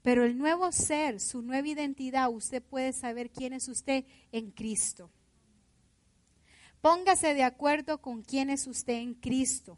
Pero 0.00 0.24
el 0.24 0.38
nuevo 0.38 0.70
ser, 0.72 1.20
su 1.20 1.42
nueva 1.42 1.66
identidad, 1.66 2.30
usted 2.30 2.62
puede 2.62 2.92
saber 2.92 3.30
quién 3.30 3.52
es 3.52 3.68
usted 3.68 4.04
en 4.32 4.52
Cristo. 4.52 5.10
Póngase 6.86 7.34
de 7.34 7.42
acuerdo 7.42 8.00
con 8.00 8.22
quién 8.22 8.48
es 8.48 8.68
usted 8.68 8.92
en 8.92 9.14
Cristo. 9.14 9.76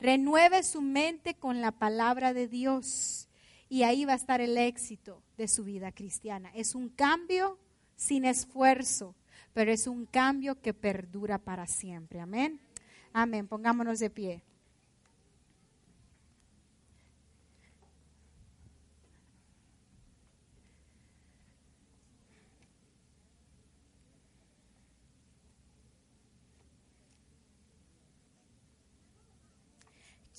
Renueve 0.00 0.64
su 0.64 0.82
mente 0.82 1.34
con 1.34 1.60
la 1.60 1.70
palabra 1.70 2.34
de 2.34 2.48
Dios 2.48 3.28
y 3.68 3.84
ahí 3.84 4.04
va 4.04 4.14
a 4.14 4.16
estar 4.16 4.40
el 4.40 4.58
éxito 4.58 5.22
de 5.38 5.46
su 5.46 5.62
vida 5.62 5.92
cristiana. 5.92 6.50
Es 6.52 6.74
un 6.74 6.88
cambio 6.88 7.60
sin 7.94 8.24
esfuerzo, 8.24 9.14
pero 9.52 9.70
es 9.70 9.86
un 9.86 10.04
cambio 10.04 10.60
que 10.60 10.74
perdura 10.74 11.38
para 11.38 11.68
siempre. 11.68 12.18
Amén. 12.18 12.60
Amén. 13.12 13.46
Pongámonos 13.46 14.00
de 14.00 14.10
pie. 14.10 14.42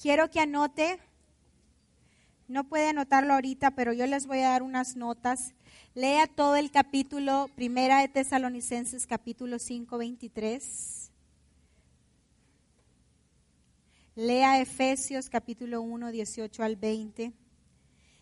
Quiero 0.01 0.29
que 0.31 0.39
anote 0.39 0.99
no 2.51 2.67
puede 2.67 2.89
anotarlo 2.89 3.33
ahorita, 3.33 3.71
pero 3.71 3.93
yo 3.93 4.05
les 4.07 4.27
voy 4.27 4.39
a 4.39 4.49
dar 4.49 4.61
unas 4.61 4.97
notas. 4.97 5.53
Lea 5.93 6.27
todo 6.27 6.57
el 6.57 6.69
capítulo, 6.69 7.49
Primera 7.55 8.01
de 8.01 8.09
Tesalonicenses, 8.09 9.07
capítulo 9.07 9.57
5, 9.57 9.97
23. 9.97 11.11
Lea 14.15 14.59
Efesios, 14.59 15.29
capítulo 15.29 15.81
1, 15.81 16.11
18 16.11 16.63
al 16.63 16.75
20. 16.75 17.31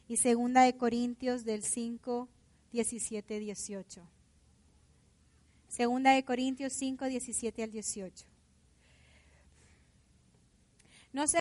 Y 0.07 0.17
Segunda 0.17 0.61
de 0.61 0.77
Corintios, 0.77 1.43
del 1.43 1.63
5, 1.63 2.27
17, 2.71 3.39
18. 3.39 4.01
Segunda 5.69 6.11
de 6.11 6.23
Corintios 6.23 6.73
5, 6.73 7.05
17 7.05 7.63
al 7.63 7.71
18. 7.71 8.25
No 11.11 11.25
sé 11.25 11.37